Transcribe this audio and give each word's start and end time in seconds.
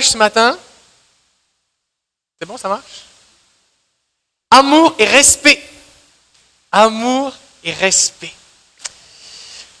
ce 0.00 0.16
matin. 0.16 0.56
C'est 2.40 2.46
bon, 2.46 2.56
ça 2.56 2.68
marche? 2.68 3.04
Amour 4.50 4.94
et 4.98 5.04
respect. 5.04 5.62
Amour 6.70 7.32
et 7.62 7.72
respect. 7.72 8.32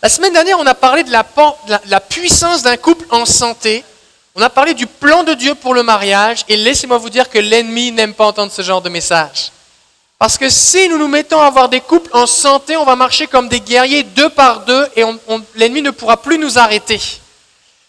La 0.02 0.10
semaine 0.10 0.34
dernière, 0.34 0.58
on 0.58 0.66
a 0.66 0.74
parlé 0.74 1.02
de 1.04 1.10
la, 1.10 1.24
la 1.86 2.00
puissance 2.00 2.62
d'un 2.62 2.76
couple 2.76 3.06
en 3.10 3.24
santé. 3.24 3.84
On 4.34 4.42
a 4.42 4.50
parlé 4.50 4.74
du 4.74 4.86
plan 4.86 5.24
de 5.24 5.32
Dieu 5.32 5.54
pour 5.54 5.72
le 5.72 5.82
mariage. 5.82 6.44
Et 6.48 6.56
laissez-moi 6.56 6.98
vous 6.98 7.10
dire 7.10 7.30
que 7.30 7.38
l'ennemi 7.38 7.90
n'aime 7.90 8.12
pas 8.12 8.26
entendre 8.26 8.52
ce 8.52 8.60
genre 8.60 8.82
de 8.82 8.90
message. 8.90 9.50
Parce 10.18 10.36
que 10.36 10.50
si 10.50 10.88
nous 10.90 10.98
nous 10.98 11.08
mettons 11.08 11.40
à 11.40 11.46
avoir 11.46 11.70
des 11.70 11.80
couples 11.80 12.14
en 12.14 12.26
santé, 12.26 12.76
on 12.76 12.84
va 12.84 12.96
marcher 12.96 13.26
comme 13.26 13.48
des 13.48 13.60
guerriers 13.60 14.02
deux 14.02 14.28
par 14.28 14.60
deux 14.60 14.88
et 14.94 15.04
l'ennemi 15.54 15.80
ne 15.80 15.90
pourra 15.90 16.20
plus 16.20 16.38
nous 16.38 16.58
arrêter. 16.58 17.00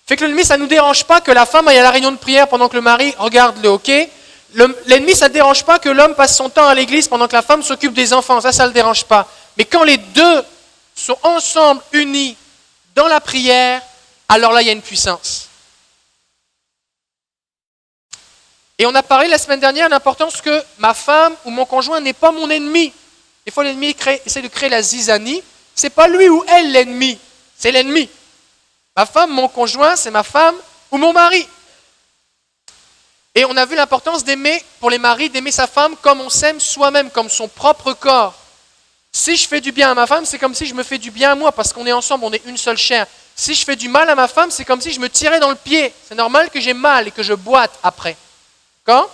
Fait 0.05 0.17
que 0.17 0.25
l'ennemi, 0.25 0.43
ça 0.43 0.57
ne 0.57 0.63
nous 0.63 0.67
dérange 0.67 1.05
pas 1.05 1.21
que 1.21 1.31
la 1.31 1.45
femme 1.45 1.67
aille 1.67 1.77
à 1.77 1.83
la 1.83 1.91
réunion 1.91 2.11
de 2.11 2.17
prière 2.17 2.47
pendant 2.47 2.67
que 2.67 2.75
le 2.75 2.81
mari 2.81 3.13
regarde 3.17 3.57
le 3.63 3.69
hockey. 3.69 4.09
L'ennemi, 4.85 5.15
ça 5.15 5.29
ne 5.29 5.33
dérange 5.33 5.63
pas 5.63 5.79
que 5.79 5.89
l'homme 5.89 6.13
passe 6.13 6.35
son 6.35 6.49
temps 6.49 6.67
à 6.67 6.75
l'église 6.75 7.07
pendant 7.07 7.27
que 7.27 7.33
la 7.33 7.41
femme 7.41 7.63
s'occupe 7.63 7.93
des 7.93 8.13
enfants. 8.13 8.41
Ça, 8.41 8.51
ça 8.51 8.63
ne 8.63 8.67
le 8.67 8.73
dérange 8.73 9.05
pas. 9.05 9.27
Mais 9.57 9.65
quand 9.65 9.83
les 9.83 9.97
deux 9.97 10.43
sont 10.95 11.17
ensemble, 11.23 11.81
unis 11.93 12.35
dans 12.95 13.07
la 13.07 13.21
prière, 13.21 13.81
alors 14.27 14.51
là, 14.51 14.61
il 14.61 14.67
y 14.67 14.69
a 14.69 14.73
une 14.73 14.81
puissance. 14.81 15.47
Et 18.77 18.85
on 18.85 18.93
a 18.95 19.03
parlé 19.03 19.27
la 19.27 19.37
semaine 19.37 19.59
dernière 19.59 19.87
de 19.87 19.91
l'importance 19.91 20.41
que 20.41 20.63
ma 20.79 20.93
femme 20.93 21.33
ou 21.45 21.49
mon 21.49 21.65
conjoint 21.65 21.99
n'est 21.99 22.13
pas 22.13 22.31
mon 22.31 22.49
ennemi. 22.49 22.91
Des 23.45 23.51
fois, 23.51 23.63
l'ennemi 23.63 23.95
essaie 24.25 24.41
de 24.41 24.47
créer 24.47 24.69
la 24.69 24.81
zizanie. 24.81 25.41
C'est 25.75 25.89
pas 25.89 26.07
lui 26.07 26.27
ou 26.29 26.43
elle 26.47 26.71
l'ennemi, 26.71 27.17
c'est 27.57 27.71
l'ennemi. 27.71 28.09
Ma 28.95 29.05
femme, 29.05 29.31
mon 29.31 29.47
conjoint, 29.47 29.95
c'est 29.95 30.11
ma 30.11 30.23
femme 30.23 30.55
ou 30.91 30.97
mon 30.97 31.13
mari. 31.13 31.47
Et 33.35 33.45
on 33.45 33.57
a 33.57 33.65
vu 33.65 33.75
l'importance 33.75 34.23
d'aimer, 34.23 34.63
pour 34.79 34.91
les 34.91 34.99
maris, 34.99 35.29
d'aimer 35.29 35.51
sa 35.51 35.65
femme 35.65 35.95
comme 35.97 36.21
on 36.21 36.29
s'aime 36.29 36.59
soi-même, 36.59 37.09
comme 37.09 37.29
son 37.29 37.47
propre 37.47 37.93
corps. 37.93 38.35
Si 39.11 39.35
je 39.35 39.47
fais 39.47 39.61
du 39.61 39.71
bien 39.71 39.91
à 39.91 39.93
ma 39.95 40.05
femme, 40.05 40.25
c'est 40.25 40.37
comme 40.37 40.53
si 40.53 40.67
je 40.67 40.75
me 40.75 40.83
fais 40.83 40.99
du 40.99 41.09
bien 41.09 41.31
à 41.31 41.35
moi, 41.35 41.51
parce 41.51 41.73
qu'on 41.73 41.85
est 41.87 41.91
ensemble, 41.91 42.25
on 42.25 42.33
est 42.33 42.45
une 42.45 42.57
seule 42.57 42.77
chair. 42.77 43.07
Si 43.35 43.55
je 43.55 43.65
fais 43.65 43.75
du 43.75 43.89
mal 43.89 44.07
à 44.09 44.15
ma 44.15 44.27
femme, 44.27 44.51
c'est 44.51 44.65
comme 44.65 44.81
si 44.81 44.93
je 44.93 44.99
me 44.99 45.09
tirais 45.09 45.39
dans 45.39 45.49
le 45.49 45.55
pied. 45.55 45.91
C'est 46.07 46.15
normal 46.15 46.51
que 46.51 46.61
j'ai 46.61 46.73
mal 46.73 47.07
et 47.07 47.11
que 47.11 47.23
je 47.23 47.33
boite 47.33 47.71
après. 47.81 48.15
D'accord? 48.85 49.09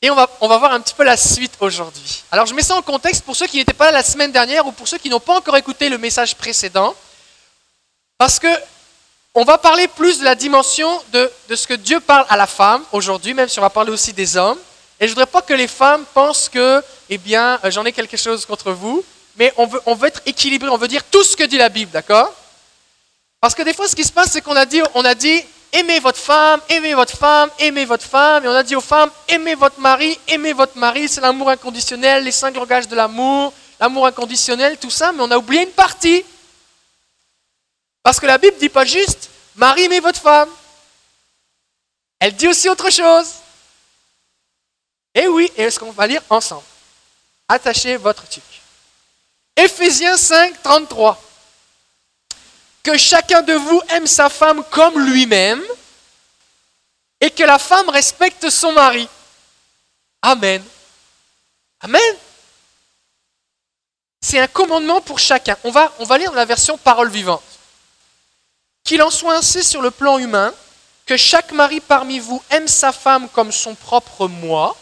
Et 0.00 0.10
on 0.10 0.14
va, 0.14 0.28
on 0.40 0.48
va 0.48 0.58
voir 0.58 0.72
un 0.72 0.80
petit 0.80 0.94
peu 0.94 1.04
la 1.04 1.16
suite 1.16 1.54
aujourd'hui. 1.60 2.24
Alors 2.30 2.46
je 2.46 2.54
mets 2.54 2.62
ça 2.62 2.76
en 2.76 2.82
contexte 2.82 3.24
pour 3.24 3.36
ceux 3.36 3.46
qui 3.46 3.56
n'étaient 3.56 3.72
pas 3.72 3.86
là 3.86 3.92
la 3.92 4.02
semaine 4.02 4.32
dernière 4.32 4.66
ou 4.66 4.72
pour 4.72 4.86
ceux 4.88 4.98
qui 4.98 5.08
n'ont 5.08 5.20
pas 5.20 5.36
encore 5.36 5.56
écouté 5.56 5.88
le 5.88 5.96
message 5.96 6.34
précédent. 6.36 6.94
Parce 8.18 8.38
que 8.38 8.48
on 9.36 9.42
va 9.42 9.58
parler 9.58 9.88
plus 9.88 10.20
de 10.20 10.24
la 10.24 10.36
dimension 10.36 10.88
de, 11.12 11.28
ce 11.52 11.66
que 11.66 11.74
Dieu 11.74 11.98
parle 11.98 12.24
à 12.28 12.36
la 12.36 12.46
femme 12.46 12.84
aujourd'hui, 12.92 13.34
même 13.34 13.48
si 13.48 13.58
on 13.58 13.62
va 13.62 13.70
parler 13.70 13.90
aussi 13.90 14.12
des 14.12 14.36
hommes. 14.36 14.58
Et 15.00 15.06
je 15.06 15.10
ne 15.10 15.16
voudrais 15.16 15.26
pas 15.26 15.42
que 15.42 15.54
les 15.54 15.66
femmes 15.66 16.04
pensent 16.14 16.48
que, 16.48 16.80
eh 17.10 17.18
bien, 17.18 17.58
euh, 17.64 17.70
j'en 17.72 17.84
ai 17.84 17.90
quelque 17.90 18.16
chose 18.16 18.46
contre 18.46 18.70
vous, 18.70 19.04
mais 19.36 19.52
on 19.56 19.66
veut, 19.66 19.80
on 19.86 19.96
veut 19.96 20.06
être 20.06 20.22
équilibré, 20.24 20.68
on 20.68 20.76
veut 20.76 20.86
dire 20.86 21.02
tout 21.10 21.24
ce 21.24 21.36
que 21.36 21.42
dit 21.42 21.56
la 21.56 21.68
Bible, 21.68 21.90
d'accord? 21.90 22.32
Parce 23.40 23.56
que 23.56 23.62
des 23.62 23.74
fois, 23.74 23.88
ce 23.88 23.96
qui 23.96 24.04
se 24.04 24.12
passe, 24.12 24.30
c'est 24.30 24.40
qu'on 24.40 24.54
a 24.54 24.66
dit, 24.66 24.80
on 24.94 25.04
a 25.04 25.16
dit, 25.16 25.42
aimez 25.72 25.98
votre 25.98 26.20
femme, 26.20 26.60
aimez 26.68 26.94
votre 26.94 27.16
femme, 27.16 27.50
aimez 27.58 27.84
votre 27.84 28.06
femme, 28.06 28.44
et 28.44 28.48
on 28.48 28.54
a 28.54 28.62
dit 28.62 28.76
aux 28.76 28.80
femmes, 28.80 29.10
aimez 29.26 29.56
votre 29.56 29.80
mari, 29.80 30.16
aimez 30.28 30.52
votre 30.52 30.78
mari, 30.78 31.08
c'est 31.08 31.20
l'amour 31.20 31.50
inconditionnel, 31.50 32.22
les 32.22 32.30
cinq 32.30 32.54
langages 32.54 32.86
de 32.86 32.94
l'amour, 32.94 33.52
l'amour 33.80 34.06
inconditionnel, 34.06 34.78
tout 34.78 34.90
ça, 34.90 35.10
mais 35.10 35.22
on 35.22 35.30
a 35.32 35.36
oublié 35.36 35.64
une 35.64 35.70
partie. 35.70 36.24
Parce 38.04 38.20
que 38.20 38.26
la 38.26 38.38
Bible 38.38 38.54
ne 38.54 38.60
dit 38.60 38.68
pas 38.68 38.84
juste 38.84 39.30
Marie, 39.56 39.84
aimez 39.84 40.00
votre 40.00 40.20
femme. 40.20 40.50
Elle 42.20 42.36
dit 42.36 42.46
aussi 42.46 42.68
autre 42.68 42.90
chose. 42.90 43.28
Et 45.14 45.22
eh 45.22 45.28
oui, 45.28 45.50
et 45.56 45.70
ce 45.70 45.78
qu'on 45.78 45.92
va 45.92 46.06
lire 46.06 46.22
ensemble? 46.28 46.64
Attachez 47.48 47.96
votre 47.96 48.28
truc. 48.28 48.42
Éphésiens 49.56 50.16
5, 50.16 50.62
33. 50.62 51.22
Que 52.82 52.98
chacun 52.98 53.42
de 53.42 53.54
vous 53.54 53.80
aime 53.90 54.06
sa 54.06 54.28
femme 54.28 54.62
comme 54.70 54.98
lui-même 54.98 55.62
et 57.20 57.30
que 57.30 57.44
la 57.44 57.58
femme 57.58 57.88
respecte 57.88 58.50
son 58.50 58.72
mari. 58.72 59.08
Amen. 60.20 60.62
Amen. 61.80 62.16
C'est 64.20 64.40
un 64.40 64.48
commandement 64.48 65.00
pour 65.00 65.18
chacun. 65.18 65.56
On 65.64 65.70
va, 65.70 65.92
on 66.00 66.04
va 66.04 66.18
lire 66.18 66.32
la 66.32 66.44
version 66.44 66.76
parole 66.76 67.08
vivante. 67.08 67.53
Qu'il 68.84 69.02
en 69.02 69.10
soit 69.10 69.36
ainsi 69.36 69.64
sur 69.64 69.80
le 69.80 69.90
plan 69.90 70.18
humain, 70.18 70.52
que 71.06 71.16
chaque 71.16 71.52
mari 71.52 71.80
parmi 71.80 72.18
vous 72.18 72.42
aime 72.50 72.68
sa 72.68 72.92
femme 72.92 73.28
comme 73.30 73.50
son 73.50 73.74
propre 73.74 74.28
moi, 74.28 74.76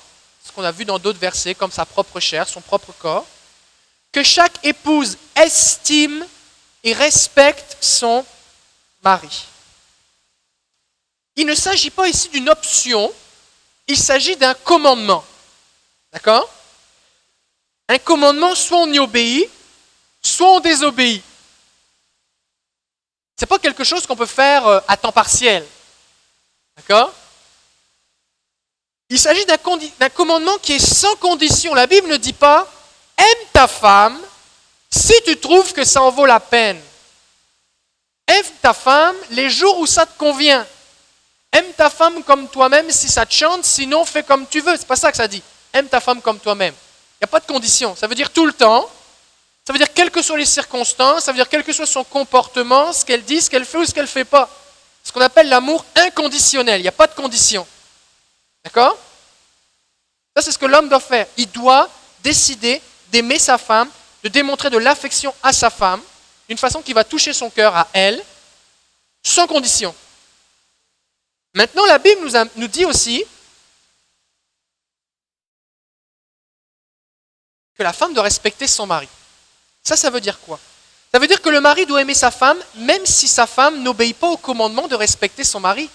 ce 0.45 0.51
qu'on 0.53 0.65
a 0.65 0.73
vu 0.73 0.85
dans 0.85 0.99
d'autres 0.99 1.19
versets, 1.19 1.55
comme 1.55 1.71
sa 1.71 1.87
propre 1.87 2.19
chair, 2.19 2.49
son 2.49 2.61
propre 2.61 2.93
corps, 2.99 3.27
que 4.11 4.23
chaque 4.23 4.65
épouse 4.65 5.17
estime 5.37 6.27
et 6.85 6.93
respecte 6.93 7.77
son 7.81 8.25
mari. 9.03 9.47
Il 11.37 11.47
ne 11.47 11.55
s'agit 11.55 11.91
pas 11.91 12.09
ici 12.09 12.29
d'une 12.29 12.51
option, 12.51 13.13
il 13.87 13.97
s'agit 13.97 14.37
d'un 14.37 14.55
commandement. 14.55 15.25
D'accord? 16.13 16.49
Un 17.89 17.99
commandement, 17.99 18.55
soit 18.55 18.79
on 18.79 18.93
y 18.93 18.99
obéit, 18.99 19.49
soit 20.21 20.57
on 20.57 20.61
désobéit. 20.61 21.23
Ce 23.37 23.45
n'est 23.45 23.49
pas 23.49 23.59
quelque 23.59 23.85
chose 23.85 24.07
qu'on 24.07 24.17
peut 24.17 24.27
faire 24.27 24.67
euh, 24.67 24.81
à 24.89 24.97
temps 24.97 25.13
partiel. 25.13 25.67
D'accord? 26.77 27.13
Il 29.09 29.19
s'agit 29.19 29.45
d'un 29.45 30.09
commandement 30.09 30.57
qui 30.63 30.73
est 30.73 30.79
sans 30.79 31.15
condition. 31.17 31.75
La 31.75 31.87
Bible 31.87 32.09
ne 32.09 32.17
dit 32.17 32.33
pas 32.33 32.67
aime 33.19 33.47
ta 33.53 33.67
femme 33.67 34.19
si 34.91 35.13
tu 35.25 35.37
trouves 35.37 35.73
que 35.73 35.85
ça 35.85 36.03
en 36.03 36.11
vaut 36.11 36.27
la 36.27 36.41
peine. 36.41 36.81
Aime 38.27 38.45
ta 38.63 38.73
femme 38.73 39.17
les 39.31 39.51
jours 39.51 39.79
où 39.79 39.87
ça 39.87 40.07
te 40.07 40.17
convient. 40.19 40.67
Aime 41.53 41.73
ta 41.77 41.91
femme 41.91 42.23
comme 42.23 42.49
toi-même 42.49 42.91
si 42.91 43.09
ça 43.09 43.27
te 43.27 43.35
chante, 43.35 43.65
sinon 43.65 44.05
fais 44.07 44.23
comme 44.23 44.47
tu 44.47 44.61
veux. 44.61 44.77
C'est 44.77 44.87
pas 44.87 44.97
ça 44.97 45.11
que 45.11 45.17
ça 45.19 45.29
dit. 45.29 45.43
Aime 45.73 45.89
ta 45.89 46.01
femme 46.01 46.23
comme 46.23 46.39
toi-même. 46.39 46.75
Il 47.21 47.25
n'y 47.25 47.25
a 47.25 47.29
pas 47.29 47.41
de 47.41 47.47
condition. 47.47 47.95
Ça 47.95 48.07
veut 48.07 48.15
dire 48.15 48.31
tout 48.31 48.47
le 48.47 48.53
temps, 48.53 48.89
ça 49.65 49.73
veut 49.73 49.79
dire 49.79 49.93
quelles 49.93 50.11
que 50.11 50.23
soient 50.23 50.39
les 50.39 50.47
circonstances, 50.47 51.25
ça 51.25 51.33
veut 51.33 51.37
dire 51.37 51.49
quel 51.49 51.63
que 51.63 51.73
soit 51.73 51.87
son 51.87 52.05
comportement, 52.05 52.93
ce 52.93 53.05
qu'elle 53.05 53.25
dit, 53.25 53.41
ce 53.41 53.49
qu'elle 53.49 53.65
fait 53.65 53.79
ou 53.79 53.85
ce 53.85 53.93
qu'elle 53.93 54.05
ne 54.05 54.09
fait 54.09 54.25
pas. 54.25 54.49
Ce 55.05 55.13
qu'on 55.13 55.21
appelle 55.21 55.49
l'amour 55.49 55.85
inconditionnel. 55.95 56.81
Il 56.81 56.83
n'y 56.83 56.89
a 56.89 56.93
pas 56.93 57.07
de 57.07 57.15
condition. 57.15 57.67
D'accord? 58.65 58.97
Ça, 60.37 60.43
c'est 60.43 60.53
ce 60.53 60.59
que 60.59 60.67
l'homme 60.67 60.89
doit 60.89 61.01
faire. 61.01 61.27
Il 61.37 61.51
doit 61.51 61.89
décider 62.23 62.81
d'aimer 63.11 63.39
sa 63.39 63.59
femme, 63.59 63.91
de 64.23 64.29
démontrer 64.29 64.71
de 64.71 64.79
l'affection 64.79 65.35
à 65.43 65.53
sa 65.53 65.71
femme, 65.71 66.01
d'une 66.49 66.59
façon 66.59 66.83
qui 66.83 66.93
va 66.93 67.05
toucher 67.05 67.33
son 67.33 67.51
cœur 67.51 67.77
à 67.77 67.89
elle, 67.93 68.23
sans 69.23 69.47
condition. 69.47 69.95
Maintenant, 71.55 71.85
la 71.87 71.99
Bible 71.99 72.31
nous, 72.57 72.69
dit 72.69 72.85
aussi 72.85 73.25
que 77.77 77.83
la 77.83 77.93
femme 77.93 78.15
doit 78.15 78.23
respecter 78.23 78.67
son 78.67 78.87
mari. 78.87 79.09
Ça, 79.83 79.97
ça 79.97 80.11
veut 80.11 80.21
dire 80.21 80.39
quoi? 80.41 80.59
Ça 81.13 81.19
veut 81.19 81.27
dire 81.27 81.43
que 81.43 81.51
le 81.51 81.61
mari 81.61 81.85
doit 81.85 82.01
aimer 82.01 82.15
sa 82.15 82.31
femme, 82.31 82.59
même 82.77 83.05
si 83.05 83.29
sa 83.29 83.47
femme 83.47 83.83
n'obéit 83.83 84.17
pas 84.17 84.29
au 84.29 84.37
commandement 84.37 84.89
de 84.89 84.95
respecter 84.95 85.45
son 85.45 85.61
mari. 85.61 85.91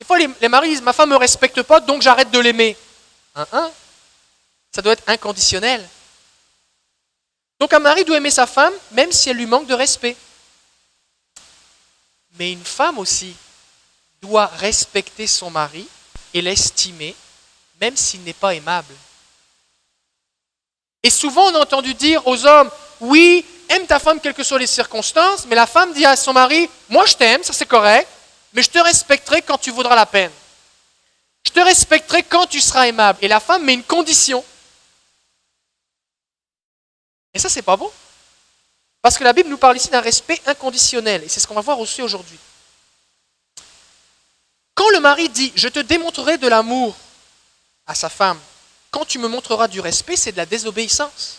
Des 0.00 0.06
fois, 0.06 0.18
les, 0.18 0.48
maris 0.48 0.70
disent 0.70 0.82
Ma 0.82 0.92
femme 0.92 1.10
ne 1.10 1.14
me 1.14 1.20
respecte 1.20 1.62
pas, 1.62 1.80
donc 1.80 2.02
j'arrête 2.02 2.30
de 2.30 2.38
l'aimer. 2.38 2.76
Hein, 3.34 3.46
hein? 3.52 3.70
Ça 4.74 4.82
doit 4.82 4.92
être 4.92 5.08
inconditionnel. 5.08 5.86
Donc 7.60 7.72
un 7.72 7.78
mari 7.78 8.04
doit 8.04 8.16
aimer 8.16 8.30
sa 8.30 8.46
femme, 8.46 8.72
même 8.92 9.12
si 9.12 9.30
elle 9.30 9.36
lui 9.36 9.46
manque 9.46 9.66
de 9.66 9.74
respect. 9.74 10.16
Mais 12.38 12.52
une 12.52 12.64
femme 12.64 12.98
aussi 12.98 13.34
doit 14.22 14.46
respecter 14.46 15.26
son 15.26 15.50
mari 15.50 15.86
et 16.34 16.42
l'estimer, 16.42 17.14
même 17.80 17.96
s'il 17.96 18.22
n'est 18.22 18.32
pas 18.32 18.54
aimable. 18.54 18.94
Et 21.02 21.10
souvent, 21.10 21.50
on 21.50 21.54
a 21.54 21.60
entendu 21.60 21.94
dire 21.94 22.26
aux 22.26 22.44
hommes, 22.44 22.70
oui, 23.00 23.44
aime 23.68 23.86
ta 23.86 23.98
femme 23.98 24.20
quelles 24.20 24.34
que 24.34 24.42
soient 24.42 24.58
les 24.58 24.66
circonstances, 24.66 25.46
mais 25.46 25.54
la 25.54 25.66
femme 25.66 25.92
dit 25.92 26.04
à 26.04 26.16
son 26.16 26.32
mari, 26.32 26.68
moi 26.88 27.06
je 27.06 27.14
t'aime, 27.14 27.42
ça 27.42 27.52
c'est 27.52 27.66
correct, 27.66 28.08
mais 28.52 28.62
je 28.62 28.70
te 28.70 28.78
respecterai 28.78 29.42
quand 29.42 29.58
tu 29.58 29.70
vaudras 29.70 29.94
la 29.94 30.06
peine. 30.06 30.32
Je 31.46 31.52
te 31.52 31.60
respecterai 31.60 32.24
quand 32.24 32.46
tu 32.46 32.60
seras 32.60 32.86
aimable. 32.88 33.18
Et 33.22 33.28
la 33.28 33.40
femme 33.40 33.64
met 33.64 33.74
une 33.74 33.82
condition. 33.82 34.44
Et 37.32 37.38
ça, 37.38 37.48
c'est 37.48 37.62
pas 37.62 37.76
bon. 37.76 37.90
Parce 39.00 39.16
que 39.16 39.24
la 39.24 39.32
Bible 39.32 39.48
nous 39.48 39.56
parle 39.56 39.76
ici 39.76 39.88
d'un 39.88 40.00
respect 40.00 40.40
inconditionnel. 40.46 41.22
Et 41.24 41.28
c'est 41.28 41.40
ce 41.40 41.46
qu'on 41.46 41.54
va 41.54 41.60
voir 41.60 41.80
aussi 41.80 42.02
aujourd'hui. 42.02 42.38
Quand 44.74 44.90
le 44.90 45.00
mari 45.00 45.28
dit 45.28 45.52
Je 45.54 45.68
te 45.68 45.78
démontrerai 45.78 46.36
de 46.36 46.48
l'amour 46.48 46.94
à 47.86 47.94
sa 47.94 48.10
femme, 48.10 48.38
quand 48.90 49.04
tu 49.04 49.18
me 49.18 49.28
montreras 49.28 49.68
du 49.68 49.80
respect, 49.80 50.16
c'est 50.16 50.32
de 50.32 50.36
la 50.36 50.46
désobéissance. 50.46 51.38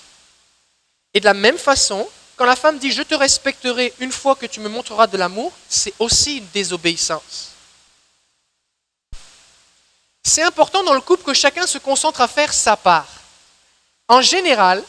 Et 1.13 1.19
de 1.19 1.25
la 1.25 1.34
même 1.34 1.57
façon, 1.57 2.07
quand 2.36 2.46
la 2.46 2.56
femme 2.56 2.80
dit 2.80 2.92
je 2.92 3.01
te 3.01 3.16
respecterai 3.16 3.94
une 4.00 4.12
fois 4.12 4.36
que 4.36 4.46
tu 4.46 4.60
me 4.60 4.69
montreras 4.69 5.07
de 5.07 5.18
l'amour, 5.18 5.51
c'est 5.68 5.94
aussi 6.00 6.38
une 6.38 6.48
désobéissance. 6.54 7.50
c'est 10.24 10.44
important 10.44 10.84
dans 10.84 10.94
le 10.94 11.01
couple 11.01 11.24
que 11.24 11.34
chacun 11.34 11.66
se 11.66 11.80
concentre 11.80 12.22
à 12.22 12.28
faire 12.28 12.54
sa 12.54 12.78
part. 12.78 13.07
En 14.07 14.22
général, 14.22 14.84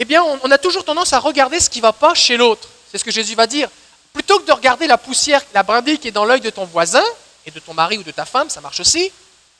eh 0.00 0.04
bien, 0.04 0.22
on, 0.24 0.50
a 0.50 0.58
toujours 0.58 0.84
tendance 0.84 1.12
à 1.12 1.20
regarder 1.20 1.60
ce 1.60 1.70
qui 1.70 1.78
ne 1.78 1.82
va 1.82 1.92
pas 1.92 2.14
chez 2.14 2.36
l'autre. 2.36 2.68
C'est 2.90 2.98
ce 2.98 3.04
que 3.04 3.12
Jésus 3.12 3.36
va 3.36 3.46
dire. 3.46 3.68
Plutôt 4.12 4.40
que 4.40 4.46
de 4.46 4.52
regarder 4.52 4.88
la 4.88 4.98
poussière, 4.98 5.40
la 5.54 5.62
brindille 5.62 5.98
qui 5.98 6.08
est 6.08 6.12
dans 6.12 6.24
l'œil 6.24 6.40
de 6.40 6.50
ton 6.50 6.64
voisin, 6.64 7.04
et 7.46 7.50
de 7.50 7.60
ton 7.60 7.74
mari 7.74 7.98
ou 7.98 8.02
de 8.02 8.10
ta 8.10 8.24
femme, 8.24 8.50
ça 8.50 8.60
marche 8.60 8.80
aussi, 8.80 9.12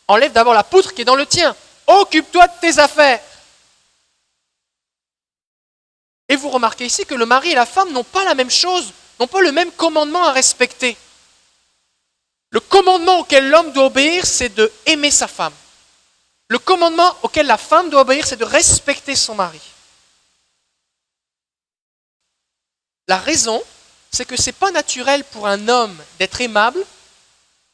enlève 0.09 0.33
d'abord 0.33 0.55
la 0.55 0.65
poutre 0.65 0.95
qui 0.95 1.03
est 1.03 1.05
dans 1.05 1.17
le 1.17 1.27
tien. 1.27 1.55
Occupe-toi 1.87 2.47
de 2.47 2.61
tes 2.61 2.79
affaires. 2.79 3.21
Et 6.29 6.37
vous 6.37 6.49
remarquez 6.49 6.87
ici 6.87 7.05
que 7.05 7.15
le 7.15 7.27
mari 7.27 7.51
et 7.51 7.55
la 7.55 7.67
femme 7.67 7.93
n'ont 7.93 8.05
pas 8.05 8.25
la 8.25 8.35
même 8.35 8.51
chose, 8.51 8.93
n'ont 9.21 9.27
pas 9.27 9.43
le 9.43 9.53
même 9.53 9.71
commandement 9.73 10.25
à 10.25 10.33
respecter. 10.33 10.97
Le 12.51 12.61
commandement 12.61 13.19
auquel 13.21 13.51
l'homme 13.51 13.73
doit 13.73 13.87
obéir, 13.87 14.25
c'est 14.25 14.55
de 14.55 14.73
aimer 14.87 15.11
sa 15.11 15.29
femme. 15.29 15.53
Le 16.49 16.59
commandement 16.59 17.15
auquel 17.23 17.47
la 17.47 17.59
femme 17.59 17.91
doit 17.91 18.03
obéir, 18.03 18.27
c'est 18.27 18.37
de 18.37 18.45
respecter 18.45 19.17
son 19.17 19.35
mari. 19.35 19.61
La 23.09 23.19
raison, 23.19 23.63
c'est 24.11 24.25
que 24.25 24.41
ce 24.41 24.47
n'est 24.47 24.53
pas 24.53 24.71
naturel 24.71 25.25
pour 25.25 25.47
un 25.47 25.69
homme 25.69 25.97
d'être 26.19 26.41
aimable 26.41 26.85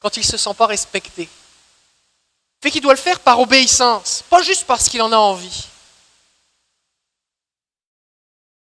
quand 0.01 0.17
il 0.17 0.21
ne 0.21 0.25
se 0.25 0.37
sent 0.37 0.55
pas 0.55 0.67
respecté. 0.67 1.29
Fait 2.63 2.71
qu'il 2.71 2.83
doit 2.83 2.95
le 2.95 2.99
faire 2.99 3.21
par 3.21 3.41
obéissance, 3.41 4.23
pas 4.29 4.43
juste 4.43 4.67
parce 4.67 4.89
qu'il 4.89 5.01
en 5.01 5.13
a 5.13 5.17
envie. 5.17 5.67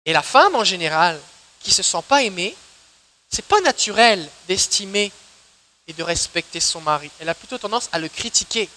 Et 0.06 0.13
la 0.13 0.24
femme, 0.24 0.56
en 0.56 0.63
général, 0.63 1.19
qui 1.60 1.69
ne 1.69 1.75
se 1.75 1.84
sent 1.84 2.04
pas 2.07 2.24
aimée, 2.24 2.56
c'est 3.30 3.45
pas 3.45 3.62
naturel 3.62 4.28
d'estimer 4.48 5.12
et 5.88 5.94
de 5.94 6.04
respecter 6.04 6.60
son 6.60 6.81
mari. 6.81 7.10
Elle 7.19 7.30
a 7.30 7.36
plutôt 7.36 7.57
tendance 7.57 7.90
à 7.92 8.00
le 8.00 8.10
critiquer, 8.10 8.69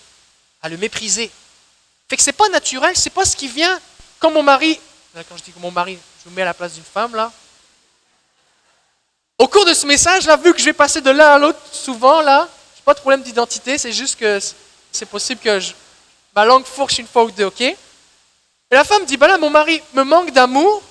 à 0.63 0.69
le 0.69 0.77
mépriser. 0.77 1.31
Fait 2.09 2.17
que 2.17 2.23
c'est 2.23 2.33
pas 2.33 2.49
naturel, 2.51 2.97
c'est 2.97 3.11
pas 3.11 3.25
ce 3.25 3.37
qui 3.37 3.49
vient 3.49 3.81
quand 4.19 4.31
mon 4.31 4.43
mari, 4.43 4.79
quand 5.29 5.37
je 5.37 5.43
dis 5.43 5.53
que 5.53 5.59
mon 5.59 5.71
mari, 5.71 5.99
je 6.25 6.31
me 6.31 6.35
mets 6.35 6.43
à 6.43 6.47
la 6.47 6.55
place 6.55 6.75
d'une 6.75 6.85
femme 6.85 7.15
là. 7.15 7.33
Au 9.39 9.49
cours 9.49 9.67
de 9.67 9.75
ce 9.75 9.87
message 9.87 10.27
là, 10.27 10.37
vu 10.37 10.53
que 10.53 10.59
je 10.59 10.65
vais 10.65 10.73
passer 10.73 11.01
de 11.01 11.11
l'un 11.11 11.35
à 11.35 11.39
l'autre 11.39 11.61
souvent 11.73 12.21
là, 12.21 12.49
j'ai 12.77 12.83
pas 12.83 12.95
de 12.95 13.01
problème 13.01 13.23
d'identité, 13.23 13.77
c'est 13.77 13.93
juste 13.93 14.19
que 14.19 14.41
c'est 14.93 15.07
possible 15.07 15.41
que 15.41 15.59
ma 16.35 16.45
langue 16.45 16.65
fourche 16.65 16.99
une 16.99 17.07
fois 17.07 17.25
ou 17.25 17.31
deux, 17.31 17.45
ok? 17.45 17.61
Et 17.61 17.77
la 18.71 18.85
femme 18.85 19.05
dit, 19.05 19.17
bah 19.17 19.29
là, 19.29 19.39
mon 19.39 19.51
mari 19.51 19.81
me 19.95 20.03
manque 20.03 20.33
d'amour, 20.33 20.83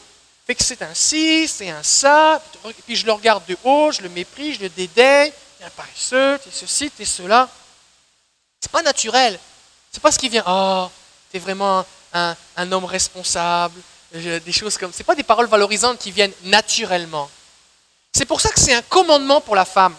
fait 0.46 0.56
que 0.56 0.64
c'est 0.64 0.82
un 0.82 0.94
ci, 0.94 1.48
c'est 1.48 1.70
un 1.70 1.84
ça, 1.84 2.42
et 2.66 2.74
puis 2.86 2.96
je 2.96 3.06
le 3.06 3.12
regarde 3.12 3.44
de 3.48 3.58
haut, 3.64 3.92
je 3.92 4.02
le 4.02 4.10
méprise, 4.10 4.58
je 4.58 4.62
le 4.62 4.70
dédaigne, 4.70 5.32
il 5.60 5.66
est 5.66 5.70
paresseux, 5.72 6.40
t'es 6.44 6.52
ceci, 6.52 6.90
t'es 6.92 7.06
cela. 7.06 7.50
C'est 8.60 8.72
pas 8.72 8.82
naturel. 8.82 9.40
C'est 9.92 10.02
pas 10.02 10.12
ce 10.12 10.20
qui 10.20 10.30
vient, 10.30 10.44
oh, 10.48 10.90
t'es 11.32 11.40
vraiment 11.40 11.86
un, 12.14 12.36
un, 12.58 12.72
homme 12.72 12.86
responsable, 12.86 13.80
des 14.14 14.52
choses 14.52 14.78
comme. 14.78 14.92
C'est 14.94 15.04
pas 15.04 15.16
des 15.16 15.24
paroles 15.24 15.48
valorisantes 15.48 16.00
qui 16.00 16.12
viennent 16.12 16.34
naturellement. 16.44 17.30
C'est 18.14 18.26
pour 18.26 18.40
ça 18.40 18.50
que 18.50 18.60
c'est 18.60 18.74
un 18.74 18.82
commandement 18.84 19.42
pour 19.42 19.56
la 19.56 19.66
femme. 19.66 19.96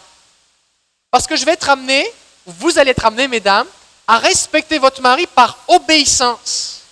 Parce 1.10 1.26
que 1.26 1.36
je 1.36 1.44
vais 1.44 1.52
être 1.52 1.68
amené, 1.68 2.06
vous 2.46 2.78
allez 2.78 2.92
être 2.92 3.04
amené, 3.04 3.28
mesdames, 3.28 3.66
à 4.06 4.18
respecter 4.18 4.78
votre 4.78 5.00
mari 5.00 5.26
par 5.26 5.58
obéissance. 5.68 6.82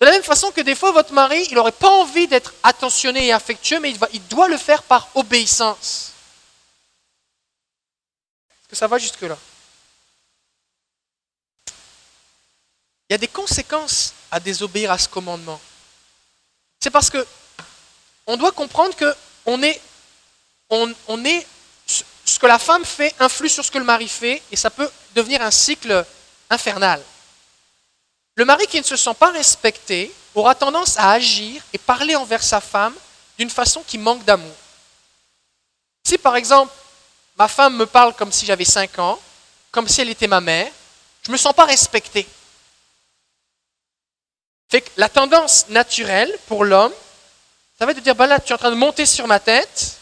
De 0.00 0.04
la 0.04 0.12
même 0.12 0.22
façon 0.22 0.50
que 0.50 0.60
des 0.60 0.74
fois, 0.74 0.92
votre 0.92 1.12
mari, 1.12 1.46
il 1.50 1.54
n'aurait 1.54 1.72
pas 1.72 1.88
envie 1.88 2.28
d'être 2.28 2.52
attentionné 2.62 3.26
et 3.26 3.32
affectueux, 3.32 3.80
mais 3.80 3.94
il, 4.12 4.26
doit 4.28 4.48
le 4.48 4.58
faire 4.58 4.82
par 4.82 5.08
obéissance. 5.14 6.12
Est-ce 8.50 8.68
que 8.68 8.76
ça 8.76 8.86
va 8.86 8.98
jusque-là? 8.98 9.38
Il 13.08 13.12
y 13.12 13.14
a 13.14 13.18
des 13.18 13.28
conséquences 13.28 14.12
à 14.30 14.40
désobéir 14.40 14.90
à 14.90 14.98
ce 14.98 15.08
commandement. 15.08 15.60
C'est 16.80 16.90
parce 16.90 17.08
que 17.08 17.26
on 18.26 18.36
doit 18.36 18.52
comprendre 18.52 18.94
que 18.96 19.14
on 19.46 19.62
est, 19.62 19.80
on 20.68 21.24
est, 21.24 21.46
ce 21.86 22.38
que 22.38 22.46
la 22.46 22.58
femme 22.58 22.84
fait 22.84 23.14
influe 23.20 23.48
sur 23.48 23.64
ce 23.64 23.70
que 23.70 23.78
le 23.78 23.84
mari 23.84 24.08
fait, 24.08 24.42
et 24.50 24.56
ça 24.56 24.70
peut 24.70 24.90
devenir 25.14 25.40
un 25.40 25.52
cycle 25.52 26.04
infernal. 26.50 27.02
Le 28.36 28.44
mari 28.44 28.66
qui 28.66 28.78
ne 28.78 28.84
se 28.84 28.96
sent 28.96 29.14
pas 29.14 29.30
respecté 29.30 30.12
aura 30.34 30.54
tendance 30.54 30.98
à 30.98 31.12
agir 31.12 31.62
et 31.72 31.78
parler 31.78 32.14
envers 32.16 32.42
sa 32.42 32.60
femme 32.60 32.94
d'une 33.38 33.50
façon 33.50 33.82
qui 33.82 33.98
manque 33.98 34.24
d'amour. 34.24 34.54
Si 36.06 36.18
par 36.18 36.36
exemple, 36.36 36.72
ma 37.36 37.48
femme 37.48 37.76
me 37.76 37.86
parle 37.86 38.14
comme 38.14 38.32
si 38.32 38.46
j'avais 38.46 38.64
5 38.64 38.98
ans, 38.98 39.18
comme 39.70 39.88
si 39.88 40.00
elle 40.00 40.10
était 40.10 40.28
ma 40.28 40.40
mère, 40.40 40.70
je 41.22 41.30
ne 41.30 41.32
me 41.32 41.38
sens 41.38 41.54
pas 41.54 41.64
respecté. 41.64 42.26
Fait 44.68 44.80
que 44.80 44.90
la 44.96 45.08
tendance 45.08 45.68
naturelle 45.68 46.36
pour 46.46 46.64
l'homme, 46.64 46.92
ça 47.78 47.84
va 47.84 47.92
être 47.92 47.98
de 47.98 48.02
dire, 48.02 48.14
ben 48.14 48.26
là, 48.26 48.40
tu 48.40 48.50
es 48.50 48.54
en 48.54 48.58
train 48.58 48.70
de 48.70 48.76
monter 48.76 49.06
sur 49.06 49.26
ma 49.26 49.40
tête, 49.40 49.96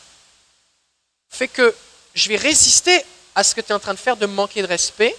fait 1.28 1.48
que 1.48 1.74
je 2.14 2.28
vais 2.28 2.36
résister 2.36 3.04
à 3.34 3.42
ce 3.42 3.54
que 3.54 3.60
tu 3.60 3.68
es 3.68 3.74
en 3.74 3.80
train 3.80 3.94
de 3.94 3.98
faire 3.98 4.16
de 4.16 4.26
me 4.26 4.34
manquer 4.34 4.62
de 4.62 4.66
respect, 4.66 5.16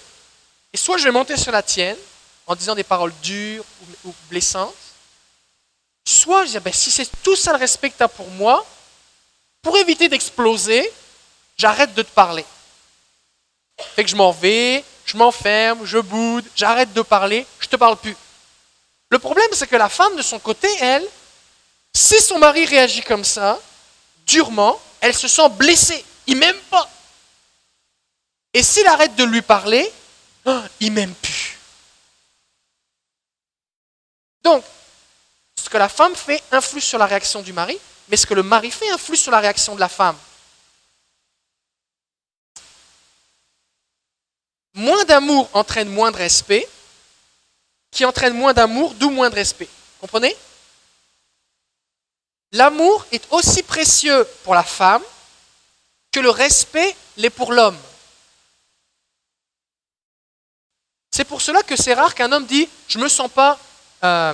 et 0.76 0.78
soit 0.78 0.98
je 0.98 1.06
vais 1.06 1.12
monter 1.12 1.38
sur 1.38 1.54
la 1.54 1.64
tienne 1.64 1.96
en 2.46 2.54
disant 2.54 2.76
des 2.76 2.84
paroles 2.84 3.14
dures 3.24 3.64
ou, 4.04 4.14
blessantes, 4.30 4.76
soit 6.06 6.44
je 6.44 6.52
dis, 6.52 6.60
ben, 6.60 6.74
si 6.74 6.92
c'est 6.92 7.10
tout 7.24 7.38
ça 7.38 7.54
le 7.54 7.60
respect 7.60 7.92
que 7.92 7.96
tu 7.96 8.04
as 8.04 8.10
pour 8.10 8.30
moi, 8.32 8.66
pour 9.62 9.78
éviter 9.78 10.10
d'exploser, 10.10 10.92
j'arrête 11.58 11.94
de 11.94 12.02
te 12.02 12.12
parler. 12.12 12.44
Fait 13.96 14.04
que 14.04 14.10
je 14.10 14.18
m'en 14.18 14.34
vais, 14.34 14.84
je 15.06 15.16
m'enferme, 15.16 15.86
je 15.86 15.98
boude, 15.98 16.44
j'arrête 16.58 16.92
de 16.92 17.02
parler, 17.02 17.48
je 17.62 17.68
ne 17.68 17.72
te 17.72 17.78
parle 17.78 17.96
plus. 17.96 18.18
Le 19.12 19.20
problème, 19.20 19.48
c'est 19.54 19.68
que 19.68 19.78
la 19.78 19.88
femme, 19.88 20.18
de 20.18 20.22
son 20.22 20.40
côté, 20.40 20.68
elle, 20.82 21.08
si 21.94 22.22
son 22.22 22.38
mari 22.38 22.66
réagit 22.66 23.02
comme 23.02 23.24
ça, 23.24 23.62
durement, 24.28 24.78
elle 25.00 25.16
se 25.16 25.30
sent 25.30 25.48
blessée. 25.52 26.04
Il 26.28 26.36
m'aime 26.36 26.60
pas. 26.70 26.90
Et 28.54 28.62
s'il 28.62 28.86
arrête 28.88 29.16
de 29.16 29.24
lui 29.24 29.42
parler, 29.42 29.90
oh, 30.46 30.62
il 30.80 30.92
m'aime 30.92 31.14
plus. 31.16 31.58
Donc, 34.44 34.64
ce 35.56 35.70
que 35.70 35.78
la 35.78 35.90
femme 35.90 36.16
fait 36.16 36.44
influe 36.52 36.82
sur 36.82 37.00
la 37.00 37.06
réaction 37.06 37.42
du 37.42 37.54
mari, 37.54 37.78
mais 38.08 38.18
ce 38.18 38.28
que 38.28 38.34
le 38.34 38.44
mari 38.44 38.70
fait 38.70 38.90
influe 38.92 39.18
sur 39.18 39.32
la 39.32 39.40
réaction 39.40 39.76
de 39.76 39.80
la 39.80 39.90
femme. 39.90 40.18
Moins 44.76 45.06
d'amour 45.06 45.50
entraîne 45.54 45.90
moins 45.90 46.12
de 46.12 46.18
respect, 46.18 46.68
qui 47.92 48.06
entraîne 48.06 48.34
moins 48.34 48.54
d'amour, 48.54 48.94
d'où 48.94 49.10
moins 49.10 49.30
de 49.30 49.36
respect. 49.36 49.70
Comprenez? 50.00 50.36
L'amour 52.52 53.06
est 53.12 53.26
aussi 53.32 53.64
précieux 53.64 54.28
pour 54.44 54.54
la 54.54 54.64
femme 54.64 55.04
que 56.12 56.20
le 56.20 56.30
respect 56.30 56.96
l'est 57.18 57.30
pour 57.30 57.52
l'homme. 57.52 57.78
C'est 61.16 61.24
pour 61.24 61.42
cela 61.42 61.64
que 61.64 61.78
c'est 61.78 61.94
rare 61.94 62.14
qu'un 62.14 62.30
homme 62.34 62.46
dit 62.46 62.68
je 62.90 63.00
me 63.00 63.08
sens 63.08 63.32
pas. 63.32 63.58
Euh, 64.04 64.34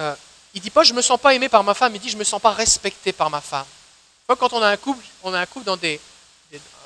euh, 0.00 0.14
il 0.52 0.60
dit 0.60 0.68
pas 0.68 0.82
je 0.82 0.92
me 0.92 1.00
sens 1.00 1.18
pas 1.18 1.32
aimé 1.32 1.48
par 1.48 1.64
ma 1.64 1.72
femme, 1.72 1.94
il 1.94 1.98
dit 1.98 2.10
je 2.10 2.18
me 2.18 2.24
sens 2.24 2.42
pas 2.42 2.52
respecté 2.52 3.10
par 3.14 3.30
ma 3.30 3.40
femme. 3.40 3.64
Quand 4.26 4.52
on 4.52 4.60
a 4.60 4.68
un 4.68 4.76
couple, 4.76 5.02
on 5.22 5.32
a 5.32 5.46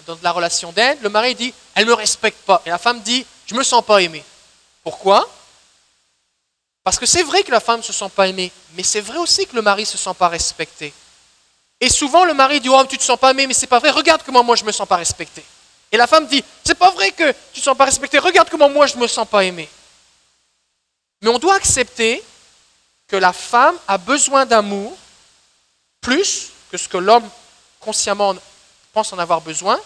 dans, 0.06 0.18
la 0.23 0.30
relation 0.30 0.71
d'aide, 0.71 1.02
le 1.02 1.09
mari 1.09 1.35
dit 1.35 1.52
elle 1.75 1.87
me 1.87 1.94
respecte 1.94 2.47
pas 2.47 2.62
et 2.64 2.71
la 2.71 2.78
femme 2.78 3.00
dit 3.00 3.26
je 3.47 3.56
me 3.56 3.64
sens 3.64 3.85
pas 3.85 4.00
aimé. 4.00 4.23
Pourquoi? 4.85 5.28
Parce 6.85 7.00
que 7.00 7.06
c'est 7.06 7.25
vrai 7.25 7.42
que 7.42 7.50
la 7.50 7.59
femme 7.59 7.78
ne 7.78 7.82
se 7.82 7.92
sent 7.92 8.11
pas 8.14 8.28
aimée, 8.28 8.52
mais 8.75 8.85
c'est 8.85 9.00
vrai 9.00 9.18
aussi 9.18 9.49
que 9.49 9.56
le 9.56 9.62
mari 9.62 9.82
ne 9.82 9.87
se 9.87 9.99
sent 9.99 10.14
pas 10.16 10.28
respecté. 10.28 10.94
Et 11.80 11.88
souvent 11.88 12.25
le 12.25 12.35
mari 12.35 12.61
dit 12.61 12.68
oh 12.68 12.85
tu 12.88 12.99
te 12.99 13.02
sens 13.02 13.18
pas 13.18 13.32
aimé, 13.32 13.49
mais 13.49 13.54
c'est 13.54 13.66
pas 13.66 13.80
vrai. 13.80 13.90
Regarde 13.90 14.23
comment 14.25 14.44
moi 14.44 14.54
je 14.54 14.62
me 14.62 14.71
sens 14.71 14.87
pas 14.87 14.94
respecté. 14.94 15.44
Et 15.92 15.99
la 15.99 16.06
femme 16.06 16.26
dit, 16.26 16.42
c'est 16.64 16.75
pas 16.75 16.90
vrai 16.90 17.12
que 17.12 17.30
tu 17.52 17.61
ne 17.61 17.62
sens 17.62 17.76
pas 17.76 17.84
respecté, 17.84 18.18
regarde 18.18 18.49
comment 18.49 18.70
moi 18.70 18.87
je 18.87 18.96
ne 18.96 19.02
me 19.02 19.06
sens 19.06 19.28
pas 19.28 19.44
aimé. 19.44 19.68
Mais 21.20 21.28
on 21.28 21.38
doit 21.38 21.54
accepter 21.54 22.25
que 23.06 23.16
la 23.16 23.34
femme 23.34 23.78
a 23.87 23.99
besoin 23.99 24.46
d'amour 24.46 24.96
plus 26.00 26.49
que 26.70 26.78
ce 26.78 26.88
que 26.88 26.96
l'homme 26.96 27.28
consciemment 27.78 28.34
pense 28.94 29.12
en 29.12 29.18
avoir 29.18 29.42
besoin, 29.42 29.78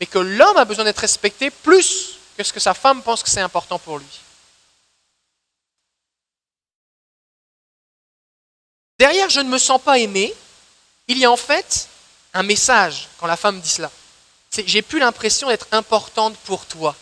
mais 0.00 0.06
que 0.06 0.18
l'homme 0.18 0.56
a 0.56 0.64
besoin 0.64 0.84
d'être 0.84 0.98
respecté 0.98 1.50
plus 1.50 2.18
que 2.38 2.42
ce 2.42 2.52
que 2.52 2.60
sa 2.60 2.72
femme 2.72 3.02
pense 3.02 3.22
que 3.22 3.28
c'est 3.28 3.42
important 3.42 3.78
pour 3.78 3.98
lui. 3.98 4.20
Derrière 8.98 9.28
je 9.28 9.40
ne 9.40 9.50
me 9.50 9.58
sens 9.58 9.80
pas 9.80 9.98
aimé, 9.98 10.32
il 11.06 11.18
y 11.18 11.26
a 11.26 11.30
en 11.30 11.36
fait 11.36 11.88
un 12.32 12.42
message 12.42 13.08
quand 13.18 13.26
la 13.26 13.36
femme 13.36 13.60
dit 13.60 13.68
cela 13.68 13.90
j'ai 14.66 14.82
plus 14.82 14.98
l'impression 14.98 15.48
d'être 15.48 15.66
importante 15.72 16.36
pour 16.44 16.66
toi. 16.66 16.94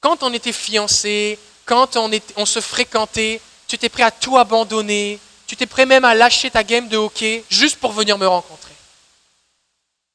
Quand 0.00 0.22
on 0.22 0.32
était 0.32 0.52
fiancés, 0.52 1.38
quand 1.64 1.96
on, 1.96 2.46
se 2.46 2.60
fréquentait, 2.60 3.40
tu 3.66 3.76
étais 3.76 3.88
prêt 3.88 4.02
à 4.02 4.10
tout 4.10 4.36
abandonner, 4.36 5.18
tu 5.46 5.54
étais 5.54 5.66
prêt 5.66 5.86
même 5.86 6.04
à 6.04 6.14
lâcher 6.14 6.50
ta 6.50 6.62
game 6.62 6.88
de 6.88 6.96
hockey 6.96 7.44
juste 7.48 7.78
pour 7.78 7.92
venir 7.92 8.18
me 8.18 8.26
rencontrer. 8.26 8.72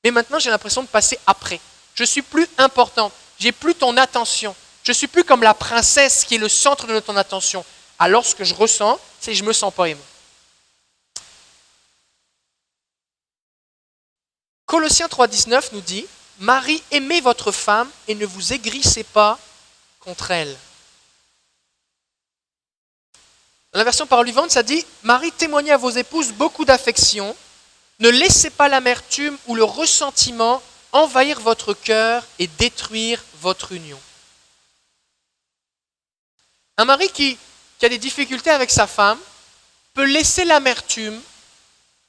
Mais 0.04 0.12
maintenant, 0.12 0.40
j'ai 0.40 0.50
l'impression 0.50 0.84
de 0.84 0.88
passer 0.88 1.18
après. 1.26 1.60
Je 1.96 2.04
suis 2.04 2.22
plus 2.22 2.48
importante, 2.58 3.12
j'ai 3.40 3.52
plus 3.52 3.76
ton 3.76 3.98
attention, 3.98 4.56
Je 4.84 4.94
suis 4.94 5.08
plus 5.08 5.24
comme 5.24 5.44
la 5.44 5.54
princesse 5.54 6.24
qui 6.24 6.36
est 6.36 6.40
le 6.40 6.50
centre 6.50 6.88
de 6.88 7.00
ton 7.00 7.16
attention. 7.18 7.66
Alors 8.00 8.26
ce 8.26 8.34
que 8.34 8.44
je 8.44 8.54
ressens, 8.54 8.98
c'est 9.20 9.32
que 9.32 9.38
je 9.38 9.44
me 9.44 9.54
sens 9.54 9.74
pas 9.74 9.90
aimé. 9.90 10.02
Colossiens 14.66 15.08
3.19 15.08 15.70
nous 15.74 15.82
dit, 15.82 16.06
Marie, 16.40 16.82
aimez 16.92 17.20
votre 17.20 17.52
femme 17.52 17.90
et 18.08 18.16
ne 18.16 18.26
vous 18.26 18.54
aigrissez 18.54 19.04
pas 19.04 19.38
contre 20.00 20.32
elle. 20.32 20.56
Dans 23.74 23.80
la 23.80 23.84
version 23.84 24.08
parole 24.08 24.26
vivante, 24.26 24.50
ça 24.50 24.64
dit, 24.64 24.86
Marie, 25.04 25.34
témoignez 25.34 25.72
à 25.72 25.78
vos 25.78 25.90
épouses 25.90 26.32
beaucoup 26.32 26.64
d'affection, 26.64 27.36
ne 28.00 28.10
laissez 28.10 28.50
pas 28.50 28.70
l'amertume 28.70 29.38
ou 29.48 29.56
le 29.56 29.66
ressentiment 29.66 30.62
envahir 30.94 31.42
votre 31.42 31.74
cœur 31.74 32.26
et 32.40 32.48
détruire 32.48 33.22
votre 33.42 33.74
union. 33.74 34.00
Un 36.78 36.86
mari 36.86 37.10
qui, 37.10 37.38
qui 37.78 37.86
a 37.86 37.90
des 37.90 37.98
difficultés 37.98 38.50
avec 38.50 38.72
sa 38.72 38.88
femme 38.88 39.20
peut 39.94 40.06
laisser 40.06 40.46
l'amertume, 40.46 41.22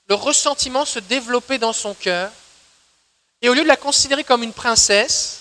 le 0.08 0.14
ressentiment 0.14 0.84
se 0.84 1.00
développer 1.00 1.58
dans 1.58 1.72
son 1.72 1.94
cœur, 1.94 2.30
et 3.42 3.49
au 3.49 3.54
lieu 3.54 3.62
de 3.62 3.68
la 3.68 3.76
considérer 3.76 4.25
comme 4.25 4.42
une 4.42 4.52
princesse 4.52 5.40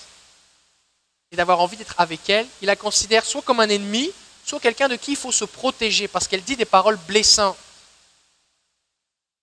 et 1.32 1.36
d'avoir 1.36 1.60
envie 1.60 1.77
d'être 1.77 1.96
avec 1.98 2.29
elle, 2.29 2.48
il 2.62 2.68
la 2.68 2.75
considère 2.75 3.25
soit 3.25 3.41
comme 3.41 3.60
un 3.60 3.70
ennemi, 3.70 4.12
soit 4.46 4.60
quelqu'un 4.60 4.88
de 4.88 4.96
qui 4.96 5.12
il 5.12 5.18
faut 5.18 5.32
se 5.32 5.46
protéger 5.46 6.08
parce 6.08 6.27
qu'elle 6.27 6.44
dit 6.44 6.56
des 6.56 6.65
paroles 6.65 6.98
blessantes. 7.08 7.58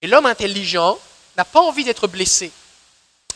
Et 0.02 0.06
l'homme 0.06 0.26
intelligent 0.26 0.98
n'a 1.36 1.44
pas 1.44 1.60
envie 1.60 1.84
d'être 1.84 2.08
blessé. 2.08 2.50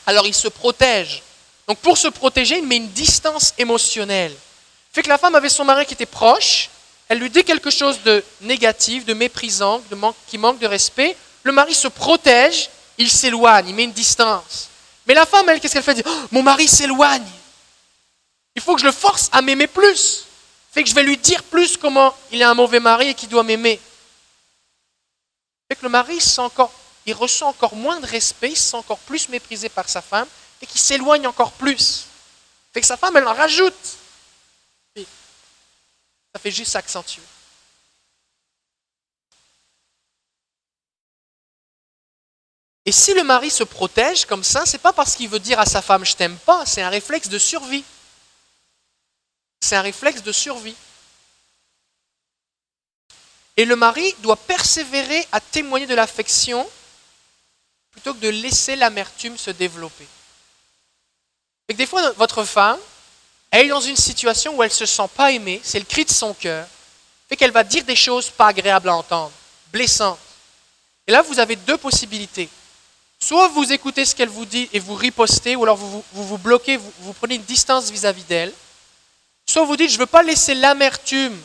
Alors 0.07 0.27
il 0.27 0.35
se 0.35 0.49
protège. 0.49 1.23
Donc 1.69 1.79
pour 1.79 1.99
se 1.99 2.09
protéger, 2.09 2.59
il 2.59 2.67
met 2.67 2.77
une 2.77 2.91
distance 2.91 3.55
émotionnelle. 3.59 4.35
Fait 4.93 5.03
que 5.03 5.09
la 5.09 5.19
femme 5.19 5.35
avait 5.35 5.49
son 5.49 5.65
mari 5.65 5.87
qui 5.87 5.95
était 5.95 6.07
proche, 6.07 6.71
elle 7.09 7.19
lui 7.19 7.31
dit 7.31 7.45
quelque 7.45 7.71
chose 7.71 8.03
de 8.03 8.25
négatif, 8.41 9.05
de 9.05 9.15
méprisant, 9.15 9.83
qui 10.27 10.39
manque 10.39 10.59
de 10.59 10.67
respect. 10.67 11.17
Le 11.43 11.53
mari 11.53 11.75
se 11.75 11.89
protège, 11.89 12.71
il 12.99 13.11
s'éloigne, 13.11 13.69
il 13.69 13.75
met 13.75 13.85
une 13.85 13.93
distance. 13.93 14.70
Mais 15.11 15.15
la 15.15 15.27
femme, 15.27 15.49
elle, 15.49 15.59
qu'est-ce 15.59 15.73
qu'elle 15.73 15.83
fait? 15.83 16.07
Oh, 16.07 16.27
Mon 16.31 16.45
mari 16.45 16.69
s'éloigne. 16.69 17.27
Il 18.55 18.63
faut 18.63 18.77
que 18.77 18.81
je 18.81 18.87
le 18.87 18.93
force 18.93 19.29
à 19.33 19.43
m'aimer 19.43 19.67
plus. 19.67 20.25
Fait 20.71 20.85
que 20.85 20.89
je 20.89 20.95
vais 20.95 21.03
lui 21.03 21.17
dire 21.17 21.43
plus 21.43 21.77
comment 21.77 22.15
il 22.31 22.41
est 22.41 22.45
un 22.45 22.55
mauvais 22.55 22.79
mari 22.79 23.09
et 23.09 23.15
qu'il 23.15 23.29
doit 23.29 23.43
m'aimer. 23.43 23.81
Fait 25.67 25.75
que 25.75 25.83
le 25.83 25.89
mari 25.89 26.21
sent 26.21 26.43
encore 26.43 26.73
il 27.07 27.13
ressent 27.13 27.49
encore 27.49 27.75
moins 27.75 27.99
de 27.99 28.07
respect, 28.07 28.51
il 28.51 28.57
se 28.57 28.71
sent 28.71 28.77
encore 28.77 29.01
plus 29.01 29.29
méprisé 29.29 29.69
par 29.69 29.89
sa 29.89 30.01
femme 30.01 30.29
et 30.63 30.67
qu'il 30.67 30.81
s'éloigne 30.81 31.27
encore 31.27 31.51
plus. 31.51 32.07
Fait 32.73 32.81
que 32.81 32.87
sa 32.87 32.97
femme, 32.97 33.17
elle 33.17 33.27
en 33.27 33.35
rajoute. 33.35 33.97
ça 34.95 36.39
fait 36.41 36.53
juste 36.53 36.71
s'accentuer. 36.71 37.23
Et 42.87 42.93
si 42.93 43.13
le 43.15 43.25
mari 43.25 43.51
se 43.51 43.65
protège 43.65 44.25
comme 44.25 44.45
ça, 44.45 44.65
c'est 44.65 44.79
pas 44.79 44.93
parce 44.93 45.15
qu'il 45.15 45.29
veut 45.29 45.39
dire 45.39 45.61
à 45.61 45.67
sa 45.67 45.83
femme 45.83 46.05
je 46.05 46.17
t'aime 46.17 46.37
pas, 46.39 46.65
c'est 46.67 46.83
un 46.83 46.89
réflexe 46.89 47.29
de 47.29 47.39
survie. 47.39 47.85
C'est 49.61 49.77
un 49.77 49.83
réflexe 49.83 50.23
de 50.23 50.33
survie. 50.33 50.75
Et 53.57 53.67
le 53.67 53.77
mari 53.77 54.15
doit 54.21 54.37
persévérer 54.37 55.27
à 55.33 55.41
témoigner 55.41 55.87
de 55.87 55.95
l'affection 55.95 56.69
plutôt 57.91 58.15
que 58.15 58.21
de 58.21 58.29
laisser 58.29 58.77
l'amertume 58.77 59.37
se 59.37 59.51
développer. 59.51 60.07
Et 61.69 61.75
que 61.75 61.79
des 61.79 61.87
fois, 61.87 62.13
votre 62.13 62.45
femme, 62.45 62.79
elle 63.51 63.67
est 63.67 63.71
dans 63.71 63.81
une 63.81 63.97
situation 63.97 64.57
où 64.57 64.63
elle 64.63 64.71
ne 64.71 64.75
se 64.75 64.87
sent 64.87 65.09
pas 65.15 65.33
aimée, 65.33 65.61
c'est 65.63 65.79
le 65.79 65.85
cri 65.85 66.05
de 66.05 66.11
son 66.11 66.33
cœur, 66.33 66.67
fait 67.29 67.37
qu'elle 67.37 67.51
va 67.51 67.65
dire 67.65 67.85
des 67.85 67.97
choses 67.97 68.31
pas 68.31 68.47
agréables 68.47 68.89
à 68.89 68.97
entendre, 68.97 69.33
blessantes. 69.73 70.19
Et 71.07 71.13
là, 71.13 71.23
vous 71.23 71.39
avez 71.39 71.57
deux 71.57 71.77
possibilités. 71.77 72.49
Soit 73.23 73.49
vous 73.49 73.73
écoutez 73.73 74.05
ce 74.05 74.15
qu'elle 74.15 74.29
vous 74.29 74.47
dit 74.47 74.69
et 74.73 74.79
vous 74.79 74.95
ripostez, 74.95 75.55
ou 75.55 75.63
alors 75.63 75.77
vous 75.77 76.03
vous, 76.13 76.39
bloquez, 76.39 76.77
vous, 76.77 76.93
vous, 77.01 77.13
prenez 77.13 77.35
une 77.37 77.43
distance 77.43 77.91
vis-à-vis 77.91 78.25
d'elle. 78.25 78.53
Soit 79.47 79.65
vous 79.65 79.77
dites, 79.77 79.91
je 79.91 79.97
ne 79.97 80.01
veux 80.01 80.07
pas 80.07 80.23
laisser 80.23 80.55
l'amertume 80.55 81.39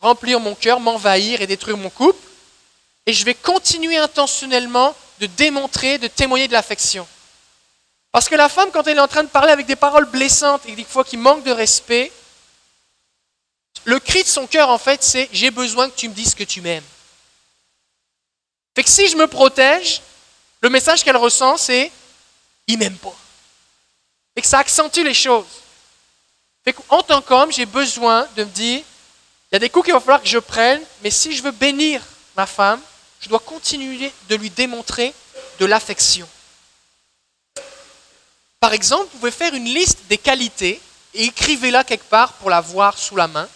remplir 0.00 0.40
mon 0.40 0.54
cœur, 0.54 0.80
m'envahir 0.80 1.40
et 1.40 1.46
détruire 1.46 1.76
mon 1.76 1.88
couple, 1.88 2.18
et 3.06 3.12
je 3.12 3.24
vais 3.24 3.34
continuer 3.34 3.96
intentionnellement 3.96 4.94
de 5.20 5.26
démontrer, 5.26 5.98
de 5.98 6.08
témoigner 6.08 6.48
de 6.48 6.52
l'affection. 6.52 7.06
Parce 8.10 8.28
que 8.28 8.34
la 8.34 8.48
femme, 8.48 8.70
quand 8.72 8.86
elle 8.86 8.98
est 8.98 9.00
en 9.00 9.08
train 9.08 9.22
de 9.22 9.28
parler 9.28 9.52
avec 9.52 9.66
des 9.66 9.76
paroles 9.76 10.04
blessantes 10.04 10.62
et 10.66 10.74
des 10.74 10.84
fois 10.84 11.04
qui 11.04 11.16
manquent 11.16 11.44
de 11.44 11.52
respect, 11.52 12.12
le 13.84 13.98
cri 13.98 14.22
de 14.22 14.28
son 14.28 14.46
cœur, 14.46 14.68
en 14.68 14.78
fait, 14.78 15.02
c'est 15.02 15.28
j'ai 15.32 15.50
besoin 15.50 15.88
que 15.88 15.96
tu 15.96 16.08
me 16.08 16.14
dises 16.14 16.34
que 16.34 16.44
tu 16.44 16.60
m'aimes. 16.60 16.84
Fait 18.74 18.82
que 18.82 18.90
si 18.90 19.08
je 19.08 19.16
me 19.16 19.26
protège, 19.26 20.02
le 20.62 20.70
message 20.70 21.04
qu'elle 21.04 21.16
ressent, 21.16 21.56
c'est 21.56 21.90
il 22.66 22.78
m'aime 22.78 22.96
pas. 22.96 23.14
Et 24.36 24.40
que 24.40 24.46
ça 24.46 24.60
accentue 24.60 25.02
les 25.02 25.14
choses. 25.14 25.44
Qu'en 26.64 27.02
tant 27.02 27.20
qu'homme, 27.20 27.52
j'ai 27.52 27.66
besoin 27.66 28.26
de 28.36 28.44
me 28.44 28.50
dire 28.50 28.82
il 29.50 29.54
y 29.54 29.56
a 29.56 29.58
des 29.58 29.68
coups 29.68 29.84
qu'il 29.84 29.92
va 29.92 30.00
falloir 30.00 30.22
que 30.22 30.28
je 30.28 30.38
prenne, 30.38 30.80
mais 31.02 31.10
si 31.10 31.36
je 31.36 31.42
veux 31.42 31.50
bénir 31.50 32.00
ma 32.36 32.46
femme, 32.46 32.80
je 33.20 33.28
dois 33.28 33.40
continuer 33.40 34.10
de 34.28 34.36
lui 34.36 34.48
démontrer 34.48 35.12
de 35.58 35.66
l'affection. 35.66 36.26
Par 38.60 38.72
exemple, 38.72 39.08
vous 39.12 39.18
pouvez 39.18 39.30
faire 39.30 39.52
une 39.54 39.66
liste 39.66 39.98
des 40.08 40.16
qualités 40.16 40.80
et 41.12 41.24
écrivez-la 41.24 41.84
quelque 41.84 42.08
part 42.08 42.32
pour 42.34 42.48
la 42.48 42.60
voir 42.60 42.96
sous 42.96 43.16
la 43.16 43.28
main. 43.28 43.48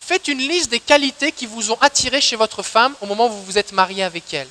Faites 0.00 0.28
une 0.28 0.38
liste 0.38 0.70
des 0.70 0.80
qualités 0.80 1.32
qui 1.32 1.46
vous 1.46 1.72
ont 1.72 1.78
attiré 1.80 2.20
chez 2.20 2.36
votre 2.36 2.62
femme 2.62 2.94
au 3.00 3.06
moment 3.06 3.26
où 3.26 3.32
vous 3.32 3.44
vous 3.44 3.58
êtes 3.58 3.72
marié 3.72 4.04
avec 4.04 4.32
elle. 4.32 4.48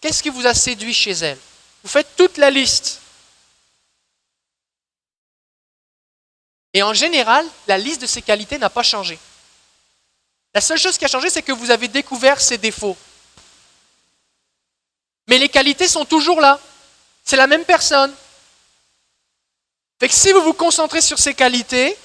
Qu'est-ce 0.00 0.22
qui 0.22 0.30
vous 0.30 0.46
a 0.46 0.54
séduit 0.54 0.94
chez 0.94 1.12
elle? 1.12 1.38
Vous 1.82 1.88
faites 1.88 2.16
toute 2.16 2.36
la 2.36 2.50
liste. 2.50 3.00
Et 6.72 6.82
en 6.82 6.94
général, 6.94 7.46
la 7.66 7.78
liste 7.78 8.00
de 8.00 8.06
ces 8.06 8.22
qualités 8.22 8.58
n'a 8.58 8.70
pas 8.70 8.82
changé. 8.82 9.18
La 10.54 10.60
seule 10.60 10.78
chose 10.78 10.96
qui 10.96 11.04
a 11.04 11.08
changé, 11.08 11.30
c'est 11.30 11.42
que 11.42 11.52
vous 11.52 11.70
avez 11.70 11.88
découvert 11.88 12.40
ses 12.40 12.58
défauts. 12.58 12.96
Mais 15.28 15.38
les 15.38 15.48
qualités 15.48 15.88
sont 15.88 16.04
toujours 16.04 16.40
là. 16.40 16.58
C'est 17.24 17.36
la 17.36 17.46
même 17.46 17.64
personne. 17.64 18.14
Fait 20.00 20.08
si 20.08 20.32
vous 20.32 20.42
vous 20.42 20.54
concentrez 20.54 21.00
sur 21.00 21.18
ces 21.18 21.34
qualités, 21.34 21.96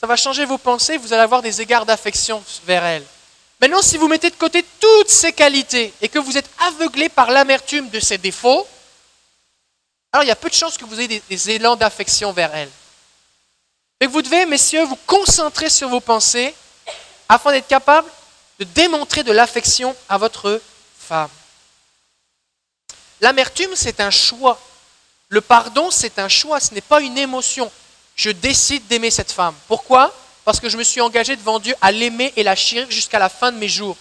ça 0.00 0.06
va 0.06 0.16
changer 0.16 0.44
vos 0.44 0.58
pensées, 0.58 0.96
vous 0.96 1.12
allez 1.12 1.22
avoir 1.22 1.42
des 1.42 1.60
égards 1.60 1.86
d'affection 1.86 2.42
vers 2.64 2.84
elle. 2.84 3.06
Maintenant, 3.60 3.82
si 3.82 3.96
vous 3.96 4.08
mettez 4.08 4.30
de 4.30 4.36
côté 4.36 4.64
toutes 4.80 5.08
ces 5.08 5.32
qualités 5.32 5.92
et 6.02 6.08
que 6.08 6.18
vous 6.18 6.36
êtes 6.36 6.50
aveuglé 6.58 7.08
par 7.08 7.30
l'amertume 7.30 7.88
de 7.88 8.00
ses 8.00 8.18
défauts, 8.18 8.66
alors 10.12 10.24
il 10.24 10.28
y 10.28 10.32
a 10.32 10.36
peu 10.36 10.48
de 10.48 10.54
chances 10.54 10.76
que 10.76 10.84
vous 10.84 11.00
ayez 11.00 11.22
des, 11.28 11.50
élans 11.50 11.76
d'affection 11.76 12.32
vers 12.32 12.54
elle. 12.54 12.70
Et 14.00 14.06
vous 14.06 14.20
devez, 14.20 14.44
messieurs, 14.44 14.84
vous 14.84 14.98
concentrer 15.06 15.70
sur 15.70 15.88
vos 15.88 16.00
pensées 16.00 16.54
afin 17.28 17.52
d'être 17.52 17.66
capable 17.66 18.10
de 18.58 18.64
démontrer 18.64 19.22
de 19.22 19.32
l'affection 19.32 19.96
à 20.08 20.18
votre 20.18 20.60
femme. 20.98 21.30
L'amertume, 23.20 23.74
c'est 23.74 24.00
un 24.00 24.10
choix. 24.10 24.60
Le 25.28 25.40
pardon, 25.40 25.90
c'est 25.90 26.18
un 26.18 26.28
choix, 26.28 26.60
ce 26.60 26.74
n'est 26.74 26.82
pas 26.82 27.00
une 27.00 27.16
émotion. 27.16 27.70
Je 28.14 28.30
décide 28.30 28.86
d'aimer 28.86 29.10
cette 29.10 29.32
femme. 29.32 29.54
Pourquoi? 29.66 30.14
Parce 30.46 30.60
que 30.60 30.68
je 30.68 30.76
me 30.76 30.84
suis 30.84 31.00
engagé 31.00 31.34
devant 31.34 31.58
Dieu 31.58 31.74
à 31.80 31.90
l'aimer 31.90 32.32
et 32.36 32.44
la 32.44 32.54
chérir 32.54 32.88
jusqu'à 32.88 33.18
la 33.18 33.28
fin 33.28 33.50
de 33.50 33.58
mes 33.58 33.68
jours. 33.68 33.96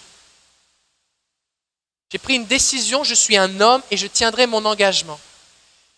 J'ai 2.12 2.20
pris 2.20 2.36
une 2.36 2.46
décision, 2.46 3.04
je 3.04 3.16
suis 3.16 3.36
un 3.36 3.60
homme 3.60 3.82
et 3.90 3.98
je 3.98 4.06
tiendrai 4.06 4.46
mon 4.46 4.64
engagement. 4.64 5.20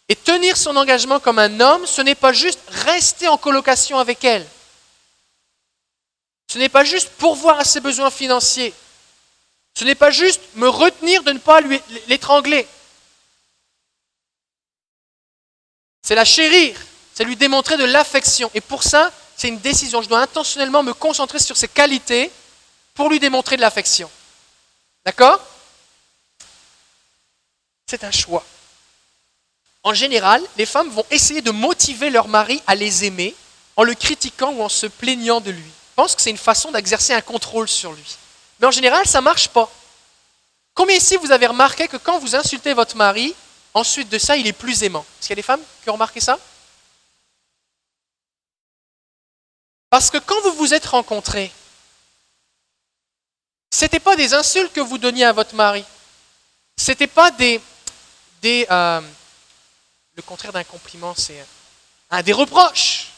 Et 0.08 0.16
tenir 0.16 0.56
son 0.56 0.78
engagement 0.78 1.20
comme 1.20 1.38
un 1.38 1.60
homme, 1.60 1.86
ce 1.86 2.00
n'est 2.02 2.16
pas 2.16 2.32
juste 2.32 2.62
rester 2.70 3.28
en 3.28 3.38
colocation 3.38 4.00
avec 4.00 4.24
elle. 4.24 4.48
Ce 6.50 6.58
n'est 6.58 6.70
pas 6.70 6.86
juste 6.86 7.10
pourvoir 7.18 7.60
à 7.60 7.66
ses 7.66 7.82
besoins 7.82 8.10
financiers. 8.10 8.74
Ce 9.78 9.84
n'est 9.84 9.96
pas 9.96 10.12
juste 10.12 10.40
me 10.56 10.70
retenir 10.70 11.24
de 11.24 11.34
ne 11.34 11.40
pas 11.40 11.60
l'étrangler. 12.08 12.66
C'est 16.04 16.16
la 16.16 16.24
chérir, 16.24 16.80
c'est 17.14 17.26
lui 17.26 17.36
démontrer 17.36 17.76
de 17.76 17.84
l'affection. 17.84 18.50
Et 18.54 18.62
pour 18.62 18.84
ça, 18.84 19.12
c'est 19.38 19.50
une 19.50 19.60
décision. 19.60 20.02
Je 20.02 20.10
dois 20.10 20.22
intentionnellement 20.22 20.84
me 20.84 20.94
concentrer 20.94 21.40
sur 21.40 21.56
ses 21.56 21.68
qualités 21.68 22.32
pour 22.94 23.10
lui 23.10 23.20
démontrer 23.20 23.56
de 23.56 23.62
l'affection. 23.62 24.10
D'accord? 25.06 25.40
C'est 27.86 28.04
un 28.04 28.12
choix. 28.12 28.44
En 29.84 29.94
général, 29.94 30.42
les 30.58 30.66
femmes 30.66 30.90
vont 30.90 31.06
essayer 31.12 31.42
de 31.42 31.52
motiver 31.52 32.10
leur 32.10 32.28
mari 32.28 32.62
à 32.68 32.76
les 32.76 33.06
aimer 33.06 33.36
en 33.76 33.84
le 33.84 33.94
critiquant 33.94 34.52
ou 34.52 34.64
en 34.64 34.70
se 34.70 34.88
plaignant 34.88 35.40
de 35.40 35.52
lui. 35.52 35.64
Je 35.64 35.96
pense 35.96 36.16
que 36.16 36.22
c'est 36.22 36.32
une 36.32 36.38
façon 36.38 36.72
d'exercer 36.72 37.14
un 37.14 37.22
contrôle 37.22 37.70
sur 37.70 37.94
lui. 37.94 38.18
Mais 38.60 38.68
en 38.68 38.72
général, 38.72 39.06
ça 39.06 39.20
ne 39.20 39.26
marche 39.26 39.48
pas. 39.50 39.72
Combien 40.74 40.98
ici 40.98 41.16
vous 41.18 41.32
avez 41.32 41.48
remarqué 41.48 41.88
que 41.88 41.98
quand 41.98 42.20
vous 42.20 42.36
insultez 42.36 42.74
votre 42.74 42.98
mari, 42.98 43.34
Ensuite 43.78 44.10
de 44.10 44.18
ça, 44.18 44.36
il 44.36 44.48
est 44.48 44.54
plus 44.54 44.82
aimant? 44.82 45.06
Est-ce 45.20 45.28
qu'il 45.28 45.30
y 45.30 45.34
a 45.34 45.36
des 45.36 45.44
femmes 45.44 45.62
qui 45.84 45.90
ont 45.92 45.94
remarqué 45.94 46.20
ça? 46.20 46.40
Parce 49.90 50.10
que 50.10 50.18
quand 50.18 50.40
vous 50.42 50.54
vous 50.54 50.74
êtes 50.74 50.86
rencontrés, 50.86 51.52
ce 53.72 53.84
n'était 53.84 54.00
pas 54.00 54.16
des 54.16 54.34
insultes 54.34 54.74
que 54.74 54.82
vous 54.82 54.98
donniez 54.98 55.26
à 55.26 55.34
votre 55.34 55.56
mari. 55.56 55.84
Ce 56.78 56.92
n'était 56.92 57.08
pas 57.08 57.32
des. 57.32 57.62
des 58.42 58.68
euh, 58.70 59.02
le 60.16 60.22
contraire 60.24 60.52
d'un 60.52 60.64
compliment, 60.64 61.14
c'est 61.16 61.46
un, 62.10 62.24
des 62.24 62.34
reproches. 62.34 63.10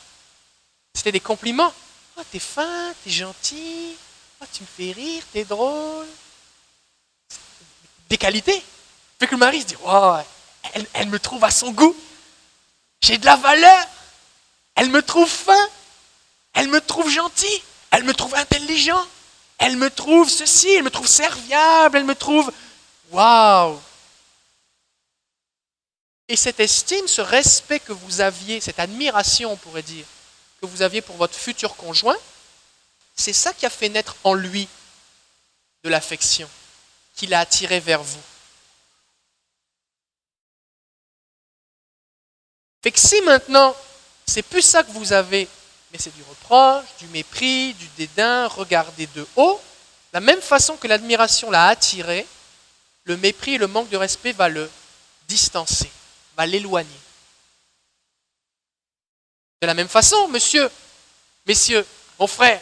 C'était 0.93 1.11
des 1.11 1.19
compliments. 1.19 1.73
Oh, 2.17 2.21
t'es 2.29 2.39
fin, 2.39 2.93
t'es 3.03 3.09
gentil, 3.09 3.95
oh, 4.41 4.45
tu 4.51 4.63
me 4.63 4.67
fais 4.67 4.91
rire, 4.91 5.23
t'es 5.31 5.45
drôle. 5.45 6.07
Des 8.09 8.17
qualités. 8.17 8.61
Fait 9.17 9.27
que 9.27 9.31
le 9.31 9.37
mari 9.37 9.61
se 9.61 9.67
dit 9.67 9.77
oh, 9.85 10.15
elle, 10.73 10.87
elle 10.93 11.09
me 11.09 11.19
trouve 11.19 11.43
à 11.43 11.51
son 11.51 11.71
goût. 11.71 11.95
J'ai 13.01 13.17
de 13.17 13.25
la 13.25 13.37
valeur. 13.37 13.87
Elle 14.75 14.89
me 14.89 15.01
trouve 15.01 15.29
fin. 15.29 15.69
Elle 16.59 16.67
me 16.67 16.81
trouve 16.81 17.09
gentil. 17.09 17.63
Elle 17.89 18.03
me 18.03 18.13
trouve 18.13 18.35
intelligent. 18.35 19.01
Elle 19.57 19.77
me 19.77 19.89
trouve 19.89 20.29
ceci. 20.29 20.69
Elle 20.69 20.83
me 20.83 20.91
trouve 20.91 21.07
serviable. 21.07 21.97
Elle 21.97 22.03
me 22.03 22.15
trouve. 22.15 22.51
Waouh! 23.11 23.79
Et 26.27 26.35
cette 26.35 26.59
estime, 26.59 27.07
ce 27.07 27.21
respect 27.21 27.79
que 27.79 27.93
vous 27.93 28.19
aviez, 28.19 28.59
cette 28.59 28.79
admiration, 28.79 29.53
on 29.53 29.55
pourrait 29.55 29.83
dire, 29.83 30.05
que 30.61 30.67
vous 30.67 30.81
aviez 30.81 31.01
pour 31.01 31.15
votre 31.15 31.33
futur 31.33 31.75
conjoint, 31.77 32.17
c'est 33.15 33.33
ça 33.33 33.53
qui 33.53 33.65
a 33.65 33.69
fait 33.69 33.89
naître 33.89 34.17
en 34.25 34.33
lui 34.33 34.67
de 35.83 35.89
l'affection, 35.89 36.47
qui 37.15 37.25
l'a 37.25 37.39
attiré 37.39 37.79
vers 37.79 38.03
vous. 38.03 38.21
Fait 42.83 42.91
que 42.91 42.99
si 42.99 43.21
maintenant, 43.21 43.75
c'est 44.27 44.43
plus 44.43 44.61
ça 44.61 44.83
que 44.83 44.91
vous 44.91 45.13
avez, 45.13 45.47
mais 45.91 45.99
c'est 45.99 46.15
du 46.15 46.23
reproche, 46.23 46.85
du 46.99 47.07
mépris, 47.07 47.73
du 47.73 47.87
dédain, 47.97 48.47
regarder 48.47 49.07
de 49.07 49.27
haut, 49.35 49.59
la 50.13 50.19
même 50.19 50.41
façon 50.41 50.77
que 50.77 50.87
l'admiration 50.87 51.51
l'a 51.51 51.67
attiré, 51.67 52.25
le 53.03 53.17
mépris 53.17 53.55
et 53.55 53.57
le 53.57 53.67
manque 53.67 53.89
de 53.89 53.97
respect 53.97 54.31
va 54.31 54.49
le 54.49 54.69
distancer, 55.27 55.89
va 56.35 56.45
l'éloigner. 56.45 56.89
De 59.61 59.67
la 59.67 59.73
même 59.73 59.89
façon, 59.89 60.27
monsieur, 60.29 60.69
messieurs, 61.45 61.85
mon 62.17 62.27
frère, 62.27 62.61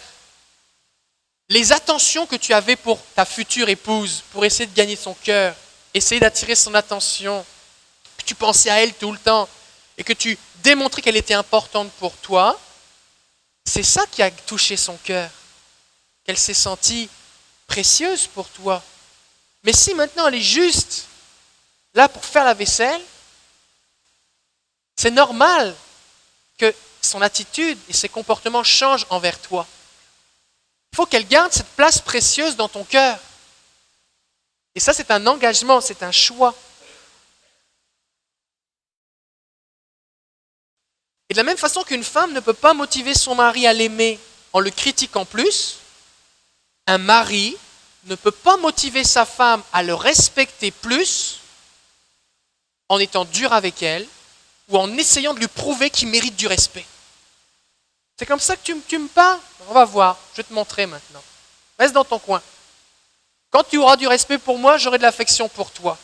les 1.49 1.71
attentions 1.71 2.25
que 2.25 2.35
tu 2.35 2.53
avais 2.53 2.75
pour 2.75 2.99
ta 3.15 3.23
future 3.25 3.69
épouse, 3.69 4.23
pour 4.31 4.43
essayer 4.43 4.65
de 4.65 4.75
gagner 4.75 4.95
son 4.95 5.13
cœur, 5.13 5.55
essayer 5.93 6.19
d'attirer 6.19 6.55
son 6.55 6.73
attention, 6.73 7.45
que 8.17 8.23
tu 8.23 8.35
pensais 8.35 8.69
à 8.69 8.81
elle 8.81 8.93
tout 8.93 9.11
le 9.11 9.19
temps, 9.19 9.47
et 9.97 10.03
que 10.03 10.13
tu 10.13 10.37
démontrais 10.63 11.01
qu'elle 11.01 11.15
était 11.15 11.33
importante 11.33 11.91
pour 11.93 12.15
toi, 12.17 12.59
c'est 13.67 13.83
ça 13.83 14.05
qui 14.07 14.21
a 14.21 14.31
touché 14.31 14.77
son 14.77 14.95
cœur, 14.97 15.29
qu'elle 16.23 16.37
s'est 16.37 16.53
sentie 16.53 17.09
précieuse 17.67 18.27
pour 18.27 18.47
toi. 18.49 18.81
Mais 19.63 19.73
si 19.73 19.93
maintenant 19.93 20.27
elle 20.27 20.35
est 20.35 20.41
juste 20.41 21.05
là 21.93 22.07
pour 22.07 22.23
faire 22.23 22.45
la 22.45 22.53
vaisselle, 22.53 23.01
c'est 24.95 25.11
normal 25.11 25.75
que 26.57 26.73
son 27.01 27.21
attitude 27.21 27.77
et 27.89 27.93
ses 27.93 28.09
comportements 28.09 28.63
changent 28.63 29.05
envers 29.09 29.39
toi. 29.41 29.67
Il 30.93 30.95
faut 30.95 31.05
qu'elle 31.05 31.27
garde 31.27 31.51
cette 31.51 31.75
place 31.75 31.99
précieuse 31.99 32.55
dans 32.55 32.69
ton 32.69 32.83
cœur. 32.83 33.19
Et 34.73 34.79
ça, 34.79 34.93
c'est 34.93 35.11
un 35.11 35.27
engagement, 35.27 35.81
c'est 35.81 36.03
un 36.03 36.11
choix. 36.11 36.55
De 41.37 41.41
la 41.43 41.45
même 41.45 41.57
façon 41.57 41.83
qu'une 41.83 42.03
femme 42.03 42.33
ne 42.33 42.39
peut 42.39 42.51
pas 42.51 42.73
motiver 42.73 43.13
son 43.13 43.35
mari 43.35 43.67
à 43.67 43.73
l'aimer 43.73 44.19
en 44.53 44.59
le 44.59 44.71
critiquant 44.71 45.23
plus, 45.23 45.77
un 46.87 46.97
mari 46.97 47.55
ne 48.05 48.15
peut 48.15 48.31
pas 48.31 48.57
motiver 48.57 49.03
sa 49.03 49.23
femme 49.23 49.61
à 49.71 49.83
le 49.83 49.93
respecter 49.93 50.71
plus 50.71 51.41
en 52.89 52.97
étant 52.97 53.23
dur 53.23 53.53
avec 53.53 53.83
elle 53.83 54.07
ou 54.69 54.79
en 54.79 54.97
essayant 54.97 55.35
de 55.35 55.39
lui 55.39 55.47
prouver 55.47 55.91
qu'il 55.91 56.07
mérite 56.07 56.35
du 56.35 56.47
respect. 56.47 56.87
C'est 58.17 58.25
comme 58.25 58.39
ça 58.39 58.55
que 58.55 58.63
tu, 58.63 58.75
tu, 58.87 58.97
me 58.97 59.07
parles? 59.07 59.39
On 59.69 59.73
va 59.73 59.85
voir, 59.85 60.17
je 60.31 60.37
vais 60.37 60.43
te 60.43 60.53
montrer 60.53 60.87
maintenant. 60.87 61.21
Reste 61.77 61.93
dans 61.93 62.03
ton 62.03 62.17
coin. 62.17 62.41
Quand 63.51 63.63
tu 63.63 63.77
auras 63.77 63.95
du 63.95 64.07
respect 64.07 64.39
pour 64.39 64.57
moi, 64.57 64.79
j'aurai 64.79 64.97
de 64.97 65.03
l'affection 65.03 65.47
pour 65.49 65.69
toi. 65.69 65.99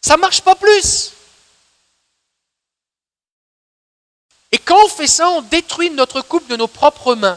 Ça 0.00 0.16
ne 0.16 0.22
marche 0.22 0.40
pas 0.40 0.54
plus. 0.54 1.12
Et 4.54 4.58
quand 4.58 4.84
on 4.84 4.88
fait 4.88 5.08
ça, 5.08 5.28
on 5.30 5.42
détruit 5.42 5.90
notre 5.90 6.20
couple 6.20 6.48
de 6.48 6.56
nos 6.56 6.68
propres 6.68 7.16
mains. 7.16 7.36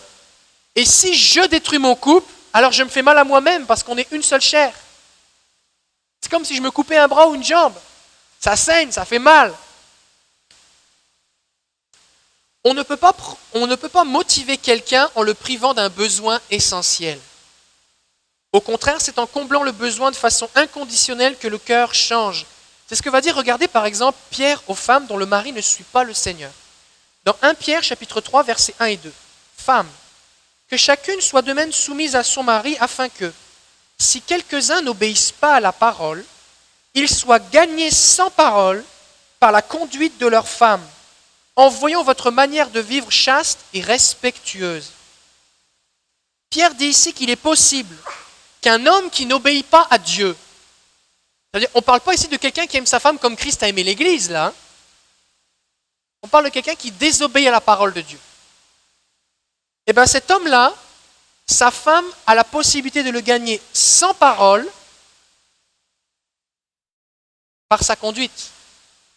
Et 0.76 0.86
si 0.86 1.16
je 1.16 1.48
détruis 1.48 1.80
mon 1.80 1.96
couple, 1.96 2.32
alors 2.54 2.72
je 2.72 2.84
me 2.84 2.90
fais 2.90 3.02
mal 3.02 3.18
à 3.18 3.24
moi-même 3.24 3.66
parce 3.66 3.82
qu'on 3.82 3.98
est 3.98 4.12
une 4.12 4.22
seule 4.22 4.40
chair. 4.40 4.72
C'est 6.22 6.30
comme 6.30 6.46
si 6.46 6.56
je 6.56 6.62
me 6.62 6.70
coupais 6.70 6.98
un 6.98 7.08
bras 7.08 7.28
ou 7.28 7.34
une 7.34 7.44
jambe. 7.44 7.74
Ça 8.40 8.56
saigne, 8.56 8.92
ça 8.92 9.04
fait 9.04 9.18
mal. 9.18 9.52
On 12.64 12.76
ne 12.76 12.84
peut 12.84 12.98
pas, 12.98 14.04
motiver 14.04 14.60
quelqu'un 14.60 15.10
en 15.16 15.24
le 15.24 15.34
privant 15.34 15.74
d'un 15.74 15.90
besoin 15.90 16.40
essentiel. 16.52 17.20
Au 18.54 18.62
contraire, 18.62 19.02
c'est 19.02 19.18
en 19.18 19.26
comblant 19.26 19.64
le 19.64 19.72
besoin 19.72 20.12
de 20.12 20.16
façon 20.16 20.48
inconditionnelle 20.54 21.36
que 21.36 21.48
le 21.48 21.58
cœur 21.58 21.96
change. 21.96 22.46
C'est 22.86 22.94
ce 22.96 23.02
que 23.02 23.10
va 23.10 23.22
dire, 23.22 23.36
regardez 23.36 23.68
par 23.68 23.88
exemple 23.88 24.20
Pierre 24.30 24.62
aux 24.68 24.76
femmes 24.76 25.08
dont 25.08 25.18
le 25.18 25.26
mari 25.26 25.52
ne 25.52 25.62
suit 25.62 25.84
pas 25.84 26.04
le 26.04 26.14
Seigneur. 26.14 26.52
Dans 27.28 27.36
1 27.42 27.56
Pierre 27.56 27.84
chapitre 27.84 28.22
3 28.22 28.44
versets 28.44 28.74
1 28.80 28.86
et 28.86 28.96
2. 28.96 29.12
Femmes, 29.58 29.92
que 30.70 30.78
chacune 30.78 31.20
soit 31.20 31.42
de 31.42 31.52
même 31.52 31.74
soumise 31.74 32.16
à 32.16 32.24
son 32.24 32.42
mari 32.42 32.78
afin 32.80 33.10
que, 33.10 33.34
si 34.00 34.22
quelques-uns 34.22 34.80
n'obéissent 34.80 35.34
pas 35.34 35.56
à 35.56 35.60
la 35.60 35.74
parole, 35.74 36.24
ils 36.94 37.10
soient 37.10 37.40
gagnés 37.40 37.92
sans 37.92 38.32
parole 38.32 38.82
par 39.42 39.52
la 39.52 39.62
conduite 39.62 40.18
de 40.20 40.28
leurs 40.28 40.48
femmes, 40.48 40.88
en 41.58 41.68
voyant 41.68 42.02
votre 42.02 42.32
manière 42.32 42.70
de 42.70 42.80
vivre 42.80 43.12
chaste 43.12 43.60
et 43.74 43.82
respectueuse. 43.82 44.92
Pierre 46.50 46.76
dit 46.76 46.86
ici 46.86 47.12
qu'il 47.12 47.30
est 47.30 47.36
possible 47.36 47.98
qu'un 48.62 48.86
homme 48.86 49.10
qui 49.10 49.26
n'obéit 49.26 49.66
pas 49.66 49.86
à 49.90 49.98
Dieu, 49.98 50.34
c'est-à-dire, 51.52 51.72
on 51.74 51.80
ne 51.80 51.84
parle 51.84 52.00
pas 52.00 52.14
ici 52.14 52.30
de 52.30 52.38
quelqu'un 52.38 52.68
qui 52.68 52.78
aime 52.78 52.86
sa 52.86 53.02
femme 53.02 53.20
comme 53.20 53.36
Christ 53.36 53.64
a 53.64 53.68
aimé 53.68 53.84
l'Église, 53.84 54.30
là, 54.30 54.46
hein, 54.46 54.54
on 56.22 56.28
parle 56.28 56.46
de 56.46 56.50
quelqu'un 56.50 56.76
qui 56.76 56.92
désobéit 56.92 57.48
à 57.48 57.52
la 57.52 57.62
parole 57.62 57.94
de 57.94 58.02
Dieu. 58.02 58.20
Eh 59.86 59.94
bien 59.94 60.06
cet 60.06 60.30
homme-là, 60.32 60.74
sa 61.46 61.72
femme 61.72 62.06
a 62.26 62.36
la 62.36 62.44
possibilité 62.44 63.04
de 63.04 63.10
le 63.10 63.22
gagner 63.22 63.62
sans 63.74 64.14
parole 64.14 64.68
par 67.70 67.84
sa 67.84 67.96
conduite 67.96 68.52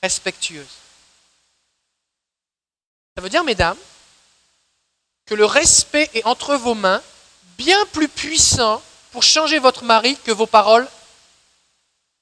respectueuse. 0.03 0.81
Ça 3.17 3.23
veut 3.23 3.29
dire, 3.29 3.45
mesdames, 3.45 3.77
que 5.27 5.35
le 5.35 5.45
respect 5.45 6.11
est 6.15 6.25
entre 6.25 6.55
vos 6.57 6.75
mains 6.75 7.03
bien 7.59 7.85
plus 7.87 8.09
puissant 8.09 8.83
pour 9.13 9.23
changer 9.23 9.59
votre 9.59 9.85
mari 9.85 10.17
que 10.25 10.31
vos 10.31 10.47
paroles 10.47 10.89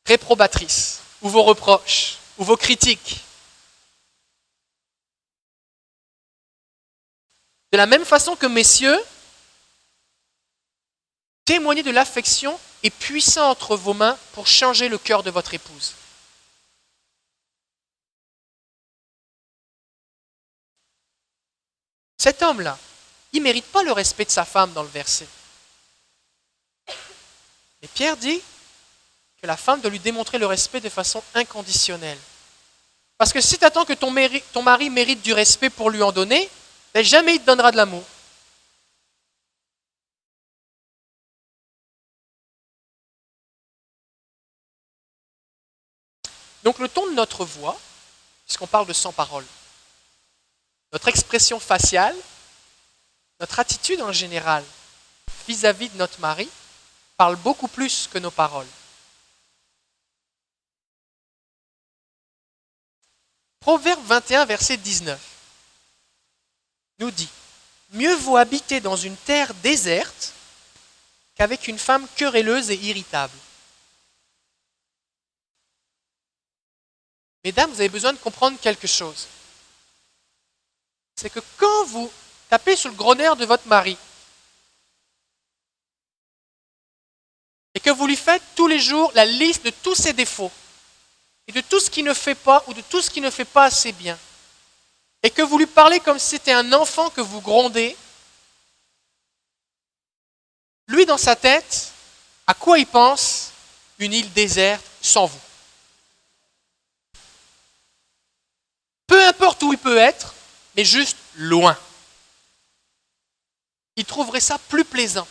réprobatrices, 0.06 1.00
ou 1.20 1.28
vos 1.28 1.42
reproches, 1.42 2.16
ou 2.38 2.44
vos 2.44 2.56
critiques. 2.56 3.20
De 7.72 7.76
la 7.76 7.86
même 7.86 8.04
façon 8.04 8.34
que 8.36 8.46
messieurs, 8.46 8.98
témoigner 11.44 11.82
de 11.82 11.90
l'affection 11.90 12.58
est 12.82 12.90
puissant 12.90 13.50
entre 13.50 13.76
vos 13.76 13.94
mains 13.94 14.18
pour 14.32 14.46
changer 14.46 14.88
le 14.88 14.98
cœur 14.98 15.22
de 15.22 15.30
votre 15.30 15.54
épouse. 15.54 15.94
Cet 22.16 22.42
homme-là, 22.42 22.78
il 23.32 23.40
ne 23.40 23.44
mérite 23.44 23.66
pas 23.66 23.82
le 23.82 23.92
respect 23.92 24.24
de 24.24 24.30
sa 24.30 24.44
femme 24.44 24.72
dans 24.72 24.82
le 24.82 24.88
verset. 24.88 25.28
Mais 27.80 27.88
Pierre 27.94 28.16
dit 28.16 28.40
que 29.40 29.46
la 29.46 29.56
femme 29.56 29.80
doit 29.80 29.90
lui 29.90 30.00
démontrer 30.00 30.38
le 30.38 30.46
respect 30.46 30.80
de 30.80 30.88
façon 30.88 31.22
inconditionnelle. 31.34 32.18
Parce 33.18 33.32
que 33.32 33.40
si 33.40 33.58
tu 33.58 33.64
attends 33.64 33.84
que 33.84 33.92
ton 33.92 34.10
mari 34.62 34.90
mérite 34.90 35.22
du 35.22 35.32
respect 35.32 35.70
pour 35.70 35.90
lui 35.90 36.02
en 36.02 36.12
donner, 36.12 36.50
mais 36.98 37.04
jamais 37.04 37.36
il 37.36 37.40
te 37.40 37.46
donnera 37.46 37.70
de 37.70 37.76
l'amour. 37.76 38.02
Donc 46.64 46.80
le 46.80 46.88
ton 46.88 47.06
de 47.06 47.12
notre 47.12 47.44
voix, 47.44 47.78
puisqu'on 48.44 48.66
parle 48.66 48.88
de 48.88 48.92
sans 48.92 49.12
parole, 49.12 49.46
notre 50.92 51.06
expression 51.06 51.60
faciale, 51.60 52.16
notre 53.38 53.60
attitude 53.60 54.02
en 54.02 54.10
général 54.10 54.64
vis-à-vis 55.46 55.86
-vis 55.86 55.92
de 55.92 55.98
notre 55.98 56.18
mari 56.18 56.48
parle 57.16 57.36
beaucoup 57.36 57.68
plus 57.68 58.08
que 58.08 58.18
nos 58.18 58.32
paroles. 58.32 58.72
Proverbe 63.60 64.04
21, 64.04 64.46
verset 64.46 64.78
19 64.78 65.27
nous 66.98 67.10
dit, 67.10 67.28
Mieux 67.90 68.14
vaut 68.16 68.36
habiter 68.36 68.80
dans 68.80 68.96
une 68.96 69.16
terre 69.16 69.54
déserte 69.54 70.34
qu'avec 71.34 71.68
une 71.68 71.78
femme 71.78 72.06
querelleuse 72.16 72.70
et 72.70 72.76
irritable. 72.76 73.36
Mesdames, 77.44 77.70
vous 77.70 77.80
avez 77.80 77.88
besoin 77.88 78.12
de 78.12 78.18
comprendre 78.18 78.58
quelque 78.60 78.86
chose. 78.86 79.26
C'est 81.14 81.30
que 81.30 81.40
quand 81.56 81.84
vous 81.86 82.12
tapez 82.50 82.76
sur 82.76 82.90
le 82.90 82.96
gros 82.96 83.14
nerf 83.14 83.36
de 83.36 83.46
votre 83.46 83.66
mari 83.68 83.96
et 87.74 87.80
que 87.80 87.90
vous 87.90 88.06
lui 88.06 88.16
faites 88.16 88.42
tous 88.54 88.66
les 88.66 88.78
jours 88.78 89.10
la 89.14 89.24
liste 89.24 89.64
de 89.64 89.70
tous 89.70 89.94
ses 89.94 90.12
défauts 90.12 90.52
et 91.46 91.52
de 91.52 91.60
tout 91.60 91.80
ce 91.80 91.90
qu'il 91.90 92.04
ne 92.04 92.14
fait 92.14 92.34
pas 92.34 92.62
ou 92.66 92.74
de 92.74 92.82
tout 92.82 93.00
ce 93.00 93.10
qu'il 93.10 93.22
ne 93.22 93.30
fait 93.30 93.44
pas 93.44 93.64
assez 93.64 93.92
bien, 93.92 94.18
et 95.22 95.30
que 95.30 95.42
vous 95.42 95.58
lui 95.58 95.66
parlez 95.66 96.00
comme 96.00 96.18
si 96.18 96.30
c'était 96.30 96.52
un 96.52 96.72
enfant 96.72 97.10
que 97.10 97.20
vous 97.20 97.40
grondez, 97.40 97.96
lui 100.86 101.06
dans 101.06 101.18
sa 101.18 101.36
tête, 101.36 101.92
à 102.46 102.54
quoi 102.54 102.78
il 102.78 102.86
pense 102.86 103.52
Une 103.98 104.12
île 104.12 104.32
déserte 104.32 104.84
sans 105.02 105.26
vous? 105.26 105.40
Peu 109.06 109.26
importe 109.26 109.62
où 109.62 109.72
il 109.72 109.78
peut 109.78 109.98
être, 109.98 110.34
mais 110.76 110.84
juste 110.84 111.16
loin. 111.34 111.76
Il 113.96 114.04
trouverait 114.04 114.40
ça 114.40 114.58
plus 114.58 114.84
plaisant. 114.84 115.26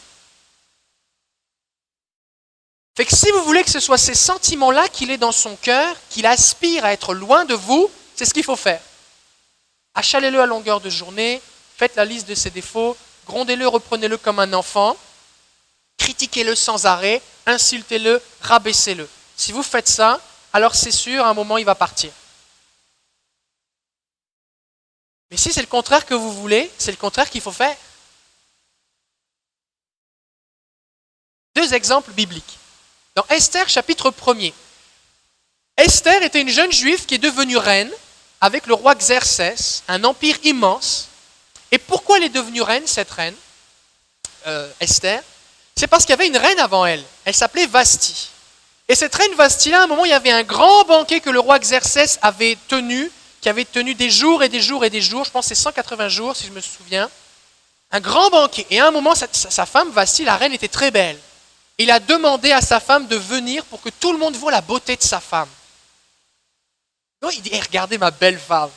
Fait 2.95 3.05
que 3.05 3.15
si 3.15 3.29
vous 3.31 3.43
voulez 3.43 3.63
que 3.63 3.69
ce 3.69 3.79
soit 3.79 3.99
ces 3.99 4.15
sentiments-là 4.15 4.89
qu'il 4.89 5.11
ait 5.11 5.19
dans 5.19 5.31
son 5.31 5.55
cœur, 5.55 5.95
qu'il 6.09 6.25
aspire 6.25 6.83
à 6.83 6.93
être 6.93 7.13
loin 7.13 7.45
de 7.45 7.53
vous, 7.53 7.89
c'est 8.15 8.25
ce 8.25 8.33
qu'il 8.33 8.43
faut 8.43 8.55
faire. 8.55 8.81
Achalez-le 9.97 10.39
à 10.39 10.45
longueur 10.45 10.79
de 10.79 10.91
journée, 10.91 11.41
faites 11.75 11.95
la 11.95 12.05
liste 12.05 12.27
de 12.27 12.35
ses 12.35 12.51
défauts, 12.51 12.95
grondez-le, 13.25 13.67
reprenez-le 13.67 14.19
comme 14.19 14.37
un 14.37 14.53
enfant, 14.53 14.95
critiquez-le 15.97 16.53
sans 16.53 16.85
arrêt, 16.85 17.19
insultez-le, 17.47 18.21
rabaissez-le. 18.41 19.09
Si 19.35 19.51
vous 19.51 19.63
faites 19.63 19.87
ça, 19.87 20.21
alors 20.53 20.75
c'est 20.75 20.91
sûr, 20.91 21.25
à 21.25 21.29
un 21.29 21.33
moment, 21.33 21.57
il 21.57 21.65
va 21.65 21.73
partir. 21.73 22.11
Mais 25.31 25.37
si 25.37 25.51
c'est 25.51 25.61
le 25.61 25.67
contraire 25.67 26.05
que 26.05 26.13
vous 26.13 26.31
voulez, 26.31 26.71
c'est 26.77 26.91
le 26.91 26.97
contraire 26.97 27.31
qu'il 27.31 27.41
faut 27.41 27.51
faire. 27.51 27.75
Deux 31.55 31.73
exemples 31.73 32.11
bibliques. 32.11 32.59
Dans 33.15 33.25
Esther 33.29 33.67
chapitre 33.67 34.11
1er, 34.11 34.53
Esther 35.75 36.21
était 36.21 36.41
une 36.41 36.49
jeune 36.49 36.71
juive 36.71 37.07
qui 37.07 37.15
est 37.15 37.17
devenue 37.17 37.57
reine 37.57 37.91
avec 38.41 38.67
le 38.67 38.73
roi 38.73 38.95
Xerxès, 38.95 39.83
un 39.87 40.03
empire 40.03 40.37
immense. 40.43 41.07
Et 41.71 41.77
pourquoi 41.77 42.17
elle 42.17 42.23
est 42.23 42.29
devenue 42.29 42.61
reine, 42.61 42.85
cette 42.85 43.11
reine, 43.11 43.35
euh, 44.45 44.69
Esther? 44.79 45.21
C'est 45.75 45.87
parce 45.87 46.05
qu'il 46.05 46.11
y 46.11 46.13
avait 46.13 46.27
une 46.27 46.37
reine 46.37 46.59
avant 46.59 46.85
elle. 46.85 47.03
Elle 47.25 47.35
s'appelait 47.35 47.67
Vasti. 47.67 48.29
Et 48.87 48.95
cette 48.95 49.13
reine 49.13 49.33
Vasti, 49.35 49.73
à 49.73 49.83
un 49.83 49.87
moment, 49.87 50.05
il 50.05 50.11
y 50.11 50.13
avait 50.13 50.31
un 50.31 50.43
grand 50.43 50.85
banquet 50.85 51.19
que 51.19 51.29
le 51.29 51.39
roi 51.39 51.59
Xerxès 51.59 52.19
avait 52.21 52.57
tenu, 52.67 53.11
qui 53.41 53.49
avait 53.49 53.65
tenu 53.65 53.93
des 53.93 54.09
jours 54.09 54.43
et 54.43 54.49
des 54.49 54.61
jours 54.61 54.85
et 54.85 54.89
des 54.89 55.01
jours, 55.01 55.25
je 55.25 55.31
pense 55.31 55.45
que 55.45 55.55
c'est 55.55 55.61
180 55.61 56.09
jours, 56.09 56.35
si 56.35 56.47
je 56.47 56.51
me 56.51 56.61
souviens. 56.61 57.09
Un 57.91 57.99
grand 57.99 58.29
banquet. 58.29 58.65
Et 58.69 58.79
à 58.79 58.87
un 58.87 58.91
moment, 58.91 59.13
sa, 59.13 59.27
sa 59.31 59.65
femme, 59.65 59.91
Vasti, 59.91 60.23
la 60.23 60.37
reine, 60.37 60.53
était 60.53 60.67
très 60.67 60.91
belle. 60.91 61.17
Il 61.77 61.91
a 61.91 61.99
demandé 61.99 62.51
à 62.51 62.61
sa 62.61 62.79
femme 62.79 63.07
de 63.07 63.15
venir 63.15 63.63
pour 63.65 63.81
que 63.81 63.89
tout 63.89 64.11
le 64.11 64.17
monde 64.17 64.35
voit 64.35 64.51
la 64.51 64.61
beauté 64.61 64.95
de 64.95 65.03
sa 65.03 65.19
femme. 65.19 65.49
Il 67.21 67.41
dit, 67.41 67.49
eh, 67.51 67.59
regardez 67.59 67.97
ma 67.97 68.11
belle 68.11 68.39
femme. 68.39 68.71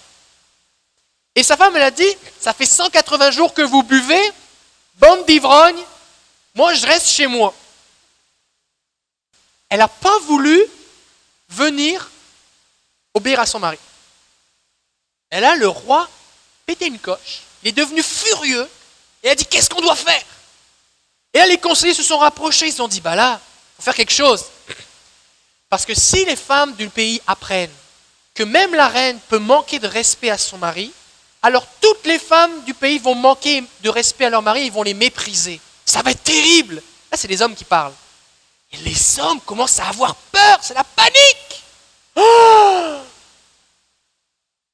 Et 1.35 1.43
sa 1.43 1.57
femme, 1.57 1.77
elle 1.77 1.83
a 1.83 1.91
dit, 1.91 2.17
ça 2.41 2.53
fait 2.53 2.67
180 2.67 3.31
jours 3.31 3.55
que 3.55 3.63
vous 3.63 3.83
buvez, 3.83 4.33
bande 4.97 5.25
d'ivrogne, 5.27 5.81
moi 6.55 6.75
je 6.75 6.87
reste 6.87 7.09
chez 7.09 7.27
moi. 7.27 7.55
Elle 9.69 9.79
n'a 9.79 9.89
pas 9.89 10.19
voulu 10.21 10.61
venir 11.49 12.11
obéir 13.15 13.39
à 13.39 13.47
son 13.47 13.61
mari. 13.61 13.79
Et 15.31 15.39
là, 15.41 15.55
le 15.55 15.69
roi 15.69 16.09
pété 16.67 16.87
une 16.87 16.99
coche, 16.99 17.43
il 17.63 17.69
est 17.69 17.73
devenu 17.73 18.03
furieux, 18.03 18.69
et 19.23 19.31
a 19.31 19.35
dit, 19.35 19.47
qu'est-ce 19.47 19.71
qu'on 19.71 19.81
doit 19.81 19.97
faire? 19.97 20.25
Et 21.33 21.39
là, 21.39 21.47
les 21.47 21.59
conseillers 21.59 21.95
se 21.95 22.03
sont 22.03 22.19
rapprochés, 22.19 22.67
ils 22.67 22.73
se 22.73 22.79
sont 22.79 22.89
dit, 22.89 23.01
bah 23.01 23.15
là, 23.15 23.41
il 23.41 23.77
faut 23.77 23.83
faire 23.83 23.95
quelque 23.95 24.13
chose. 24.13 24.45
Parce 25.69 25.87
que 25.87 25.95
si 25.95 26.25
les 26.25 26.37
femmes 26.37 26.75
du 26.75 26.89
pays 26.89 27.21
apprennent 27.27 27.71
que 28.35 28.43
même 28.43 28.75
la 28.75 28.89
reine 28.89 29.19
peut 29.29 29.39
manquer 29.39 29.79
de 29.79 29.87
respect 29.87 30.31
à 30.31 30.39
son 30.39 30.59
mari, 30.59 30.93
alors 31.43 31.67
toutes 31.81 32.07
les 32.07 32.19
femmes 32.19 32.63
du 32.65 32.75
pays 32.75 32.99
vont 32.99 33.15
manquer 33.15 33.65
de 33.83 33.89
respect 33.89 34.27
à 34.27 34.31
leur 34.31 34.43
mari, 34.43 34.67
ils 34.67 34.73
vont 34.73 34.83
les 34.83 34.95
mépriser. 34.95 35.61
Ça 35.85 36.03
va 36.03 36.11
être 36.11 36.23
terrible. 36.23 36.83
Là, 37.11 37.17
c'est 37.17 37.29
les 37.29 37.43
hommes 37.43 37.55
qui 37.55 37.65
parlent. 37.65 37.95
Et 38.73 38.77
les 38.79 39.19
hommes 39.19 39.41
commencent 39.41 39.81
à 39.81 39.89
avoir 39.89 40.15
peur, 40.15 40.59
c'est 40.63 40.75
la 40.75 40.85
panique. 40.85 41.65
Oh 42.17 42.99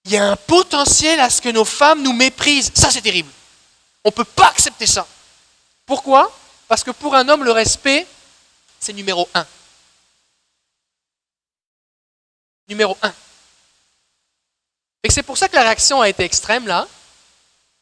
Il 0.05 0.13
y 0.13 0.17
a 0.17 0.31
un 0.31 0.37
potentiel 0.37 1.21
à 1.21 1.31
ce 1.31 1.41
que 1.41 1.49
nos 1.49 1.65
femmes 1.65 2.03
nous 2.03 2.13
méprisent. 2.13 2.73
Ça, 2.75 2.91
c'est 2.91 3.01
terrible. 3.01 3.31
On 4.05 4.09
ne 4.09 4.15
peut 4.15 4.25
pas 4.25 4.49
accepter 4.49 4.87
ça. 4.87 5.07
Pourquoi? 5.87 6.31
Parce 6.69 6.85
que 6.85 6.91
pour 6.91 7.15
un 7.15 7.29
homme, 7.29 7.45
le 7.45 7.53
respect, 7.53 8.07
c'est 8.79 8.93
numéro 8.93 9.29
un. 9.35 9.47
Numéro 12.69 12.99
un. 13.03 13.15
Et 15.07 15.11
c'est 15.11 15.23
pour 15.23 15.39
ça 15.39 15.49
que 15.49 15.55
la 15.55 15.63
réaction 15.63 16.01
a 16.01 16.09
été 16.09 16.25
extrême 16.25 16.67
là. 16.67 16.89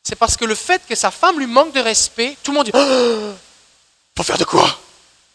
C'est 0.02 0.14
parce 0.14 0.36
que 0.36 0.44
le 0.44 0.54
fait 0.54 0.82
que 0.86 0.94
sa 0.94 1.10
femme 1.10 1.38
lui 1.38 1.46
manque 1.46 1.72
de 1.72 1.80
respect, 1.80 2.36
tout 2.42 2.50
le 2.50 2.58
monde 2.58 2.66
dit 2.66 2.72
oh, 2.74 3.32
Faut 4.14 4.22
faire 4.22 4.36
de 4.36 4.44
quoi? 4.44 4.78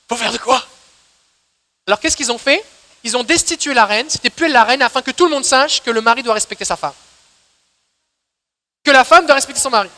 Faut 0.08 0.16
faire 0.16 0.32
de 0.32 0.38
quoi? 0.38 0.64
Alors 1.88 2.00
qu'est-ce 2.00 2.16
qu'ils 2.16 2.32
ont 2.32 2.38
fait? 2.38 2.64
Ils 3.04 3.18
ont 3.18 3.24
destitué 3.24 3.74
la 3.74 3.88
reine, 3.88 4.08
c'était 4.08 4.30
plus 4.30 4.50
la 4.50 4.66
reine, 4.66 4.84
afin 4.84 5.02
que 5.02 5.10
tout 5.10 5.26
le 5.26 5.32
monde 5.32 5.46
sache 5.46 5.82
que 5.82 5.90
le 5.90 6.00
mari 6.02 6.22
doit 6.22 6.36
respecter 6.36 6.64
sa 6.64 6.76
femme. 6.76 6.94
Que 8.84 8.92
la 8.92 9.04
femme 9.04 9.26
doit 9.26 9.34
respecter 9.34 9.60
son 9.60 9.72
mari. 9.72 9.90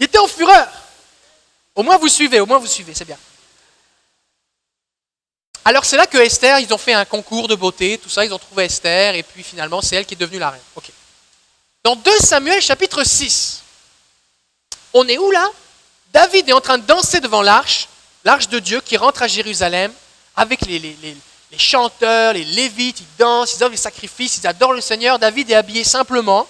Il 0.00 0.06
était 0.06 0.16
en 0.16 0.28
fureur. 0.28 0.66
Au 1.74 1.82
moins 1.82 1.98
vous 1.98 2.08
suivez, 2.08 2.40
au 2.40 2.46
moins 2.46 2.56
vous 2.56 2.66
suivez, 2.66 2.94
c'est 2.94 3.04
bien. 3.04 3.18
Alors 5.68 5.84
c'est 5.84 5.98
là 5.98 6.06
que 6.06 6.16
Esther, 6.16 6.60
ils 6.60 6.72
ont 6.72 6.78
fait 6.78 6.94
un 6.94 7.04
concours 7.04 7.46
de 7.46 7.54
beauté, 7.54 7.98
tout 7.98 8.08
ça, 8.08 8.24
ils 8.24 8.32
ont 8.32 8.38
trouvé 8.38 8.64
Esther, 8.64 9.14
et 9.14 9.22
puis 9.22 9.42
finalement 9.42 9.82
c'est 9.82 9.96
elle 9.96 10.06
qui 10.06 10.14
est 10.14 10.16
devenue 10.16 10.38
la 10.38 10.48
reine. 10.48 10.62
Dans 11.84 11.94
2 11.94 12.10
Samuel 12.20 12.62
chapitre 12.62 13.04
6, 13.04 13.60
on 14.94 15.06
est 15.06 15.18
où 15.18 15.30
là? 15.30 15.46
David 16.10 16.48
est 16.48 16.54
en 16.54 16.62
train 16.62 16.78
de 16.78 16.86
danser 16.86 17.20
devant 17.20 17.42
l'arche, 17.42 17.86
l'arche 18.24 18.48
de 18.48 18.60
Dieu 18.60 18.80
qui 18.80 18.96
rentre 18.96 19.22
à 19.22 19.28
Jérusalem, 19.28 19.92
avec 20.36 20.62
les, 20.62 20.78
les, 20.78 21.58
chanteurs, 21.58 22.32
les 22.32 22.46
lévites, 22.46 23.00
ils 23.00 23.16
dansent, 23.18 23.56
ils 23.58 23.62
offrent 23.62 23.72
des 23.72 23.76
sacrifices, 23.76 24.38
ils 24.38 24.46
adorent 24.46 24.72
le 24.72 24.80
Seigneur. 24.80 25.18
David 25.18 25.50
est 25.50 25.54
habillé 25.54 25.84
simplement, 25.84 26.48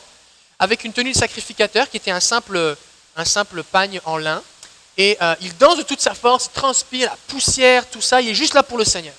avec 0.61 0.85
une 0.85 0.93
tenue 0.93 1.11
de 1.11 1.19
sacrificateur 1.19 1.91
qui 1.91 1.97
était 1.97 2.13
un 2.13 2.21
simple, 2.21 2.77
un 3.17 3.25
simple 3.25 3.65
pagne 3.65 4.01
en 4.05 4.17
lin. 4.17 4.41
Et 4.99 5.17
euh, 5.23 5.37
il 5.41 5.57
danse 5.57 5.79
de 5.79 5.85
toute 5.85 6.01
sa 6.01 6.13
force, 6.13 6.51
transpire, 6.53 7.09
la 7.09 7.17
poussière, 7.29 7.89
tout 7.89 8.01
ça, 8.01 8.21
il 8.21 8.29
est 8.29 8.35
juste 8.35 8.55
là 8.55 8.65
pour 8.65 8.77
le 8.77 8.85
Seigneur. 8.85 9.15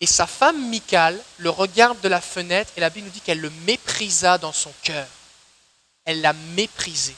Et 0.00 0.06
sa 0.06 0.26
femme 0.26 0.68
Michal 0.70 1.20
le 1.36 1.50
regarde 1.50 2.00
de 2.00 2.08
la 2.08 2.22
fenêtre 2.22 2.72
et 2.76 2.80
la 2.80 2.88
Bible 2.88 3.06
nous 3.06 3.12
dit 3.12 3.20
qu'elle 3.20 3.40
le 3.40 3.50
méprisa 3.66 4.38
dans 4.38 4.52
son 4.52 4.72
cœur. 4.82 5.06
Elle 6.06 6.22
l'a 6.22 6.32
méprisé. 6.32 7.14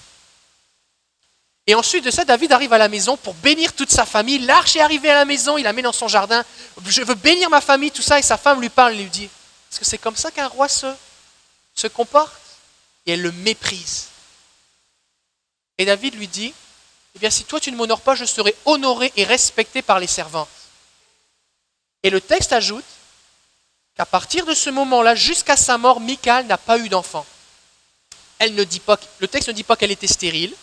Et 1.69 1.75
ensuite 1.75 2.05
de 2.05 2.11
ça, 2.11 2.25
David 2.25 2.53
arrive 2.53 2.73
à 2.73 2.79
la 2.79 2.89
maison 2.89 3.17
pour 3.17 3.35
bénir 3.35 3.73
toute 3.73 3.91
sa 3.91 4.05
famille. 4.05 4.41
L'arche 4.41 4.77
est 4.77 4.81
arrivée 4.81 5.11
à 5.11 5.15
la 5.15 5.25
maison, 5.25 5.57
il 5.57 5.65
la 5.65 5.73
met 5.73 5.83
dans 5.83 5.93
son 5.93 6.09
jardin. 6.09 6.45
Je 6.85 7.03
veux 7.03 7.15
bénir 7.15 7.51
ma 7.51 7.61
famille, 7.61 7.91
tout 7.91 8.03
ça. 8.03 8.19
Et 8.19 8.23
sa 8.23 8.37
femme 8.37 8.61
lui 8.61 8.69
parle, 8.69 8.95
lui 8.95 9.07
dit, 9.07 9.25
est-ce 9.71 9.81
que 9.81 9.85
c'est 9.85 9.99
comme 9.99 10.15
ça 10.17 10.31
qu'un 10.31 10.47
roi 10.47 10.69
se, 10.69 10.87
se 11.75 11.87
comporte? 11.87 12.33
Et 13.05 13.13
elle 13.13 13.23
le 13.23 13.33
méprise. 13.33 14.09
Et 15.79 15.85
David 15.85 16.15
lui 16.15 16.29
dit, 16.29 16.53
eh 17.17 17.19
bien 17.19 17.31
si 17.31 17.45
toi 17.45 17.59
tu 17.59 17.73
ne 17.73 17.77
m'honores 17.77 18.03
pas, 18.03 18.15
je 18.15 18.27
serai 18.27 18.55
honoré 18.67 19.11
et 19.17 19.25
respecté 19.25 19.81
par 19.81 19.99
les 19.99 20.07
servantes. 20.07 20.51
Et 22.03 22.11
le 22.11 22.21
texte 22.21 22.53
ajoute 22.53 22.85
qu'à 23.97 24.05
partir 24.05 24.45
de 24.45 24.53
ce 24.53 24.69
moment-là, 24.69 25.15
jusqu'à 25.15 25.57
sa 25.57 25.79
mort, 25.79 25.99
Michal 25.99 26.45
n'a 26.47 26.59
pas 26.59 26.79
eu 26.79 26.91
d'enfant. 26.91 27.25
Elle 28.39 28.55
ne 28.55 28.65
dit 28.65 28.81
pas, 28.81 29.01
le 29.19 29.29
texte 29.29 29.49
ne 29.49 29.55
dit 29.55 29.65
pas 29.65 29.77
qu'elle 29.77 29.91
était 29.91 30.07
stérile. 30.07 30.55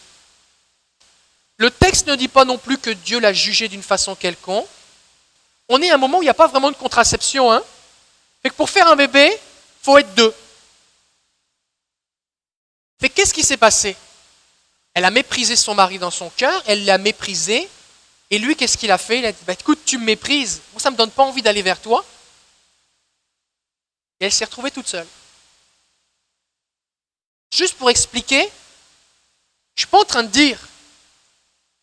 Le 1.58 1.72
texte 1.72 2.06
ne 2.06 2.16
dit 2.16 2.28
pas 2.28 2.46
non 2.46 2.60
plus 2.60 2.78
que 2.78 2.92
Dieu 2.92 3.20
l'a 3.20 3.34
jugée 3.34 3.68
d'une 3.68 3.82
façon 3.82 4.13
quelconque. 4.13 4.68
On 5.70 5.82
est 5.82 5.89
à 5.89 5.96
un 5.96 5.98
moment 5.98 6.20
où 6.20 6.22
il 6.22 6.26
n'y 6.26 6.30
a 6.30 6.36
pas 6.36 6.48
vraiment 6.48 6.70
de 6.70 6.76
contraception. 6.76 7.52
Hein 7.52 7.63
que 8.44 8.50
pour 8.50 8.70
faire 8.70 8.88
un 8.88 8.96
bébé, 8.96 9.28
il 9.32 9.84
faut 9.84 9.98
être 9.98 10.13
deux. 10.13 10.36
Mais 13.02 13.10
qu'est-ce 13.10 13.34
qui 13.34 13.44
s'est 13.44 13.58
passé? 13.58 13.96
Elle 14.93 15.06
a 15.06 15.12
méprisé 15.12 15.56
son 15.56 15.73
mari 15.73 15.97
dans 15.97 16.12
son 16.12 16.29
cœur, 16.29 16.62
elle 16.67 16.86
l'a 16.86 16.97
méprisé. 16.97 17.69
Et 18.29 18.39
lui, 18.39 18.56
qu'est-ce 18.56 18.77
qu'il 18.77 18.91
a 18.91 18.97
fait? 18.97 19.19
Il 19.19 19.25
a 19.25 19.32
dit 19.32 19.43
bah, 19.45 19.53
Écoute, 19.53 19.79
tu 19.86 19.97
me 19.97 20.06
méprises, 20.06 20.62
ça 20.77 20.89
ne 20.89 20.93
me 20.93 20.97
donne 20.97 21.12
pas 21.12 21.23
envie 21.23 21.41
d'aller 21.41 21.62
vers 21.62 21.82
toi. 21.82 22.06
Et 24.19 24.25
elle 24.25 24.32
s'est 24.32 24.45
retrouvée 24.45 24.71
toute 24.71 24.88
seule. 24.88 25.08
Juste 27.53 27.75
pour 27.75 27.89
expliquer, 27.89 28.41
je 28.41 28.45
ne 28.45 28.49
suis 29.77 29.88
pas 29.88 30.01
en 30.01 30.06
train 30.06 30.23
de 30.23 30.29
dire 30.29 30.60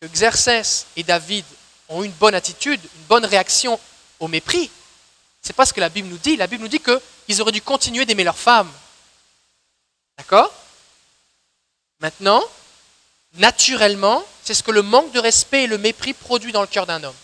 que 0.01 0.07
Xerxès 0.07 0.87
et 0.95 1.03
David 1.03 1.45
ont 1.89 2.03
une 2.03 2.11
bonne 2.13 2.35
attitude, 2.35 2.81
une 2.95 3.03
bonne 3.03 3.25
réaction 3.25 3.79
au 4.19 4.27
mépris. 4.27 4.71
C'est 5.41 5.55
pas 5.55 5.65
ce 5.65 5.73
que 5.73 5.79
la 5.79 5.89
Bible 5.89 6.07
nous 6.07 6.17
dit. 6.17 6.37
La 6.37 6.47
Bible 6.47 6.63
nous 6.63 6.69
dit 6.69 6.79
qu'ils 6.79 7.41
auraient 7.41 7.51
dû 7.51 7.61
continuer 7.61 8.05
d'aimer 8.05 8.23
leur 8.23 8.37
femme. 8.37 8.71
D'accord? 10.17 10.53
Maintenant, 11.99 12.41
naturellement, 13.33 14.23
c'est 14.43 14.53
ce 14.53 14.63
que 14.63 14.71
le 14.71 14.81
manque 14.81 15.11
de 15.11 15.19
respect 15.19 15.63
et 15.63 15.67
le 15.67 15.77
mépris 15.77 16.13
produit 16.13 16.51
dans 16.51 16.61
le 16.61 16.67
cœur 16.67 16.85
d'un 16.85 17.03
homme. 17.03 17.15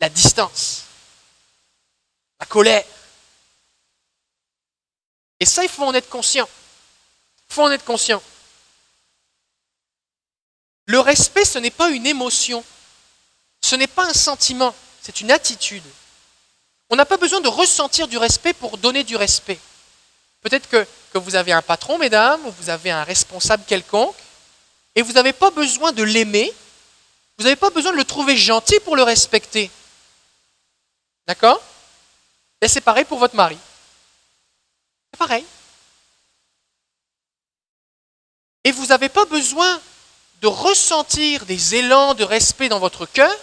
La 0.00 0.08
distance, 0.08 0.84
la 2.40 2.46
colère. 2.46 2.84
Et 5.40 5.46
ça, 5.46 5.62
il 5.62 5.68
faut 5.68 5.84
en 5.84 5.94
être 5.94 6.08
conscient. 6.08 6.48
Il 7.48 7.54
faut 7.54 7.62
en 7.62 7.70
être 7.70 7.84
conscient. 7.84 8.22
Le 10.86 11.00
respect, 11.00 11.44
ce 11.44 11.58
n'est 11.58 11.70
pas 11.70 11.90
une 11.90 12.06
émotion, 12.06 12.64
ce 13.60 13.76
n'est 13.76 13.86
pas 13.86 14.06
un 14.06 14.14
sentiment, 14.14 14.74
c'est 15.02 15.20
une 15.20 15.30
attitude. 15.30 15.84
On 16.88 16.96
n'a 16.96 17.04
pas 17.04 17.18
besoin 17.18 17.42
de 17.42 17.48
ressentir 17.48 18.08
du 18.08 18.16
respect 18.16 18.54
pour 18.54 18.78
donner 18.78 19.04
du 19.04 19.16
respect. 19.16 19.58
Peut-être 20.40 20.68
que, 20.68 20.86
que, 21.12 21.18
vous 21.18 21.34
avez 21.34 21.52
un 21.52 21.60
patron, 21.60 21.98
mesdames, 21.98 22.40
ou 22.46 22.50
vous 22.52 22.70
avez 22.70 22.90
un 22.90 23.04
responsable 23.04 23.64
quelconque, 23.66 24.16
et 24.94 25.02
vous 25.02 25.12
n'avez 25.12 25.32
pas 25.32 25.50
besoin 25.50 25.92
de 25.92 26.02
l'aimer, 26.02 26.52
vous 27.38 27.44
n'avez 27.44 27.56
pas 27.56 27.70
besoin 27.70 27.92
de 27.92 27.96
le 27.96 28.04
trouver 28.04 28.36
gentil 28.36 28.80
pour 28.80 28.96
le 28.96 29.02
respecter. 29.02 29.70
D'accord? 31.26 31.62
Et 32.60 32.68
c'est 32.68 32.80
pareil 32.80 33.04
pour 33.04 33.18
votre 33.18 33.36
mari. 33.36 33.56
C'est 35.12 35.18
pareil. 35.18 35.44
Et 38.64 38.72
vous 38.72 38.86
n'avez 38.86 39.08
pas 39.08 39.24
besoin 39.24 39.80
de 40.40 40.46
ressentir 40.46 41.46
des 41.46 41.76
élans 41.76 42.14
de 42.14 42.24
respect 42.24 42.68
dans 42.68 42.78
votre 42.78 43.06
cœur 43.06 43.34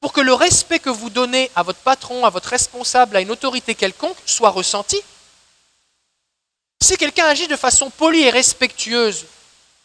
pour 0.00 0.12
que 0.12 0.20
le 0.20 0.34
respect 0.34 0.78
que 0.78 0.90
vous 0.90 1.10
donnez 1.10 1.50
à 1.56 1.62
votre 1.62 1.80
patron, 1.80 2.24
à 2.24 2.30
votre 2.30 2.50
responsable, 2.50 3.16
à 3.16 3.20
une 3.20 3.30
autorité 3.30 3.74
quelconque 3.74 4.16
soit 4.24 4.50
ressenti. 4.50 5.00
Si 6.80 6.96
quelqu'un 6.96 7.26
agit 7.26 7.48
de 7.48 7.56
façon 7.56 7.90
polie 7.90 8.22
et 8.22 8.30
respectueuse, 8.30 9.26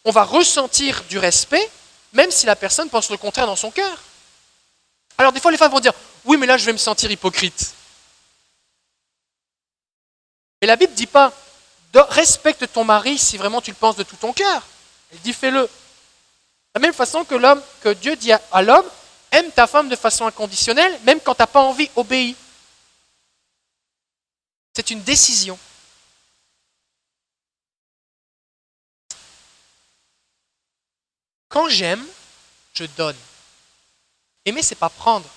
on 0.04 0.10
va 0.10 0.24
ressentir 0.24 1.02
du 1.04 1.18
respect, 1.18 1.70
même 2.12 2.30
si 2.30 2.46
la 2.46 2.56
personne 2.56 2.90
pense 2.90 3.10
le 3.10 3.16
contraire 3.16 3.46
dans 3.46 3.56
son 3.56 3.70
cœur. 3.70 4.02
Alors 5.18 5.32
des 5.32 5.40
fois, 5.40 5.50
les 5.50 5.56
femmes 5.56 5.72
vont 5.72 5.80
dire, 5.80 5.94
oui, 6.24 6.36
mais 6.36 6.46
là, 6.46 6.56
je 6.56 6.64
vais 6.64 6.72
me 6.72 6.78
sentir 6.78 7.10
hypocrite. 7.10 7.74
Et 10.60 10.66
la 10.66 10.76
Bible 10.76 10.92
ne 10.92 10.96
dit 10.96 11.06
pas, 11.06 11.32
respecte 11.94 12.72
ton 12.72 12.84
mari 12.84 13.18
si 13.18 13.36
vraiment 13.36 13.60
tu 13.60 13.70
le 13.70 13.76
penses 13.76 13.96
de 13.96 14.02
tout 14.02 14.16
ton 14.16 14.32
cœur. 14.32 14.62
Elle 15.12 15.20
dit, 15.20 15.32
fais-le. 15.32 15.62
De 15.62 15.68
la 16.76 16.80
même 16.80 16.94
façon 16.94 17.24
que 17.24 17.34
l'homme, 17.34 17.62
que 17.82 17.90
Dieu 17.90 18.16
dit 18.16 18.32
à 18.32 18.62
l'homme, 18.62 18.86
aime 19.30 19.50
ta 19.50 19.66
femme 19.66 19.88
de 19.88 19.96
façon 19.96 20.26
inconditionnelle, 20.26 20.98
même 21.04 21.20
quand 21.20 21.34
tu 21.34 21.42
n'as 21.42 21.46
pas 21.46 21.60
envie, 21.60 21.90
obéis. 21.96 22.36
C'est 24.74 24.90
une 24.90 25.02
décision. 25.02 25.58
Quand 31.52 31.68
j'aime, 31.68 32.04
je 32.72 32.84
donne. 32.96 33.16
Aimer, 34.46 34.62
c'est 34.62 34.74
pas 34.74 34.88
prendre. 34.88 35.28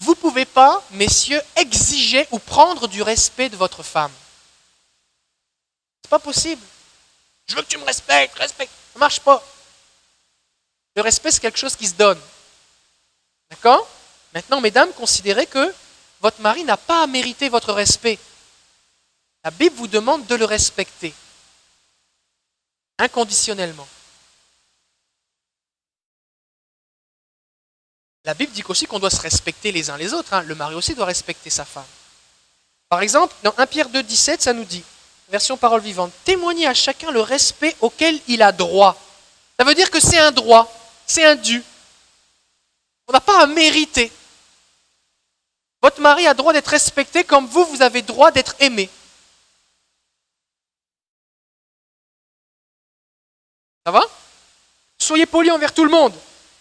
Vous 0.00 0.10
ne 0.10 0.20
pouvez 0.20 0.44
pas, 0.44 0.84
messieurs, 0.90 1.40
exiger 1.56 2.28
ou 2.32 2.38
prendre 2.38 2.86
du 2.86 3.00
respect 3.00 3.48
de 3.48 3.56
votre 3.56 3.82
femme. 3.82 4.12
C'est 6.02 6.10
pas 6.10 6.18
possible. 6.18 6.62
Je 7.46 7.56
veux 7.56 7.62
que 7.62 7.68
tu 7.68 7.78
me 7.78 7.84
respectes, 7.84 8.38
respecte. 8.38 8.70
Ça 8.70 8.96
ne 8.96 9.00
marche 9.00 9.20
pas. 9.20 9.42
Le 10.96 11.00
respect, 11.00 11.30
c'est 11.30 11.40
quelque 11.40 11.58
chose 11.58 11.76
qui 11.76 11.88
se 11.88 11.94
donne. 11.94 12.20
D'accord? 13.48 13.88
Maintenant, 14.34 14.60
mesdames, 14.60 14.92
considérez 14.92 15.46
que 15.46 15.74
votre 16.20 16.42
mari 16.42 16.62
n'a 16.64 16.76
pas 16.76 17.04
à 17.04 17.06
mériter 17.06 17.48
votre 17.48 17.72
respect. 17.72 18.18
La 19.42 19.50
Bible 19.50 19.76
vous 19.76 19.88
demande 19.88 20.26
de 20.26 20.34
le 20.34 20.44
respecter 20.44 21.14
inconditionnellement. 22.98 23.88
La 28.24 28.32
Bible 28.32 28.52
dit 28.52 28.64
aussi 28.66 28.86
qu'on 28.86 28.98
doit 28.98 29.10
se 29.10 29.20
respecter 29.20 29.70
les 29.70 29.90
uns 29.90 29.96
les 29.98 30.14
autres. 30.14 30.32
Hein. 30.32 30.42
Le 30.42 30.54
mari 30.54 30.74
aussi 30.74 30.94
doit 30.94 31.04
respecter 31.04 31.50
sa 31.50 31.64
femme. 31.64 31.84
Par 32.88 33.02
exemple, 33.02 33.34
dans 33.42 33.54
1 33.58 33.66
Pierre 33.66 33.88
2, 33.88 34.02
17, 34.02 34.40
ça 34.40 34.52
nous 34.52 34.64
dit, 34.64 34.82
version 35.28 35.56
parole 35.56 35.80
vivante, 35.80 36.12
témoignez 36.24 36.66
à 36.66 36.74
chacun 36.74 37.10
le 37.10 37.20
respect 37.20 37.76
auquel 37.80 38.18
il 38.28 38.40
a 38.42 38.52
droit. 38.52 38.96
Ça 39.58 39.64
veut 39.64 39.74
dire 39.74 39.90
que 39.90 40.00
c'est 40.00 40.18
un 40.18 40.32
droit, 40.32 40.72
c'est 41.06 41.24
un 41.24 41.36
dû. 41.36 41.62
On 43.08 43.12
n'a 43.12 43.20
pas 43.20 43.42
à 43.42 43.46
mériter. 43.46 44.10
Votre 45.82 46.00
mari 46.00 46.26
a 46.26 46.32
droit 46.32 46.54
d'être 46.54 46.68
respecté 46.68 47.24
comme 47.24 47.46
vous, 47.46 47.66
vous 47.66 47.82
avez 47.82 48.00
droit 48.00 48.30
d'être 48.30 48.54
aimé. 48.58 48.88
Ça 53.84 53.92
va? 53.92 54.02
Soyez 54.98 55.26
polis 55.26 55.52
envers 55.52 55.74
tout 55.74 55.84
le 55.84 55.90
monde. 55.90 56.14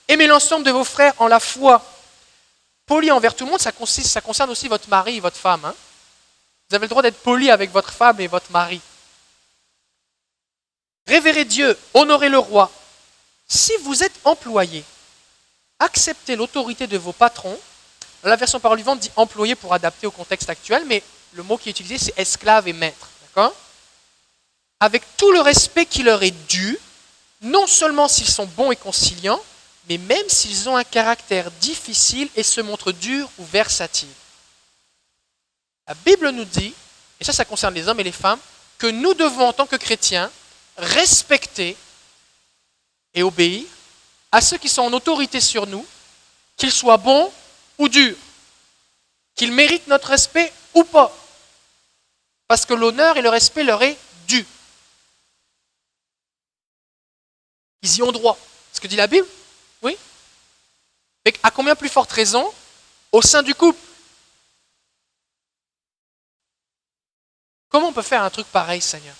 Aimez 0.08 0.28
l'ensemble 0.28 0.66
de 0.66 0.72
vos 0.72 0.84
frères 0.84 1.14
en 1.20 1.28
la 1.28 1.40
foi. 1.40 1.84
Poli 2.86 3.12
envers 3.12 3.36
tout 3.36 3.46
le 3.46 3.52
monde, 3.52 3.62
ça, 3.62 3.72
concerne 4.22 4.50
aussi 4.50 4.68
votre 4.68 4.90
mari 4.90 5.18
et 5.18 5.20
votre 5.20 5.38
femme. 5.38 5.64
Hein. 5.66 5.76
vous 6.70 6.76
avez 6.76 6.86
le 6.86 6.90
droit 6.90 7.02
d'être 7.02 7.22
poli 7.22 7.50
avec 7.50 7.72
votre 7.72 7.92
femme 7.92 8.20
et 8.20 8.28
votre 8.28 8.52
mari. 8.52 8.82
Révérez 11.08 11.46
Dieu, 11.46 11.78
honorez 11.94 12.30
le 12.30 12.40
roi. 12.40 12.72
Si 13.48 13.72
vous 13.84 14.04
êtes 14.04 14.20
employé, 14.24 14.84
acceptez 15.80 16.36
l'autorité 16.36 16.88
de 16.88 16.98
vos 16.98 17.14
patrons. 17.14 17.58
La 18.24 18.36
version 18.36 18.60
parole 18.60 18.78
vivante 18.78 19.00
dit 19.00 19.12
employé 19.16 19.56
pour 19.56 19.74
adapter 19.74 20.08
au 20.08 20.12
contexte 20.12 20.50
actuel, 20.50 20.84
mais 20.86 21.04
le 21.34 21.44
mot 21.44 21.58
qui 21.58 21.70
est 21.70 21.72
utilisé, 21.72 21.98
c'est 21.98 22.20
esclave 22.20 22.68
et 22.68 22.74
maître. 22.74 23.10
D'accord? 23.22 23.54
Avec 24.80 25.04
tout 25.18 25.32
le 25.32 25.42
respect 25.42 25.86
qui 25.86 26.04
leur 26.04 26.24
est 26.24 26.32
dû, 26.48 26.78
non 27.42 27.68
seulement 27.68 28.08
s'ils 28.08 28.30
sont 28.30 28.46
bons 28.46 28.72
et 28.72 28.76
conciliants, 28.76 29.42
mais 29.90 29.98
même 29.98 30.30
s'ils 30.30 30.70
ont 30.70 30.78
un 30.78 30.84
caractère 30.84 31.52
difficile 31.52 32.30
et 32.36 32.44
se 32.44 32.62
montrent 32.62 32.92
durs 32.92 33.30
ou 33.38 33.46
versatiles. 33.46 34.08
La 35.88 35.94
Bible 35.94 36.30
nous 36.30 36.46
dit, 36.46 36.74
et 37.20 37.24
ça 37.24 37.34
ça 37.34 37.46
concerne 37.46 37.74
les 37.74 37.88
hommes 37.88 38.00
et 38.00 38.06
les 38.06 38.12
femmes, 38.12 38.40
que 38.78 38.88
nous 38.88 39.14
devons 39.14 39.48
en 39.48 39.54
tant 39.54 39.68
que 39.68 39.76
chrétiens 39.76 40.32
respecter 40.78 41.76
et 43.14 43.24
obéir 43.24 43.66
à 44.32 44.42
ceux 44.42 44.58
qui 44.58 44.70
sont 44.70 44.82
en 44.82 44.94
autorité 44.94 45.40
sur 45.40 45.68
nous, 45.68 45.86
qu'ils 46.58 46.72
soient 46.72 46.98
bons 46.98 47.32
ou 47.78 47.90
durs, 47.90 48.18
qu'ils 49.36 49.52
méritent 49.52 49.88
notre 49.88 50.10
respect 50.10 50.52
ou 50.74 50.84
pas, 50.84 51.16
parce 52.48 52.66
que 52.66 52.74
l'honneur 52.74 53.18
et 53.18 53.22
le 53.22 53.30
respect 53.30 53.64
leur 53.64 53.84
est 53.84 53.98
dû. 54.28 54.46
Ils 57.82 57.98
y 57.98 58.02
ont 58.02 58.12
droit. 58.12 58.38
Ce 58.72 58.80
que 58.80 58.88
dit 58.88 58.96
la 58.96 59.08
Bible 59.08 59.28
à 61.44 61.52
combien 61.52 61.76
plus 61.76 61.90
forte 61.90 62.12
raison 62.12 62.52
au 63.12 63.22
sein 63.22 63.44
du 63.44 63.54
couple? 63.54 63.80
Comment 67.70 67.90
on 67.90 67.94
peut 67.94 68.02
faire 68.02 68.24
un 68.24 68.30
truc 68.30 68.48
pareil, 68.48 68.82
Seigneur? 68.82 69.16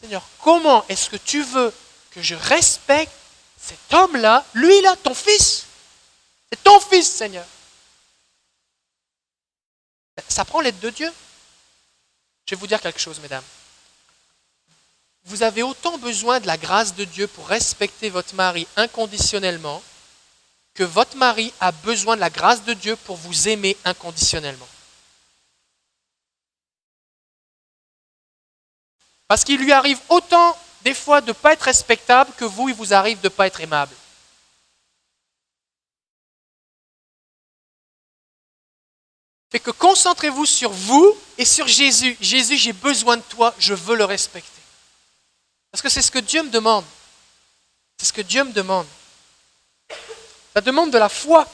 Seigneur, 0.00 0.22
comment 0.38 0.86
est-ce 0.88 1.10
que 1.10 1.16
tu 1.16 1.42
veux 1.42 1.72
que 2.10 2.22
je 2.22 2.34
respecte 2.34 3.12
cet 3.58 3.92
homme-là, 3.92 4.44
lui-là, 4.54 4.94
ton 4.96 5.14
fils 5.14 5.66
C'est 6.50 6.62
ton 6.62 6.78
fils, 6.80 7.10
Seigneur. 7.10 7.46
Ça 10.28 10.44
prend 10.44 10.60
l'aide 10.60 10.78
de 10.80 10.90
Dieu. 10.90 11.12
Je 12.46 12.54
vais 12.54 12.60
vous 12.60 12.66
dire 12.66 12.80
quelque 12.80 13.00
chose, 13.00 13.18
mesdames. 13.20 13.42
Vous 15.24 15.42
avez 15.42 15.62
autant 15.62 15.96
besoin 15.96 16.38
de 16.38 16.46
la 16.46 16.58
grâce 16.58 16.94
de 16.94 17.04
Dieu 17.04 17.26
pour 17.26 17.48
respecter 17.48 18.10
votre 18.10 18.34
mari 18.34 18.66
inconditionnellement 18.76 19.82
que 20.74 20.82
votre 20.82 21.16
mari 21.16 21.52
a 21.60 21.70
besoin 21.72 22.16
de 22.16 22.20
la 22.20 22.30
grâce 22.30 22.64
de 22.64 22.74
Dieu 22.74 22.96
pour 22.96 23.16
vous 23.16 23.48
aimer 23.48 23.76
inconditionnellement. 23.84 24.68
Parce 29.28 29.44
qu'il 29.44 29.60
lui 29.60 29.72
arrive 29.72 30.00
autant 30.08 30.58
des 30.82 30.94
fois 30.94 31.20
de 31.20 31.28
ne 31.28 31.32
pas 31.32 31.54
être 31.54 31.62
respectable 31.62 32.32
que 32.36 32.44
vous, 32.44 32.68
il 32.68 32.74
vous 32.74 32.92
arrive 32.92 33.20
de 33.20 33.28
ne 33.28 33.32
pas 33.32 33.46
être 33.46 33.60
aimable. 33.60 33.94
Fait 39.50 39.60
que 39.60 39.70
concentrez-vous 39.70 40.46
sur 40.46 40.70
vous 40.70 41.16
et 41.38 41.44
sur 41.44 41.68
Jésus. 41.68 42.16
Jésus, 42.20 42.56
j'ai 42.56 42.72
besoin 42.72 43.16
de 43.16 43.22
toi, 43.22 43.54
je 43.58 43.72
veux 43.72 43.96
le 43.96 44.04
respecter. 44.04 44.50
Parce 45.70 45.80
que 45.80 45.88
c'est 45.88 46.02
ce 46.02 46.10
que 46.10 46.18
Dieu 46.18 46.42
me 46.42 46.50
demande. 46.50 46.84
C'est 47.98 48.06
ce 48.06 48.12
que 48.12 48.20
Dieu 48.20 48.42
me 48.42 48.52
demande. 48.52 48.86
Ça 50.54 50.60
demande 50.60 50.90
de 50.90 50.98
la 50.98 51.08
foi. 51.08 51.46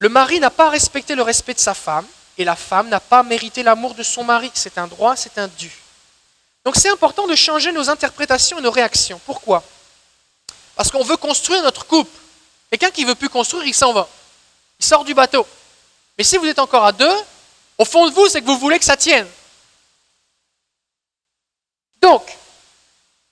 Le 0.00 0.08
mari 0.08 0.40
n'a 0.40 0.50
pas 0.50 0.68
respecté 0.68 1.14
le 1.14 1.22
respect 1.22 1.54
de 1.54 1.60
sa 1.60 1.74
femme 1.74 2.06
et 2.36 2.44
la 2.44 2.56
femme 2.56 2.88
n'a 2.88 3.00
pas 3.00 3.22
mérité 3.22 3.62
l'amour 3.62 3.94
de 3.94 4.02
son 4.02 4.24
mari. 4.24 4.50
C'est 4.54 4.76
un 4.78 4.86
droit, 4.88 5.16
c'est 5.16 5.38
un 5.38 5.48
dû. 5.48 5.72
Donc 6.64 6.76
c'est 6.76 6.88
important 6.88 7.26
de 7.26 7.34
changer 7.34 7.72
nos 7.72 7.88
interprétations 7.88 8.58
et 8.58 8.62
nos 8.62 8.70
réactions. 8.70 9.20
Pourquoi? 9.24 9.62
Parce 10.74 10.90
qu'on 10.90 11.04
veut 11.04 11.16
construire 11.16 11.62
notre 11.62 11.86
couple. 11.86 12.18
Quelqu'un 12.70 12.90
qui 12.90 13.02
ne 13.02 13.08
veut 13.08 13.14
plus 13.14 13.28
construire, 13.28 13.64
il 13.64 13.74
s'en 13.74 13.92
va. 13.92 14.08
Il 14.80 14.84
sort 14.84 15.04
du 15.04 15.14
bateau. 15.14 15.46
Mais 16.18 16.24
si 16.24 16.36
vous 16.36 16.46
êtes 16.46 16.58
encore 16.58 16.84
à 16.84 16.92
deux, 16.92 17.16
au 17.78 17.84
fond 17.84 18.08
de 18.08 18.12
vous, 18.12 18.28
c'est 18.28 18.40
que 18.40 18.46
vous 18.46 18.58
voulez 18.58 18.78
que 18.78 18.84
ça 18.84 18.96
tienne. 18.96 19.28
Donc, 22.00 22.26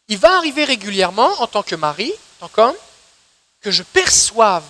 il 0.09 0.19
va 0.19 0.37
arriver 0.37 0.65
régulièrement, 0.65 1.41
en 1.41 1.47
tant 1.47 1.63
que 1.63 1.75
mari, 1.75 2.13
en 2.41 2.47
tant 2.47 2.55
qu'homme, 2.55 2.77
que 3.63 3.71
je 3.71 3.83
perçoive 3.83 4.65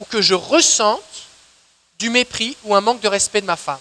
ou 0.00 0.04
que 0.04 0.22
je 0.22 0.34
ressente 0.34 1.02
du 1.98 2.10
mépris 2.10 2.56
ou 2.64 2.74
un 2.74 2.80
manque 2.80 3.00
de 3.00 3.08
respect 3.08 3.40
de 3.40 3.46
ma 3.46 3.56
femme. 3.56 3.80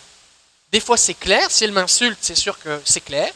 Des 0.71 0.79
fois, 0.79 0.97
c'est 0.97 1.13
clair. 1.13 1.49
Si 1.49 1.63
elle 1.63 1.71
m'insulte, 1.71 2.17
c'est 2.21 2.35
sûr 2.35 2.59
que 2.59 2.81
c'est 2.83 3.01
clair. 3.01 3.31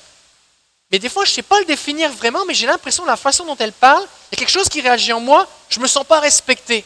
Mais 0.91 0.99
des 0.99 1.07
fois, 1.07 1.23
je 1.23 1.31
ne 1.31 1.35
sais 1.35 1.41
pas 1.43 1.59
le 1.59 1.65
définir 1.65 2.11
vraiment, 2.11 2.43
mais 2.45 2.53
j'ai 2.53 2.67
l'impression, 2.67 3.05
la 3.05 3.15
façon 3.15 3.45
dont 3.45 3.55
elle 3.57 3.71
parle, 3.71 4.03
il 4.03 4.35
y 4.35 4.35
a 4.35 4.39
quelque 4.39 4.51
chose 4.51 4.67
qui 4.67 4.81
réagit 4.81 5.13
en 5.13 5.21
moi, 5.21 5.47
je 5.69 5.79
ne 5.79 5.83
me 5.83 5.87
sens 5.87 6.05
pas 6.05 6.19
respecté. 6.19 6.83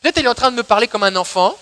Peut-être 0.00 0.18
elle 0.18 0.24
est 0.24 0.28
en 0.28 0.34
train 0.34 0.50
de 0.50 0.56
me 0.56 0.64
parler 0.64 0.88
comme 0.88 1.04
un 1.04 1.14
enfant. 1.14 1.56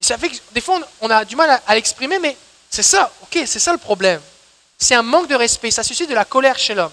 Ça 0.00 0.18
fait 0.18 0.28
que 0.28 0.36
des 0.52 0.60
fois, 0.60 0.80
on 1.00 1.10
a 1.10 1.24
du 1.24 1.34
mal 1.34 1.62
à, 1.66 1.74
l'exprimer, 1.74 2.18
mais 2.18 2.36
c'est 2.68 2.82
ça, 2.82 3.10
ok, 3.22 3.42
c'est 3.46 3.58
ça 3.58 3.72
le 3.72 3.78
problème. 3.78 4.20
C'est 4.76 4.94
un 4.94 5.02
manque 5.02 5.28
de 5.28 5.34
respect, 5.34 5.70
ça 5.70 5.82
suscite 5.82 6.10
de 6.10 6.14
la 6.14 6.26
colère 6.26 6.58
chez 6.58 6.74
l'homme. 6.74 6.92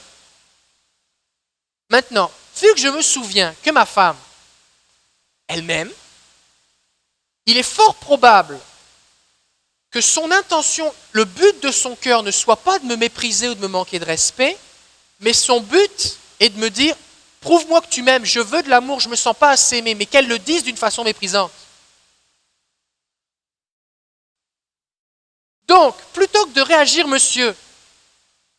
Maintenant, 1.89 2.32
vu 2.62 2.74
que 2.74 2.80
je 2.80 2.88
me 2.88 3.02
souviens 3.02 3.56
que 3.63 3.69
ma 3.69 3.86
femme, 3.86 4.17
elle-même, 5.48 5.91
il 7.45 7.58
est 7.58 7.63
fort 7.63 7.95
probable 7.95 8.60
que 9.91 10.02
son 10.02 10.30
intention, 10.32 10.93
le 11.13 11.26
but 11.26 11.62
de 11.62 11.71
son 11.71 11.95
cœur 11.95 12.24
ne 12.24 12.32
soit 12.32 12.58
pas 12.58 12.80
de 12.80 12.86
me 12.86 12.98
mépriser 12.98 13.50
ou 13.50 13.56
de 13.56 13.62
me 13.62 13.67
manquer 13.67 14.00
de 14.00 14.06
respect, 14.06 14.58
mais 15.21 15.34
son 15.34 15.62
but 15.62 16.17
est 16.39 16.50
de 16.50 16.60
me 16.60 16.69
dire, 16.69 16.95
prouve-moi 17.39 17.82
que 17.82 17.88
tu 17.88 18.02
m'aimes, 18.02 18.26
je 18.26 18.39
veux 18.39 18.62
de 18.62 18.69
l'amour, 18.69 19.00
je 19.00 19.08
ne 19.08 19.12
me 19.12 19.15
sens 19.15 19.36
pas 19.38 19.52
assez 19.52 19.78
aimé, 19.78 19.95
mais 19.95 20.06
qu'elle 20.06 20.28
le 20.28 20.39
dise 20.39 20.63
d'une 20.63 20.76
façon 20.76 21.04
méprisante. 21.04 21.52
Donc, 25.67 25.95
plutôt 26.13 26.45
que 26.48 26.52
de 26.52 26.62
réagir, 26.62 27.08
monsieur, 27.08 27.56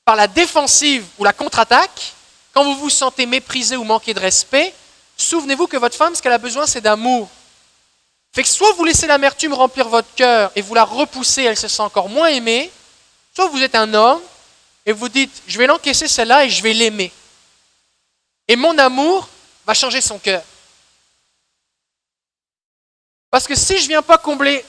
par 0.05 0.17
la 0.17 0.29
défensive 0.29 1.05
ou 1.19 1.25
la 1.25 1.33
contre-attaque, 1.33 2.15
quand 2.57 2.65
vous 2.65 2.77
vous 2.77 2.89
sentez 2.89 3.27
méprisé 3.27 3.77
ou 3.77 3.85
manqué 3.85 4.15
de 4.15 4.19
respect, 4.19 4.73
souvenez-vous 5.19 5.67
que 5.67 5.77
votre 5.77 5.95
femme, 5.95 6.15
ce 6.15 6.23
qu'elle 6.23 6.33
a 6.33 6.39
besoin, 6.39 6.67
c'est 6.67 6.81
d'amour. 6.81 7.29
Fait 8.35 8.43
que 8.43 8.49
soit 8.49 8.73
vous 8.73 8.85
laissez 8.87 9.07
l'amertume 9.07 9.53
remplir 9.53 9.87
votre 9.91 10.09
cœur 10.15 10.51
et 10.57 10.63
vous 10.63 10.73
la 10.73 10.85
repoussez, 10.85 11.43
elle 11.43 11.59
se 11.59 11.69
sent 11.69 11.83
encore 11.83 12.09
moins 12.09 12.29
aimée, 12.29 12.71
soit 13.35 13.49
vous 13.49 13.63
êtes 13.63 13.75
un 13.75 13.93
homme 13.93 14.23
et 14.87 14.93
vous 14.93 15.11
dites, 15.11 15.43
je 15.47 15.59
vais 15.59 15.67
l'encaisser 15.67 16.09
celle-là 16.09 16.47
et 16.47 16.49
je 16.49 16.63
vais 16.63 16.73
l'aimer. 16.73 17.13
Et 18.49 18.57
mon 18.57 18.79
amour 18.79 19.29
va 19.67 19.75
changer 19.75 20.01
son 20.01 20.19
cœur. 20.19 20.43
Parce 23.31 23.47
que 23.47 23.55
si 23.55 23.77
je 23.77 23.83
ne 23.83 23.89
viens 23.89 24.03
pas 24.03 24.17
combler 24.17 24.65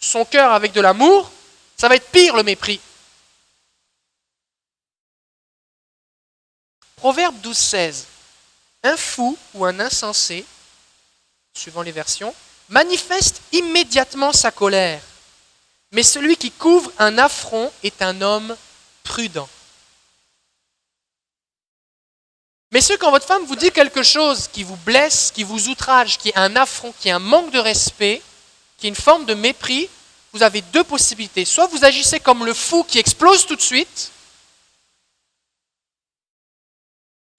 son 0.00 0.24
cœur 0.24 0.50
avec 0.50 0.72
de 0.72 0.80
l'amour, 0.80 1.30
ça 1.76 1.88
va 1.88 1.94
être 1.94 2.10
pire 2.10 2.34
le 2.34 2.42
mépris. 2.42 2.80
Proverbe 6.98 7.40
12, 7.40 7.56
16. 7.56 8.06
Un 8.82 8.96
fou 8.96 9.38
ou 9.54 9.64
un 9.64 9.78
insensé, 9.78 10.44
suivant 11.54 11.82
les 11.82 11.92
versions, 11.92 12.34
manifeste 12.68 13.40
immédiatement 13.52 14.32
sa 14.32 14.50
colère, 14.50 15.00
mais 15.92 16.02
celui 16.02 16.36
qui 16.36 16.50
couvre 16.50 16.92
un 16.98 17.16
affront 17.18 17.72
est 17.82 18.02
un 18.02 18.20
homme 18.20 18.56
prudent. 19.04 19.48
Messieurs, 22.72 22.98
quand 22.98 23.10
votre 23.10 23.26
femme 23.26 23.46
vous 23.46 23.56
dit 23.56 23.70
quelque 23.70 24.02
chose 24.02 24.48
qui 24.52 24.62
vous 24.62 24.76
blesse, 24.76 25.30
qui 25.34 25.44
vous 25.44 25.68
outrage, 25.68 26.18
qui 26.18 26.28
est 26.28 26.36
un 26.36 26.54
affront, 26.56 26.92
qui 27.00 27.08
est 27.08 27.12
un 27.12 27.18
manque 27.18 27.52
de 27.52 27.58
respect, 27.58 28.20
qui 28.76 28.86
est 28.86 28.90
une 28.90 28.96
forme 28.96 29.24
de 29.24 29.34
mépris, 29.34 29.88
vous 30.32 30.42
avez 30.42 30.60
deux 30.60 30.84
possibilités. 30.84 31.44
Soit 31.44 31.68
vous 31.68 31.84
agissez 31.84 32.20
comme 32.20 32.44
le 32.44 32.52
fou 32.52 32.84
qui 32.84 32.98
explose 32.98 33.46
tout 33.46 33.56
de 33.56 33.62
suite, 33.62 34.10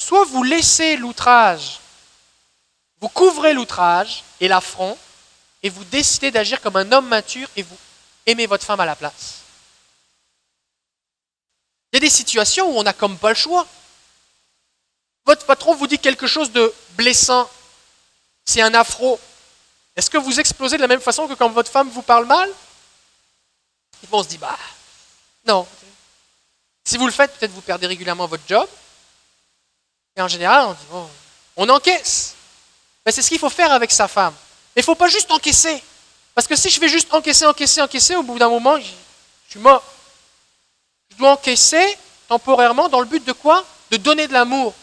soit 0.09 0.25
vous 0.25 0.41
laissez 0.41 0.97
l'outrage, 0.97 1.79
vous 2.99 3.09
couvrez 3.09 3.53
l'outrage 3.53 4.23
et 4.39 4.47
l'affront, 4.47 4.97
et 5.61 5.69
vous 5.69 5.83
décidez 5.83 6.31
d'agir 6.31 6.61
comme 6.61 6.77
un 6.77 6.91
homme 6.91 7.07
mature 7.07 7.47
et 7.55 7.61
vous 7.61 7.77
aimez 8.25 8.47
votre 8.47 8.65
femme 8.65 8.79
à 8.79 8.87
la 8.87 8.95
place. 8.95 9.41
Il 11.91 11.97
y 11.97 11.97
a 11.97 11.99
des 11.99 12.09
situations 12.09 12.71
où 12.71 12.79
on 12.79 12.81
n'a 12.81 12.93
comme 12.93 13.19
pas 13.19 13.29
le 13.29 13.35
choix. 13.35 13.67
Votre 15.27 15.45
patron 15.45 15.75
vous 15.75 15.85
dit 15.85 15.99
quelque 15.99 16.25
chose 16.25 16.51
de 16.51 16.73
blessant, 16.93 17.47
c'est 18.45 18.63
un 18.63 18.73
afro. 18.73 19.19
Est-ce 19.95 20.09
que 20.09 20.17
vous 20.17 20.39
explosez 20.39 20.77
de 20.77 20.81
la 20.81 20.87
même 20.87 21.01
façon 21.01 21.27
que 21.27 21.35
quand 21.35 21.49
votre 21.49 21.71
femme 21.71 21.89
vous 21.89 22.01
parle 22.01 22.25
mal? 22.25 22.49
On 24.11 24.23
se 24.23 24.29
dit, 24.29 24.39
bah, 24.39 24.57
non. 25.45 25.67
Si 26.83 26.97
vous 26.97 27.05
le 27.05 27.11
faites, 27.11 27.37
peut-être 27.37 27.51
vous 27.51 27.61
perdez 27.61 27.85
régulièrement 27.85 28.25
votre 28.25 28.47
job. 28.47 28.67
Et 30.15 30.21
en 30.21 30.27
général, 30.27 30.65
on 30.65 30.73
dit, 30.73 31.09
on 31.55 31.69
encaisse. 31.69 32.35
Mais 33.05 33.11
c'est 33.11 33.21
ce 33.21 33.29
qu'il 33.29 33.39
faut 33.39 33.49
faire 33.49 33.71
avec 33.71 33.91
sa 33.91 34.07
femme. 34.07 34.33
Mais 34.75 34.81
il 34.81 34.83
ne 34.83 34.85
faut 34.85 34.95
pas 34.95 35.07
juste 35.07 35.31
encaisser. 35.31 35.81
Parce 36.35 36.47
que 36.47 36.55
si 36.55 36.69
je 36.69 36.79
vais 36.79 36.89
juste 36.89 37.13
encaisser, 37.13 37.45
encaisser, 37.45 37.81
encaisser, 37.81 38.15
au 38.15 38.23
bout 38.23 38.39
d'un 38.39 38.49
moment, 38.49 38.79
je, 38.79 38.85
suis 39.49 39.59
mort. 39.59 39.83
Je 41.11 41.17
dois 41.17 41.31
encaisser 41.31 41.97
temporairement 42.27 42.87
dans 42.87 42.99
le 42.99 43.05
but 43.05 43.23
de 43.25 43.33
quoi? 43.33 43.65
De 43.91 43.97
donner 43.97 44.27
de 44.27 44.33
l'amour. 44.33 44.73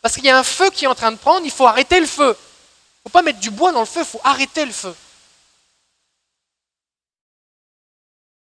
Parce 0.00 0.14
qu'il 0.14 0.24
y 0.24 0.30
a 0.30 0.38
un 0.38 0.44
feu 0.44 0.70
qui 0.70 0.84
est 0.84 0.88
en 0.88 0.94
train 0.94 1.12
de 1.12 1.16
prendre, 1.16 1.44
il 1.44 1.50
faut 1.50 1.66
arrêter 1.66 1.98
le 1.98 2.06
feu. 2.06 2.36
Il 2.36 3.08
ne 3.08 3.10
faut 3.10 3.12
pas 3.12 3.22
mettre 3.22 3.40
du 3.40 3.50
bois 3.50 3.72
dans 3.72 3.80
le 3.80 3.86
feu, 3.86 4.00
il 4.00 4.06
faut 4.06 4.20
arrêter 4.24 4.64
le 4.64 4.72
feu. 4.72 4.94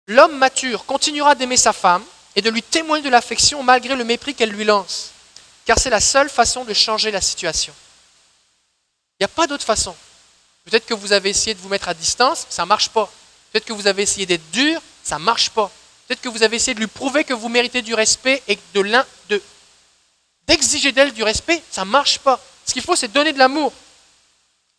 L'homme 0.08 0.38
mature 0.38 0.86
continuera 0.86 1.36
d'aimer 1.36 1.56
sa 1.56 1.72
femme 1.72 2.04
et 2.36 2.42
de 2.42 2.50
lui 2.50 2.64
témoigner 2.64 3.04
de 3.04 3.10
l'affection 3.10 3.62
malgré 3.62 3.96
le 3.96 4.04
mépris 4.04 4.34
qu'elle 4.34 4.50
lui 4.50 4.66
lance, 4.66 5.12
car 5.70 5.78
c'est 5.78 5.92
la 5.92 6.02
seule 6.02 6.32
façon 6.32 6.66
de 6.66 6.74
changer 6.74 7.12
la 7.12 7.22
situation. 7.22 7.76
Il 9.14 9.22
n'y 9.22 9.26
a 9.26 9.28
pas 9.28 9.46
d'autre 9.46 9.64
façon. 9.64 9.96
Peut-être 10.66 10.88
que 10.88 10.96
vous 10.96 11.14
avez 11.14 11.30
essayé 11.30 11.54
de 11.54 11.60
vous 11.60 11.70
mettre 11.70 11.90
à 11.90 11.94
distance, 11.94 12.48
ça 12.50 12.64
ne 12.64 12.68
marche 12.68 12.90
pas. 12.90 13.08
Peut-être 13.52 13.66
que 13.66 13.74
vous 13.74 13.86
avez 13.86 14.02
essayé 14.02 14.26
d'être 14.26 14.50
dur, 14.50 14.82
ça 15.04 15.20
ne 15.20 15.24
marche 15.24 15.52
pas. 15.52 15.72
Peut-être 16.08 16.22
que 16.22 16.30
vous 16.30 16.42
avez 16.42 16.56
essayé 16.56 16.74
de 16.74 16.80
lui 16.80 16.88
prouver 16.88 17.24
que 17.24 17.36
vous 17.36 17.50
méritez 17.50 17.84
du 17.84 17.94
respect 17.94 18.42
et 18.48 18.58
de 18.74 18.82
l'un 18.82 19.06
de 19.30 19.40
d'exiger 20.48 20.92
d'elle 20.92 21.14
du 21.14 21.22
respect, 21.22 21.62
ça 21.70 21.86
ne 21.86 21.92
marche 21.92 22.18
pas. 22.18 22.44
Ce 22.66 22.74
qu'il 22.74 22.82
faut, 22.82 22.96
c'est 22.96 23.10
donner 23.10 23.32
de 23.32 23.38
l'amour. 23.38 23.72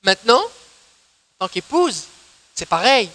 Maintenant, 0.03 0.43
en 0.43 1.47
tant 1.47 1.49
qu'épouse, 1.49 2.07
c'est 2.53 2.67
pareil. 2.67 3.09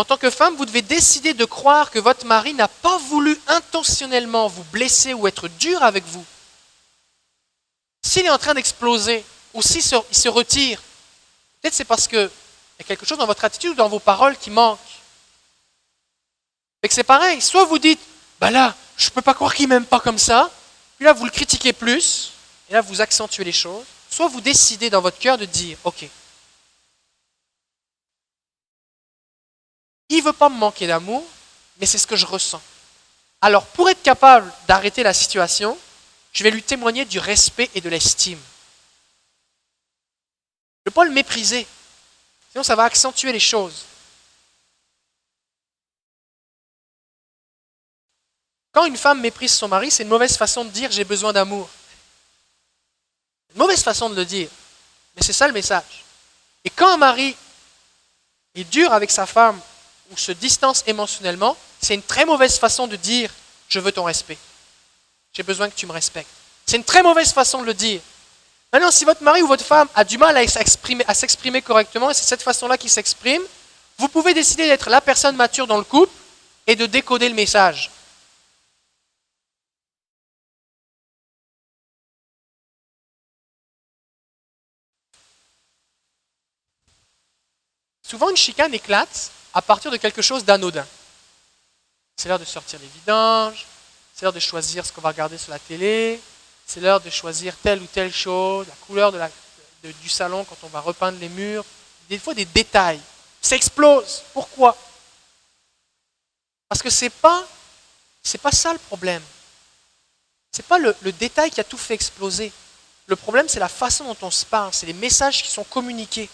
En 0.00 0.04
tant 0.04 0.16
que 0.16 0.30
femme, 0.30 0.56
vous 0.56 0.64
devez 0.64 0.80
décider 0.80 1.34
de 1.34 1.44
croire 1.44 1.90
que 1.90 1.98
votre 1.98 2.24
mari 2.24 2.54
n'a 2.54 2.68
pas 2.68 2.96
voulu 2.96 3.38
intentionnellement 3.48 4.48
vous 4.48 4.64
blesser 4.64 5.12
ou 5.12 5.26
être 5.26 5.46
dur 5.48 5.82
avec 5.82 6.04
vous. 6.06 6.24
S'il 8.02 8.24
est 8.24 8.30
en 8.30 8.38
train 8.38 8.54
d'exploser 8.54 9.22
ou 9.52 9.60
s'il 9.60 9.82
se 9.82 10.28
retire, 10.28 10.80
Peut-être 11.60 11.74
c'est 11.74 11.84
parce 11.84 12.08
qu'il 12.08 12.18
y 12.18 12.82
a 12.82 12.84
quelque 12.84 13.04
chose 13.04 13.18
dans 13.18 13.26
votre 13.26 13.44
attitude 13.44 13.72
ou 13.72 13.74
dans 13.74 13.90
vos 13.90 13.98
paroles 13.98 14.38
qui 14.38 14.48
manque. 14.48 14.78
Et 16.82 16.88
c'est 16.90 17.04
pareil. 17.04 17.42
Soit 17.42 17.66
vous 17.66 17.78
dites, 17.78 18.00
bah 18.40 18.50
là, 18.50 18.74
je 18.96 19.04
ne 19.06 19.10
peux 19.10 19.20
pas 19.20 19.34
croire 19.34 19.54
qu'il 19.54 19.68
m'aime 19.68 19.84
pas 19.84 20.00
comme 20.00 20.16
ça. 20.16 20.50
Puis 20.96 21.04
là, 21.04 21.12
vous 21.12 21.26
le 21.26 21.30
critiquez 21.30 21.74
plus. 21.74 22.32
Et 22.70 22.72
là, 22.72 22.80
vous 22.80 23.02
accentuez 23.02 23.44
les 23.44 23.52
choses. 23.52 23.84
Soit 24.08 24.28
vous 24.28 24.40
décidez 24.40 24.88
dans 24.88 25.02
votre 25.02 25.18
cœur 25.18 25.36
de 25.36 25.44
dire, 25.44 25.76
ok, 25.84 26.08
il 30.10 30.18
ne 30.18 30.24
veut 30.24 30.32
pas 30.32 30.48
me 30.48 30.58
manquer 30.58 30.86
d'amour, 30.86 31.24
mais 31.78 31.86
c'est 31.86 31.98
ce 31.98 32.06
que 32.06 32.16
je 32.16 32.26
ressens. 32.26 32.60
Alors, 33.40 33.64
pour 33.66 33.88
être 33.88 34.02
capable 34.02 34.52
d'arrêter 34.68 35.02
la 35.02 35.14
situation, 35.14 35.78
je 36.32 36.44
vais 36.44 36.50
lui 36.50 36.62
témoigner 36.62 37.06
du 37.06 37.18
respect 37.18 37.70
et 37.74 37.80
de 37.80 37.88
l'estime 37.88 38.38
ne 40.86 40.90
pas 40.90 41.04
le 41.04 41.10
mépriser. 41.10 41.66
Sinon, 42.50 42.64
ça 42.64 42.74
va 42.74 42.84
accentuer 42.84 43.32
les 43.32 43.40
choses. 43.40 43.84
Quand 48.72 48.84
une 48.84 48.96
femme 48.96 49.20
méprise 49.20 49.52
son 49.52 49.68
mari, 49.68 49.90
c'est 49.90 50.04
une 50.04 50.08
mauvaise 50.08 50.36
façon 50.36 50.64
de 50.64 50.70
dire 50.70 50.90
j'ai 50.90 51.04
besoin 51.04 51.32
d'amour. 51.32 51.68
Une 53.52 53.58
mauvaise 53.58 53.82
façon 53.82 54.10
de 54.10 54.16
le 54.16 54.24
dire. 54.24 54.48
Mais 55.16 55.22
c'est 55.22 55.32
ça 55.32 55.46
le 55.46 55.52
message. 55.52 56.04
Et 56.64 56.70
quand 56.70 56.88
un 56.88 56.96
mari 56.96 57.36
est 58.54 58.64
dur 58.64 58.92
avec 58.92 59.10
sa 59.10 59.26
femme 59.26 59.60
ou 60.10 60.16
se 60.16 60.32
distance 60.32 60.82
émotionnellement, 60.86 61.56
c'est 61.80 61.94
une 61.94 62.02
très 62.02 62.24
mauvaise 62.24 62.58
façon 62.58 62.86
de 62.86 62.96
dire 62.96 63.30
je 63.68 63.78
veux 63.78 63.92
ton 63.92 64.04
respect. 64.04 64.38
J'ai 65.32 65.44
besoin 65.44 65.70
que 65.70 65.76
tu 65.76 65.86
me 65.86 65.92
respectes. 65.92 66.28
C'est 66.66 66.76
une 66.76 66.84
très 66.84 67.02
mauvaise 67.02 67.32
façon 67.32 67.60
de 67.60 67.66
le 67.66 67.74
dire. 67.74 68.00
Maintenant, 68.72 68.90
si 68.90 69.04
votre 69.04 69.22
mari 69.22 69.42
ou 69.42 69.46
votre 69.46 69.64
femme 69.64 69.88
a 69.94 70.04
du 70.04 70.18
mal 70.18 70.36
à 70.36 70.46
s'exprimer, 70.46 71.62
correctement, 71.62 72.10
et 72.10 72.14
c'est 72.14 72.24
cette 72.24 72.42
façon-là 72.42 72.78
qu'il 72.78 72.90
s'exprime, 72.90 73.42
vous 73.98 74.08
pouvez 74.08 74.34
décider 74.34 74.66
d'être 74.66 74.90
la 74.90 75.00
personne 75.00 75.36
mature 75.36 75.66
dans 75.66 75.78
le 75.78 75.84
couple 75.84 76.12
et 76.66 76.76
de 76.76 76.86
décoder 76.86 77.28
le 77.28 77.34
message. 77.34 77.90
Souvent, 88.02 88.30
une 88.30 88.36
chicane 88.36 88.74
éclate 88.74 89.30
à 89.54 89.62
partir 89.62 89.90
de 89.90 89.96
quelque 89.96 90.22
chose 90.22 90.44
d'anodin. 90.44 90.86
C'est 92.16 92.28
l'heure 92.28 92.38
de 92.38 92.44
sortir 92.44 92.78
les 92.80 92.86
vidanges, 92.86 93.66
c'est 94.14 94.22
l'heure 94.22 94.32
de 94.32 94.40
choisir 94.40 94.84
ce 94.84 94.92
qu'on 94.92 95.00
va 95.00 95.08
regarder 95.08 95.38
sur 95.38 95.50
la 95.50 95.58
télé, 95.58 96.20
c'est 96.66 96.80
l'heure 96.80 97.00
de 97.00 97.10
choisir 97.10 97.56
telle 97.56 97.80
ou 97.80 97.86
telle 97.86 98.12
chose, 98.12 98.66
la 98.68 98.74
couleur 98.86 99.12
du 99.82 100.08
salon 100.08 100.44
quand 100.44 100.58
on 100.62 100.68
va 100.68 100.80
repeindre 100.80 101.18
les 101.18 101.28
murs. 101.28 101.64
Des 102.08 102.18
fois, 102.18 102.34
des 102.34 102.44
détails. 102.44 103.00
Ça 103.40 103.56
explose. 103.56 104.22
Pourquoi? 104.32 104.76
Parce 106.68 106.82
que 106.82 106.90
ce 106.90 107.06
n'est 107.06 107.10
pas, 107.10 107.46
pas 108.42 108.52
ça 108.52 108.72
le 108.72 108.78
problème. 108.78 109.22
Ce 110.52 110.60
n'est 110.60 110.68
pas 110.68 110.78
le 110.78 111.12
détail 111.12 111.50
qui 111.50 111.60
a 111.60 111.64
tout 111.64 111.78
fait 111.78 111.94
exploser. 111.94 112.52
Le 113.06 113.16
problème, 113.16 113.48
c'est 113.48 113.58
la 113.58 113.68
façon 113.68 114.04
dont 114.04 114.16
on 114.22 114.30
se 114.30 114.44
parle, 114.44 114.72
c'est 114.72 114.86
les 114.86 114.92
messages 114.92 115.42
qui 115.42 115.50
sont 115.50 115.64
communiqués. 115.64 116.30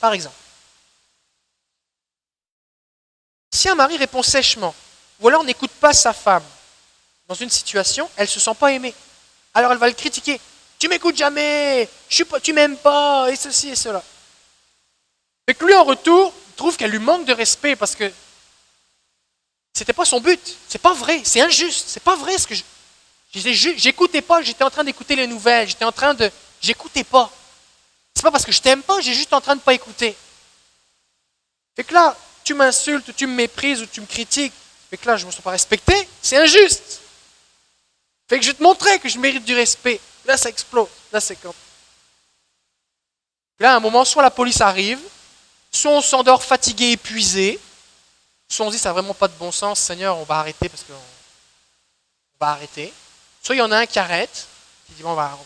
Par 0.00 0.14
exemple, 0.14 0.36
si 3.50 3.68
un 3.68 3.74
mari 3.74 3.96
répond 3.96 4.22
sèchement, 4.22 4.74
ou 5.20 5.28
alors 5.28 5.44
n'écoute 5.44 5.70
pas 5.80 5.92
sa 5.92 6.12
femme 6.12 6.44
dans 7.26 7.34
une 7.34 7.50
situation, 7.50 8.08
elle 8.16 8.24
ne 8.24 8.30
se 8.30 8.40
sent 8.40 8.54
pas 8.58 8.72
aimée. 8.72 8.94
Alors 9.54 9.72
elle 9.72 9.78
va 9.78 9.88
le 9.88 9.94
critiquer. 9.94 10.40
Tu 10.78 10.88
m'écoutes 10.88 11.16
jamais, 11.16 11.88
je 12.08 12.14
suis 12.14 12.24
tu 12.42 12.52
m'aimes 12.52 12.76
pas, 12.76 13.28
et 13.30 13.36
ceci 13.36 13.70
et 13.70 13.76
cela. 13.76 14.02
Et 15.48 15.54
que 15.54 15.64
lui, 15.64 15.74
en 15.74 15.84
retour, 15.84 16.32
trouve 16.56 16.76
qu'elle 16.76 16.90
lui 16.90 16.98
manque 16.98 17.24
de 17.24 17.32
respect 17.32 17.74
parce 17.74 17.94
que 17.94 18.12
c'était 19.72 19.94
pas 19.94 20.04
son 20.04 20.20
but. 20.20 20.56
C'est 20.68 20.80
pas 20.80 20.92
vrai, 20.92 21.22
c'est 21.24 21.40
injuste, 21.40 21.86
c'est 21.88 22.02
pas 22.02 22.16
vrai 22.16 22.36
ce 22.36 22.46
que 22.46 22.54
je. 22.54 22.62
J'écoutais 23.32 24.22
pas, 24.22 24.42
j'étais 24.42 24.64
en 24.64 24.70
train 24.70 24.84
d'écouter 24.84 25.16
les 25.16 25.26
nouvelles, 25.26 25.68
j'étais 25.68 25.84
en 25.84 25.92
train 25.92 26.14
de. 26.14 26.30
J'écoutais 26.60 27.04
pas. 27.04 27.30
C'est 28.14 28.22
pas 28.22 28.30
parce 28.30 28.44
que 28.44 28.52
je 28.52 28.60
t'aime 28.60 28.82
pas, 28.82 29.00
j'ai 29.00 29.14
juste 29.14 29.32
en 29.32 29.40
train 29.40 29.54
de 29.54 29.60
pas 29.60 29.74
écouter. 29.74 30.16
Fait 31.76 31.84
que 31.84 31.94
là, 31.94 32.16
tu 32.48 32.54
m'insultes, 32.54 33.14
tu 33.14 33.26
me 33.26 33.34
méprises 33.34 33.82
ou 33.82 33.86
tu 33.86 34.00
me 34.00 34.06
critiques. 34.06 34.54
Fait 34.88 34.96
que 34.96 35.06
là, 35.06 35.18
je 35.18 35.24
ne 35.24 35.26
me 35.26 35.32
sens 35.32 35.42
pas 35.42 35.50
respecté, 35.50 35.92
c'est 36.22 36.38
injuste. 36.38 37.02
Fait 38.26 38.38
que 38.38 38.44
je 38.44 38.52
vais 38.52 38.56
te 38.56 38.62
montrer 38.62 38.98
que 38.98 39.08
je 39.10 39.18
mérite 39.18 39.44
du 39.44 39.54
respect. 39.54 40.00
Là, 40.24 40.38
ça 40.38 40.48
explose. 40.48 40.88
Là, 41.12 41.20
c'est 41.20 41.36
comme. 41.36 41.52
Là, 43.58 43.74
à 43.74 43.76
un 43.76 43.80
moment, 43.80 44.02
soit 44.06 44.22
la 44.22 44.30
police 44.30 44.62
arrive, 44.62 44.98
soit 45.70 45.90
on 45.90 46.00
s'endort 46.00 46.42
fatigué, 46.42 46.92
épuisé, 46.92 47.60
soit 48.48 48.64
on 48.64 48.70
se 48.70 48.76
dit 48.76 48.80
ça 48.80 48.88
n'a 48.88 48.94
vraiment 48.94 49.12
pas 49.12 49.28
de 49.28 49.34
bon 49.34 49.52
sens, 49.52 49.78
Seigneur, 49.78 50.16
on 50.16 50.24
va 50.24 50.38
arrêter 50.38 50.70
parce 50.70 50.84
qu'on 50.84 50.94
on 50.94 52.46
va 52.46 52.52
arrêter. 52.52 52.94
Soit 53.42 53.56
il 53.56 53.58
y 53.58 53.62
en 53.62 53.72
a 53.72 53.76
un 53.76 53.86
qui 53.86 53.98
arrête, 53.98 54.46
qui 54.86 54.94
dit 54.94 55.02
bon, 55.02 55.10
on 55.10 55.14
va. 55.14 55.38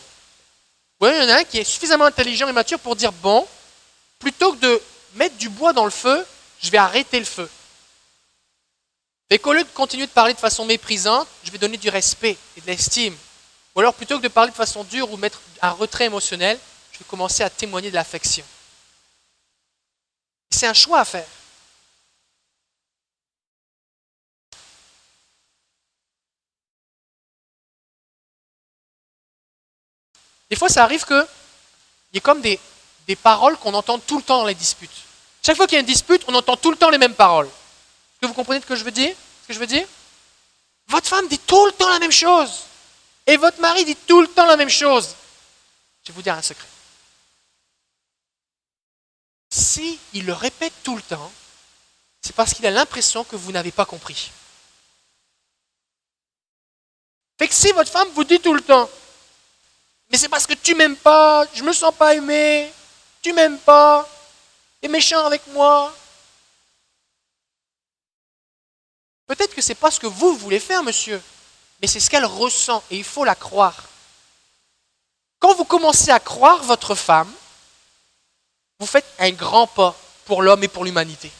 Ou 1.01 1.07
il 1.07 1.17
y 1.17 1.25
en 1.25 1.29
a 1.35 1.39
un 1.39 1.43
qui 1.43 1.57
est 1.57 1.65
suffisamment 1.65 2.05
intelligent 2.05 2.47
et 2.47 2.53
mature 2.53 2.79
pour 2.79 2.95
dire 2.95 3.11
bon, 3.11 3.45
plutôt 4.19 4.53
que 4.53 4.59
de 4.59 4.81
mettre 5.15 5.35
du 5.35 5.49
bois 5.49 5.73
dans 5.73 5.83
le 5.83 5.91
feu, 5.91 6.25
je 6.63 6.71
vais 6.71 6.77
arrêter 6.77 7.19
le 7.19 7.25
feu. 7.25 7.49
Et 9.29 9.37
qu'au 9.37 9.53
lieu 9.53 9.63
de 9.63 9.69
continuer 9.69 10.07
de 10.07 10.11
parler 10.11 10.33
de 10.33 10.39
façon 10.39 10.65
méprisante, 10.65 11.27
je 11.43 11.51
vais 11.51 11.57
donner 11.57 11.77
du 11.77 11.89
respect 11.89 12.37
et 12.55 12.61
de 12.61 12.67
l'estime. 12.67 13.15
Ou 13.75 13.79
alors 13.81 13.93
plutôt 13.93 14.17
que 14.17 14.23
de 14.23 14.27
parler 14.29 14.51
de 14.51 14.55
façon 14.55 14.83
dure 14.83 15.11
ou 15.11 15.17
mettre 15.17 15.41
un 15.61 15.71
retrait 15.71 16.05
émotionnel, 16.05 16.57
je 16.91 16.99
vais 16.99 17.05
commencer 17.05 17.43
à 17.43 17.49
témoigner 17.49 17.89
de 17.89 17.95
l'affection. 17.95 18.45
C'est 20.51 20.67
un 20.67 20.73
choix 20.73 20.99
à 20.99 21.05
faire. 21.05 21.27
Des 30.49 30.55
fois, 30.55 30.69
ça 30.69 30.83
arrive 30.83 31.03
qu'il 31.03 31.25
y 32.13 32.17
ait 32.17 32.21
comme 32.21 32.41
des, 32.41 32.59
des 33.07 33.15
paroles 33.15 33.57
qu'on 33.57 33.73
entend 33.73 33.97
tout 33.97 34.17
le 34.17 34.23
temps 34.23 34.37
dans 34.37 34.45
les 34.45 34.53
disputes. 34.53 34.91
Chaque 35.45 35.57
fois 35.57 35.67
qu'il 35.67 35.75
y 35.75 35.77
a 35.77 35.81
une 35.81 35.85
dispute, 35.85 36.23
on 36.27 36.35
entend 36.35 36.55
tout 36.55 36.71
le 36.71 36.77
temps 36.77 36.89
les 36.89 36.97
mêmes 36.97 37.15
paroles. 37.15 37.47
Est-ce 37.47 38.21
que 38.21 38.25
vous 38.27 38.33
comprenez 38.33 38.61
ce 38.61 38.65
que 38.65 38.75
je 38.75 38.83
veux 38.83 38.91
dire? 38.91 39.13
Ce 39.41 39.47
que 39.47 39.53
je 39.53 39.59
veux 39.59 39.67
dire? 39.67 39.85
Votre 40.87 41.07
femme 41.07 41.27
dit 41.27 41.39
tout 41.39 41.65
le 41.65 41.71
temps 41.73 41.89
la 41.89 41.99
même 41.99 42.11
chose. 42.11 42.63
Et 43.25 43.37
votre 43.37 43.59
mari 43.59 43.83
dit 43.83 43.95
tout 43.95 44.21
le 44.21 44.27
temps 44.27 44.45
la 44.45 44.55
même 44.55 44.69
chose. 44.69 45.15
Je 46.03 46.11
vais 46.11 46.15
vous 46.15 46.21
dire 46.21 46.35
un 46.35 46.41
secret. 46.41 46.67
Si 49.49 49.99
il 50.13 50.25
le 50.25 50.33
répète 50.33 50.73
tout 50.83 50.95
le 50.95 51.01
temps, 51.01 51.31
c'est 52.21 52.35
parce 52.35 52.53
qu'il 52.53 52.65
a 52.65 52.71
l'impression 52.71 53.23
que 53.23 53.35
vous 53.35 53.51
n'avez 53.51 53.71
pas 53.71 53.85
compris. 53.85 54.31
Fait 57.37 57.47
que 57.47 57.53
si 57.53 57.71
votre 57.73 57.91
femme 57.91 58.09
vous 58.15 58.23
dit 58.23 58.39
tout 58.39 58.53
le 58.53 58.61
temps, 58.61 58.89
mais 60.09 60.17
c'est 60.17 60.29
parce 60.29 60.47
que 60.47 60.53
tu 60.53 60.75
m'aimes 60.75 60.95
pas, 60.95 61.45
je 61.53 61.63
me 61.63 61.73
sens 61.73 61.93
pas 61.93 62.15
aimé, 62.15 62.71
tu 63.21 63.33
m'aimes 63.33 63.59
pas, 63.59 64.07
tu 64.83 64.89
es 64.89 64.91
méchant 64.91 65.25
avec 65.25 65.47
moi. 65.47 65.95
Peut-être 69.27 69.55
que 69.55 69.61
ce 69.61 69.69
n'est 69.69 69.75
pas 69.75 69.89
ce 69.89 69.99
que 69.99 70.07
vous 70.07 70.35
voulez 70.35 70.59
faire, 70.59 70.83
monsieur, 70.83 71.21
mais 71.81 71.87
c'est 71.87 72.01
ce 72.01 72.09
qu'elle 72.09 72.25
ressent 72.25 72.83
et 72.91 72.97
il 72.97 73.03
faut 73.05 73.23
la 73.23 73.35
croire. 73.35 73.83
Quand 75.39 75.55
vous 75.55 75.63
commencez 75.63 76.11
à 76.11 76.19
croire 76.19 76.61
votre 76.63 76.95
femme, 76.95 77.31
vous 78.79 78.85
faites 78.85 79.05
un 79.19 79.31
grand 79.31 79.67
pas 79.67 79.95
pour 80.25 80.41
l'homme 80.41 80.63
et 80.63 80.67
pour 80.67 80.83
l'humanité. 80.83 81.31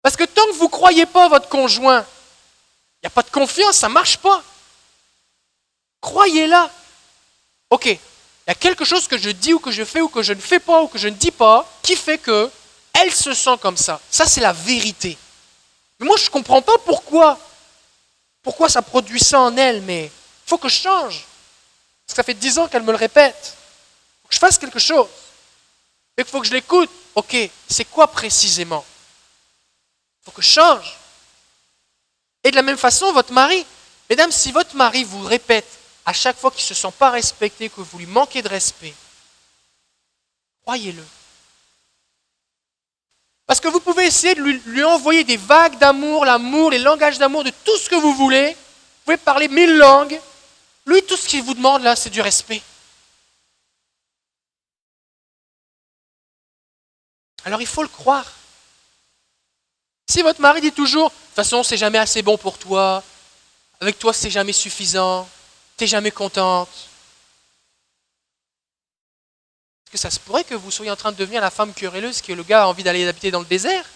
Parce 0.00 0.16
que 0.16 0.24
tant 0.24 0.46
que 0.46 0.52
vous 0.52 0.64
ne 0.64 0.70
croyez 0.70 1.04
pas 1.04 1.28
votre 1.28 1.50
conjoint, 1.50 2.00
il 2.00 3.04
n'y 3.04 3.08
a 3.08 3.10
pas 3.10 3.22
de 3.22 3.30
confiance, 3.30 3.76
ça 3.76 3.88
ne 3.88 3.92
marche 3.92 4.16
pas. 4.16 4.42
Croyez-la. 6.00 6.70
Ok, 7.70 7.86
il 7.86 7.98
y 8.48 8.50
a 8.50 8.54
quelque 8.54 8.84
chose 8.84 9.06
que 9.06 9.18
je 9.18 9.30
dis 9.30 9.52
ou 9.52 9.58
que 9.58 9.70
je 9.70 9.84
fais 9.84 10.00
ou 10.00 10.08
que 10.08 10.22
je 10.22 10.32
ne 10.32 10.40
fais 10.40 10.58
pas 10.58 10.82
ou 10.82 10.88
que 10.88 10.98
je 10.98 11.08
ne 11.08 11.14
dis 11.14 11.30
pas 11.30 11.68
qui 11.82 11.96
fait 11.96 12.18
que 12.18 12.50
elle 12.94 13.14
se 13.14 13.34
sent 13.34 13.58
comme 13.60 13.76
ça. 13.76 14.00
Ça, 14.10 14.26
c'est 14.26 14.40
la 14.40 14.52
vérité. 14.52 15.16
Mais 15.98 16.06
moi, 16.06 16.16
je 16.16 16.24
ne 16.24 16.30
comprends 16.30 16.62
pas 16.62 16.78
pourquoi. 16.78 17.38
Pourquoi 18.42 18.68
ça 18.68 18.82
produit 18.82 19.20
ça 19.20 19.40
en 19.40 19.56
elle, 19.56 19.82
mais 19.82 20.04
il 20.04 20.48
faut 20.48 20.58
que 20.58 20.68
je 20.68 20.80
change. 20.80 21.24
Parce 22.06 22.14
que 22.14 22.16
ça 22.16 22.22
fait 22.22 22.34
dix 22.34 22.58
ans 22.58 22.66
qu'elle 22.66 22.82
me 22.82 22.92
le 22.92 22.96
répète. 22.96 23.36
Il 23.38 24.22
faut 24.22 24.28
que 24.28 24.34
je 24.34 24.38
fasse 24.38 24.58
quelque 24.58 24.78
chose. 24.78 25.06
Il 26.16 26.24
faut 26.24 26.40
que 26.40 26.46
je 26.46 26.52
l'écoute. 26.52 26.90
Ok, 27.14 27.36
c'est 27.68 27.84
quoi 27.84 28.10
précisément? 28.10 28.84
Il 30.22 30.24
faut 30.24 30.30
que 30.32 30.42
je 30.42 30.50
change. 30.50 30.96
Et 32.42 32.50
de 32.50 32.56
la 32.56 32.62
même 32.62 32.78
façon, 32.78 33.12
votre 33.12 33.32
mari. 33.32 33.64
Mesdames, 34.08 34.32
si 34.32 34.50
votre 34.52 34.74
mari 34.74 35.04
vous 35.04 35.22
répète 35.22 35.77
à 36.08 36.14
chaque 36.14 36.38
fois 36.38 36.50
qu'il 36.50 36.62
ne 36.62 36.68
se 36.68 36.72
sent 36.72 36.92
pas 36.98 37.10
respecté, 37.10 37.68
que 37.68 37.82
vous 37.82 37.98
lui 37.98 38.06
manquez 38.06 38.40
de 38.40 38.48
respect, 38.48 38.94
croyez-le. 40.62 41.04
Parce 43.44 43.60
que 43.60 43.68
vous 43.68 43.80
pouvez 43.80 44.06
essayer 44.06 44.34
de 44.34 44.40
lui, 44.40 44.84
envoyer 44.84 45.22
des 45.22 45.36
vagues 45.36 45.76
d'amour, 45.76 46.24
l'amour, 46.24 46.70
les 46.70 46.78
langages 46.78 47.18
d'amour, 47.18 47.44
de 47.44 47.50
tout 47.50 47.76
ce 47.76 47.90
que 47.90 47.94
vous 47.94 48.14
voulez. 48.14 48.52
Vous 48.52 49.04
pouvez 49.04 49.16
parler 49.18 49.48
mille 49.48 49.76
langues. 49.76 50.18
Lui, 50.86 51.02
tout 51.02 51.16
ce 51.18 51.28
qu'il 51.28 51.42
vous 51.42 51.52
demande 51.52 51.82
là, 51.82 51.94
c'est 51.94 52.08
du 52.08 52.22
respect. 52.22 52.62
Alors 57.44 57.60
il 57.60 57.66
faut 57.66 57.82
le 57.82 57.88
croire. 57.88 58.32
Si 60.08 60.22
votre 60.22 60.40
mari 60.40 60.62
dit 60.62 60.72
toujours, 60.72 61.10
de 61.10 61.14
toute 61.14 61.34
façon, 61.34 61.62
c'est 61.62 61.76
jamais 61.76 61.98
assez 61.98 62.22
bon 62.22 62.38
pour 62.38 62.56
toi, 62.56 63.04
avec 63.78 63.98
toi, 63.98 64.14
c'est 64.14 64.30
jamais 64.30 64.54
suffisant, 64.54 65.28
tu 65.78 65.84
n'es 65.84 65.88
jamais 65.88 66.10
contente. 66.10 66.68
Est-ce 69.86 69.92
que 69.92 69.98
ça 69.98 70.10
se 70.10 70.20
pourrait 70.20 70.44
que 70.44 70.54
vous 70.54 70.70
soyez 70.70 70.90
en 70.90 70.96
train 70.96 71.12
de 71.12 71.16
devenir 71.16 71.40
la 71.40 71.50
femme 71.50 71.72
querelleuse 71.72 72.20
que 72.20 72.32
le 72.32 72.42
gars 72.42 72.64
a 72.64 72.66
envie 72.66 72.82
d'aller 72.82 73.08
habiter 73.08 73.30
dans 73.30 73.40
le 73.40 73.46
désert? 73.46 73.86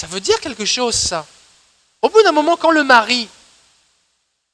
Ça 0.00 0.06
veut 0.06 0.20
dire 0.20 0.40
quelque 0.40 0.64
chose, 0.64 0.94
ça. 0.94 1.26
Au 2.00 2.08
bout 2.08 2.22
d'un 2.22 2.32
moment, 2.32 2.56
quand 2.56 2.70
le 2.70 2.84
mari, 2.84 3.28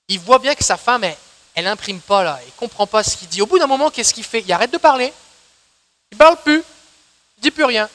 il 0.08 0.20
voit 0.20 0.38
bien 0.38 0.54
que 0.54 0.64
sa 0.64 0.76
femme, 0.76 1.04
elle, 1.04 1.64
n'imprime 1.64 2.00
pas 2.00 2.22
là, 2.22 2.40
il 2.46 2.52
comprend 2.52 2.86
pas 2.86 3.02
ce 3.02 3.16
qu'il 3.16 3.28
dit. 3.28 3.42
Au 3.42 3.46
bout 3.46 3.58
d'un 3.58 3.66
moment, 3.66 3.90
qu'est-ce 3.90 4.14
qu'il 4.14 4.24
fait? 4.24 4.40
Il 4.40 4.52
arrête 4.52 4.70
de 4.70 4.78
parler. 4.78 5.12
Il 6.12 6.16
parle 6.16 6.40
plus. 6.42 6.62
Il 7.36 7.42
dit 7.42 7.50
plus 7.50 7.64
rien 7.64 7.88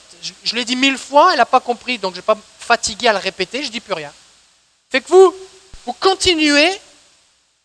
je, 0.43 0.55
l'ai 0.55 0.65
dit 0.65 0.75
mille 0.75 0.97
fois, 0.97 1.31
elle 1.31 1.37
n'a 1.37 1.45
pas 1.45 1.59
compris, 1.59 1.97
donc 1.97 2.13
je 2.13 2.17
ne 2.17 2.21
vais 2.21 2.25
pas 2.25 2.37
fatiguer 2.59 3.09
à 3.09 3.13
le 3.13 3.19
répéter, 3.19 3.63
je 3.63 3.69
dis 3.69 3.79
plus 3.79 3.93
rien. 3.93 4.11
Fait 4.89 5.01
que 5.01 5.07
vous 5.09 5.35
continuez 6.23 6.79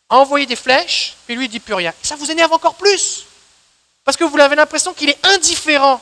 à 0.08 0.16
envoyer 0.16 0.46
des 0.46 0.56
flèches, 0.56 1.14
puis 1.26 1.36
lui, 1.36 1.48
dit 1.48 1.60
plus 1.60 1.74
rien. 1.74 1.92
ça 2.02 2.16
vous 2.16 2.30
énerve 2.30 2.52
encore 2.52 2.74
plus. 2.74 3.24
Parce 4.04 4.16
que 4.16 4.24
vous 4.24 4.38
avez 4.38 4.56
l'impression 4.56 4.94
qu'il 4.94 5.10
est 5.10 5.26
indifférent, 5.26 6.00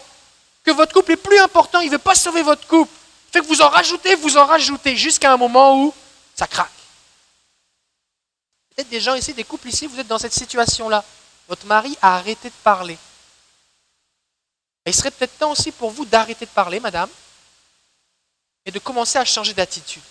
que 0.64 0.70
votre 0.70 0.94
couple 0.94 1.12
est 1.12 1.16
plus 1.16 1.38
important, 1.38 1.80
il 1.80 1.86
ne 1.86 1.92
veut 1.92 1.98
pas 1.98 2.14
sauver 2.14 2.42
votre 2.42 2.66
couple. 2.66 2.92
Fait 3.32 3.40
que 3.40 3.46
vous 3.46 3.60
en 3.60 3.68
rajoutez, 3.68 4.14
vous 4.14 4.36
en 4.38 4.46
rajoutez, 4.46 4.96
jusqu'à 4.96 5.32
un 5.32 5.36
moment 5.36 5.82
où 5.82 5.92
ça 6.34 6.46
craque. 6.46 6.70
Peut-être 8.74 8.88
des 8.88 9.00
gens 9.00 9.14
ici, 9.14 9.34
des 9.34 9.44
couples 9.44 9.68
ici, 9.68 9.86
vous 9.86 9.98
êtes 9.98 10.06
dans 10.06 10.18
cette 10.18 10.34
situation-là. 10.34 11.04
Votre 11.48 11.66
mari 11.66 11.96
a 12.00 12.16
arrêté 12.16 12.48
de 12.48 12.54
parler. 12.62 12.96
Il 14.86 14.94
serait 14.94 15.10
peut-être 15.10 15.36
temps 15.38 15.50
aussi 15.50 15.72
pour 15.72 15.90
vous 15.90 16.06
d'arrêter 16.06 16.46
de 16.46 16.50
parler, 16.50 16.80
madame, 16.80 17.10
et 18.64 18.70
de 18.70 18.78
commencer 18.78 19.18
à 19.18 19.24
changer 19.24 19.52
d'attitude. 19.52 20.02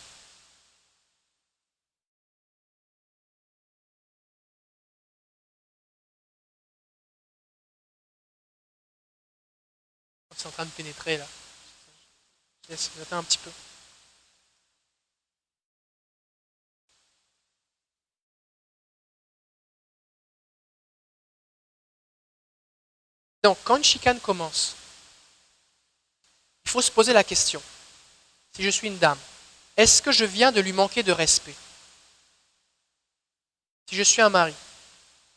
En 10.45 10.51
train 10.51 10.65
de 10.65 10.71
pénétrer 10.71 11.17
là. 11.17 11.27
Je 12.69 12.75
un 13.11 13.23
petit 13.23 13.37
peu. 13.37 13.51
Donc, 23.43 23.59
quand 23.63 23.77
une 23.77 23.83
chicane 23.83 24.19
commence, 24.19 24.75
il 26.65 26.71
faut 26.71 26.81
se 26.81 26.89
poser 26.89 27.13
la 27.13 27.23
question, 27.23 27.61
si 28.55 28.63
je 28.63 28.69
suis 28.69 28.87
une 28.87 28.97
dame, 28.97 29.19
est-ce 29.77 30.01
que 30.01 30.11
je 30.11 30.25
viens 30.25 30.51
de 30.51 30.61
lui 30.61 30.73
manquer 30.73 31.03
de 31.03 31.11
respect? 31.11 31.53
Si 33.87 33.95
je 33.95 34.01
suis 34.01 34.23
un 34.23 34.29
mari, 34.29 34.55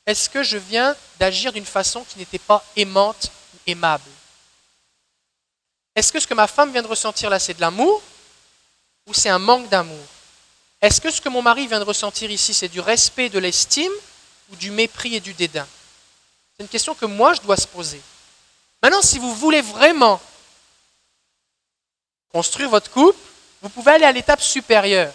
est-ce 0.07 0.31
que 0.31 0.43
je 0.43 0.57
viens 0.57 0.97
d'agir 1.19 1.53
d'une 1.53 1.67
façon 1.67 2.03
qui 2.03 2.19
n'était 2.19 2.39
pas 2.39 2.65
aimante 2.77 3.31
ou 3.55 3.59
aimable? 3.67 4.11
Est-ce 5.99 6.13
que 6.13 6.21
ce 6.21 6.29
que 6.29 6.35
ma 6.35 6.47
femme 6.47 6.71
vient 6.71 6.83
de 6.83 6.87
ressentir 6.87 7.29
là, 7.29 7.41
c'est 7.41 7.55
de 7.55 7.61
l'amour 7.61 8.01
ou 9.09 9.13
c'est 9.15 9.31
un 9.31 9.41
manque 9.41 9.69
d'amour 9.69 10.07
Est-ce 10.81 11.01
que 11.01 11.11
ce 11.11 11.21
que 11.21 11.29
mon 11.29 11.43
mari 11.43 11.67
vient 11.67 11.81
de 11.81 11.85
ressentir 11.85 12.31
ici, 12.31 12.55
c'est 12.55 12.69
du 12.69 12.79
respect, 12.79 13.29
de 13.29 13.41
l'estime 13.41 13.91
ou 14.53 14.55
du 14.55 14.71
mépris 14.71 15.17
et 15.17 15.21
du 15.21 15.35
dédain 15.35 15.67
C'est 16.57 16.63
une 16.63 16.69
question 16.69 16.95
que 16.95 17.05
moi, 17.05 17.35
je 17.35 17.41
dois 17.41 17.57
se 17.57 17.67
poser. 17.67 18.01
Maintenant, 18.81 19.03
si 19.03 19.19
vous 19.19 19.35
voulez 19.35 19.61
vraiment 19.61 20.21
construire 22.33 22.71
votre 22.71 22.93
couple, 22.93 23.19
vous 23.61 23.69
pouvez 23.69 23.91
aller 23.91 24.05
à 24.05 24.13
l'étape 24.13 24.41
supérieure. 24.41 25.13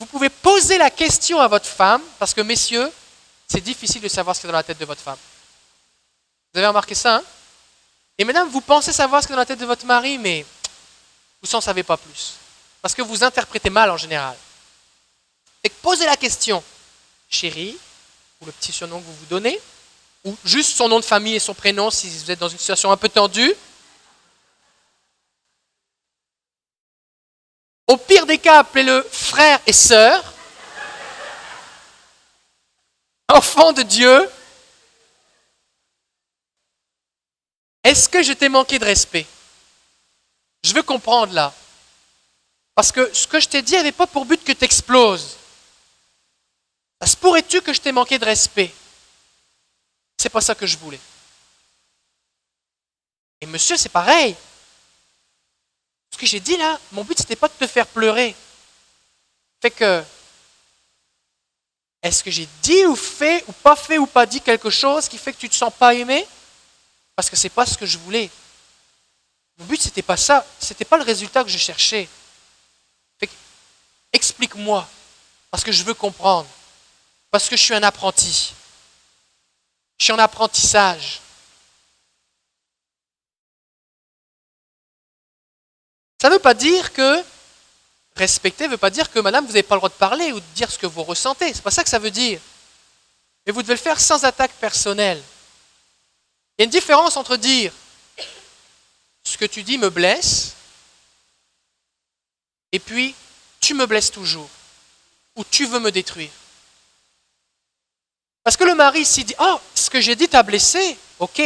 Vous 0.00 0.06
pouvez 0.06 0.30
poser 0.30 0.78
la 0.78 0.90
question 0.90 1.38
à 1.38 1.46
votre 1.46 1.66
femme, 1.66 2.02
parce 2.18 2.34
que 2.34 2.40
messieurs, 2.40 2.90
c'est 3.46 3.60
difficile 3.60 4.02
de 4.02 4.08
savoir 4.08 4.34
ce 4.34 4.40
qui 4.40 4.48
est 4.48 4.50
dans 4.50 4.56
la 4.56 4.64
tête 4.64 4.78
de 4.78 4.84
votre 4.84 5.00
femme. 5.00 5.18
Vous 6.52 6.58
avez 6.58 6.66
remarqué 6.66 6.96
ça, 6.96 7.18
hein? 7.18 7.22
Et 8.18 8.24
mesdames, 8.24 8.48
vous 8.48 8.60
pensez 8.60 8.92
savoir 8.92 9.22
ce 9.22 9.28
qui 9.28 9.32
est 9.32 9.36
dans 9.36 9.40
la 9.40 9.46
tête 9.46 9.60
de 9.60 9.66
votre 9.66 9.86
mari, 9.86 10.18
mais 10.18 10.44
vous 11.40 11.48
n'en 11.52 11.60
savez 11.60 11.84
pas 11.84 11.96
plus. 11.96 12.34
Parce 12.82 12.94
que 12.94 13.02
vous 13.02 13.22
interprétez 13.22 13.70
mal 13.70 13.90
en 13.90 13.96
général. 13.96 14.36
Et 15.62 15.68
posez 15.68 16.04
la 16.04 16.16
question, 16.16 16.62
chérie, 17.28 17.76
ou 18.40 18.46
le 18.46 18.52
petit 18.52 18.72
surnom 18.72 19.00
que 19.00 19.06
vous 19.06 19.14
vous 19.14 19.26
donnez, 19.26 19.60
ou 20.24 20.36
juste 20.44 20.76
son 20.76 20.88
nom 20.88 20.98
de 20.98 21.04
famille 21.04 21.36
et 21.36 21.40
son 21.40 21.54
prénom 21.54 21.90
si 21.90 22.08
vous 22.08 22.30
êtes 22.30 22.38
dans 22.38 22.48
une 22.48 22.58
situation 22.58 22.90
un 22.90 22.96
peu 22.96 23.08
tendue. 23.08 23.54
Au 27.86 27.96
pire 27.96 28.26
des 28.26 28.38
cas, 28.38 28.58
appelez-le 28.58 29.06
frère 29.10 29.60
et 29.66 29.72
sœur. 29.72 30.34
enfant 33.30 33.72
de 33.72 33.82
Dieu, 33.82 34.28
est-ce 37.88 38.06
que 38.06 38.22
je 38.22 38.34
t'ai 38.34 38.50
manqué 38.50 38.78
de 38.78 38.84
respect? 38.84 39.26
Je 40.62 40.74
veux 40.74 40.82
comprendre 40.82 41.32
là. 41.32 41.54
Parce 42.74 42.92
que 42.92 43.14
ce 43.14 43.26
que 43.26 43.40
je 43.40 43.48
t'ai 43.48 43.62
dit 43.62 43.72
n'avait 43.72 43.92
pas 43.92 44.06
pour 44.06 44.26
but 44.26 44.44
que 44.44 44.52
tu 44.52 44.62
exploses. 44.62 45.38
Se 47.02 47.16
pourrait-tu 47.16 47.62
que 47.62 47.72
je 47.72 47.80
t'ai 47.80 47.92
manqué 47.92 48.18
de 48.18 48.26
respect? 48.26 48.74
C'est 50.18 50.28
pas 50.28 50.42
ça 50.42 50.54
que 50.54 50.66
je 50.66 50.76
voulais. 50.76 51.00
Et 53.40 53.46
monsieur, 53.46 53.78
c'est 53.78 53.88
pareil. 53.88 54.36
Ce 56.10 56.18
que 56.18 56.26
j'ai 56.26 56.40
dit 56.40 56.58
là, 56.58 56.78
mon 56.92 57.04
but, 57.04 57.18
c'était 57.18 57.36
pas 57.36 57.48
de 57.48 57.54
te 57.54 57.66
faire 57.66 57.86
pleurer. 57.86 58.36
Fait 59.62 59.70
que 59.70 60.04
est-ce 62.02 62.22
que 62.22 62.30
j'ai 62.30 62.48
dit 62.60 62.84
ou 62.84 62.94
fait 62.94 63.44
ou 63.48 63.52
pas 63.52 63.76
fait 63.76 63.96
ou 63.96 64.06
pas 64.06 64.26
dit 64.26 64.42
quelque 64.42 64.68
chose 64.68 65.08
qui 65.08 65.16
fait 65.16 65.32
que 65.32 65.38
tu 65.38 65.46
ne 65.46 65.52
te 65.52 65.56
sens 65.56 65.72
pas 65.72 65.94
aimé? 65.94 66.26
Parce 67.18 67.28
que 67.28 67.34
ce 67.34 67.46
n'est 67.46 67.50
pas 67.50 67.66
ce 67.66 67.76
que 67.76 67.84
je 67.84 67.98
voulais. 67.98 68.30
Mon 69.58 69.64
but, 69.64 69.82
ce 69.82 69.86
n'était 69.86 70.02
pas 70.02 70.16
ça. 70.16 70.46
Ce 70.60 70.68
n'était 70.72 70.84
pas 70.84 70.96
le 70.96 71.02
résultat 71.02 71.42
que 71.42 71.50
je 71.50 71.58
cherchais. 71.58 72.08
Explique-moi. 74.12 74.88
Parce 75.50 75.64
que 75.64 75.72
je 75.72 75.82
veux 75.82 75.94
comprendre. 75.94 76.48
Parce 77.32 77.48
que 77.48 77.56
je 77.56 77.62
suis 77.62 77.74
un 77.74 77.82
apprenti. 77.82 78.54
Je 79.98 80.04
suis 80.04 80.12
en 80.12 80.18
apprentissage. 80.20 81.20
Ça 86.22 86.28
ne 86.28 86.34
veut 86.34 86.40
pas 86.40 86.54
dire 86.54 86.92
que 86.92 87.24
Respecter 88.14 88.66
ne 88.66 88.70
veut 88.70 88.76
pas 88.76 88.90
dire 88.90 89.10
que 89.10 89.18
madame, 89.18 89.44
vous 89.44 89.50
n'avez 89.50 89.64
pas 89.64 89.74
le 89.74 89.80
droit 89.80 89.88
de 89.88 89.94
parler 89.94 90.30
ou 90.30 90.38
de 90.38 90.46
dire 90.54 90.70
ce 90.70 90.78
que 90.78 90.86
vous 90.86 91.02
ressentez. 91.02 91.48
Ce 91.48 91.56
n'est 91.56 91.62
pas 91.62 91.72
ça 91.72 91.82
que 91.82 91.90
ça 91.90 91.98
veut 91.98 92.12
dire. 92.12 92.40
Mais 93.44 93.52
vous 93.52 93.62
devez 93.62 93.74
le 93.74 93.80
faire 93.80 93.98
sans 93.98 94.24
attaque 94.24 94.52
personnelle. 94.52 95.20
Il 96.58 96.62
y 96.62 96.64
a 96.64 96.64
une 96.64 96.70
différence 96.70 97.16
entre 97.16 97.36
dire 97.36 97.72
ce 99.22 99.38
que 99.38 99.44
tu 99.44 99.62
dis 99.62 99.78
me 99.78 99.90
blesse 99.90 100.54
et 102.72 102.80
puis 102.80 103.14
tu 103.60 103.74
me 103.74 103.86
blesses 103.86 104.10
toujours 104.10 104.48
ou 105.36 105.44
tu 105.44 105.66
veux 105.66 105.78
me 105.78 105.92
détruire. 105.92 106.30
Parce 108.42 108.56
que 108.56 108.64
le 108.64 108.74
mari 108.74 109.04
s'il 109.04 109.24
dit 109.24 109.36
Oh, 109.38 109.60
ce 109.74 109.88
que 109.88 110.00
j'ai 110.00 110.16
dit 110.16 110.28
t'a 110.28 110.42
blessé, 110.42 110.98
ok. 111.20 111.40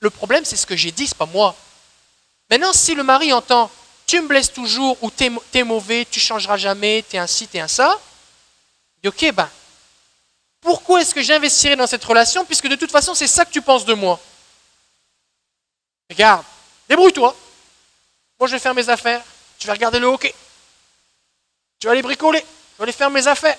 Le 0.00 0.10
problème 0.10 0.44
c'est 0.44 0.56
ce 0.56 0.66
que 0.66 0.76
j'ai 0.76 0.92
dit, 0.92 1.06
c'est 1.06 1.16
pas 1.16 1.26
moi. 1.26 1.56
Maintenant, 2.50 2.72
si 2.72 2.94
le 2.94 3.02
mari 3.02 3.32
entend 3.32 3.70
tu 4.06 4.20
me 4.20 4.28
blesses 4.28 4.52
toujours 4.52 4.98
ou 5.02 5.10
tu 5.10 5.24
es, 5.54 5.64
mauvais, 5.64 6.04
tu 6.04 6.20
changeras 6.20 6.58
jamais, 6.58 7.02
tu 7.08 7.16
es 7.16 7.18
un 7.18 7.26
ci, 7.26 7.48
tu 7.48 7.56
es 7.56 7.60
un 7.60 7.68
ça. 7.68 7.98
Et 9.02 9.08
ok, 9.08 9.32
ben, 9.32 9.48
pourquoi 10.62 11.02
est-ce 11.02 11.14
que 11.14 11.20
j'investirais 11.20 11.76
dans 11.76 11.86
cette 11.86 12.04
relation 12.04 12.46
puisque 12.46 12.68
de 12.68 12.76
toute 12.76 12.90
façon 12.90 13.14
c'est 13.14 13.26
ça 13.26 13.44
que 13.44 13.50
tu 13.50 13.60
penses 13.60 13.84
de 13.84 13.94
moi? 13.94 14.18
Regarde, 16.08 16.44
débrouille-toi. 16.88 17.36
Moi 18.38 18.48
je 18.48 18.52
vais 18.52 18.60
faire 18.60 18.74
mes 18.74 18.88
affaires, 18.88 19.22
tu 19.58 19.66
vas 19.66 19.74
regarder 19.74 19.98
le 19.98 20.06
hockey. 20.06 20.34
Tu 21.78 21.86
vas 21.86 21.92
aller 21.92 22.02
bricoler, 22.02 22.38
je 22.40 22.78
vais 22.78 22.84
aller 22.84 22.92
faire 22.92 23.10
mes 23.10 23.26
affaires. 23.26 23.58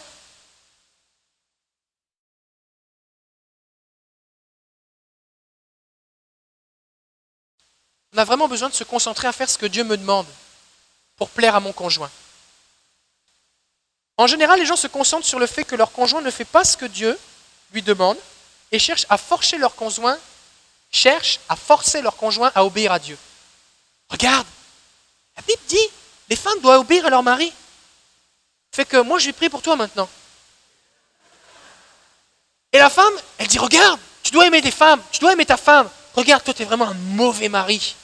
On 8.13 8.17
a 8.17 8.23
vraiment 8.25 8.47
besoin 8.47 8.69
de 8.69 8.73
se 8.73 8.83
concentrer 8.83 9.27
à 9.27 9.33
faire 9.33 9.49
ce 9.49 9.57
que 9.57 9.65
Dieu 9.65 9.83
me 9.83 9.97
demande 9.97 10.27
pour 11.17 11.29
plaire 11.29 11.55
à 11.55 11.59
mon 11.59 11.73
conjoint. 11.73 12.11
En 14.17 14.27
général, 14.27 14.59
les 14.59 14.65
gens 14.65 14.75
se 14.75 14.87
concentrent 14.87 15.25
sur 15.25 15.39
le 15.39 15.47
fait 15.47 15.63
que 15.63 15.75
leur 15.75 15.91
conjoint 15.91 16.21
ne 16.21 16.31
fait 16.31 16.45
pas 16.45 16.63
ce 16.63 16.77
que 16.77 16.85
Dieu 16.85 17.17
lui 17.71 17.81
demande 17.81 18.17
et 18.71 18.79
cherchent 18.79 19.07
à 19.09 19.17
forcer 19.17 19.57
leur 19.57 19.75
conjoint, 19.75 20.17
cherchent 20.91 21.39
à 21.49 21.55
forcer 21.55 22.01
leur 22.01 22.15
conjoint 22.15 22.51
à 22.53 22.63
obéir 22.63 22.91
à 22.91 22.99
Dieu. 22.99 23.17
Regarde, 24.09 24.45
la 25.35 25.43
Bible 25.43 25.61
dit, 25.67 25.89
les 26.29 26.35
femmes 26.35 26.59
doivent 26.61 26.81
obéir 26.81 27.05
à 27.05 27.09
leur 27.09 27.23
mari. 27.23 27.51
Fait 28.71 28.85
que 28.85 28.97
moi, 28.97 29.19
je 29.19 29.27
vais 29.27 29.33
prier 29.33 29.49
pour 29.49 29.61
toi 29.61 29.75
maintenant. 29.75 30.09
Et 32.71 32.77
la 32.77 32.89
femme, 32.89 33.13
elle 33.37 33.47
dit, 33.47 33.59
regarde, 33.59 33.99
tu 34.21 34.31
dois 34.31 34.47
aimer 34.47 34.61
des 34.61 34.71
femmes, 34.71 35.01
tu 35.11 35.19
dois 35.19 35.33
aimer 35.33 35.45
ta 35.45 35.57
femme. 35.57 35.89
Regarde, 36.15 36.43
toi, 36.43 36.53
tu 36.53 36.61
es 36.61 36.65
vraiment 36.65 36.87
un 36.87 36.93
mauvais 36.93 37.49
mari. 37.49 37.95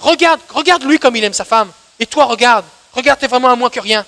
Regarde, 0.00 0.40
regarde 0.48 0.82
lui 0.84 0.98
comme 0.98 1.14
il 1.16 1.24
aime 1.24 1.32
sa 1.32 1.44
femme. 1.44 1.72
Et 1.98 2.06
toi, 2.06 2.24
regarde, 2.24 2.64
regarde, 2.92 3.18
tu 3.18 3.24
es 3.24 3.28
vraiment 3.28 3.50
à 3.50 3.56
moins 3.56 3.70
que 3.70 3.80
rien. 3.80 4.04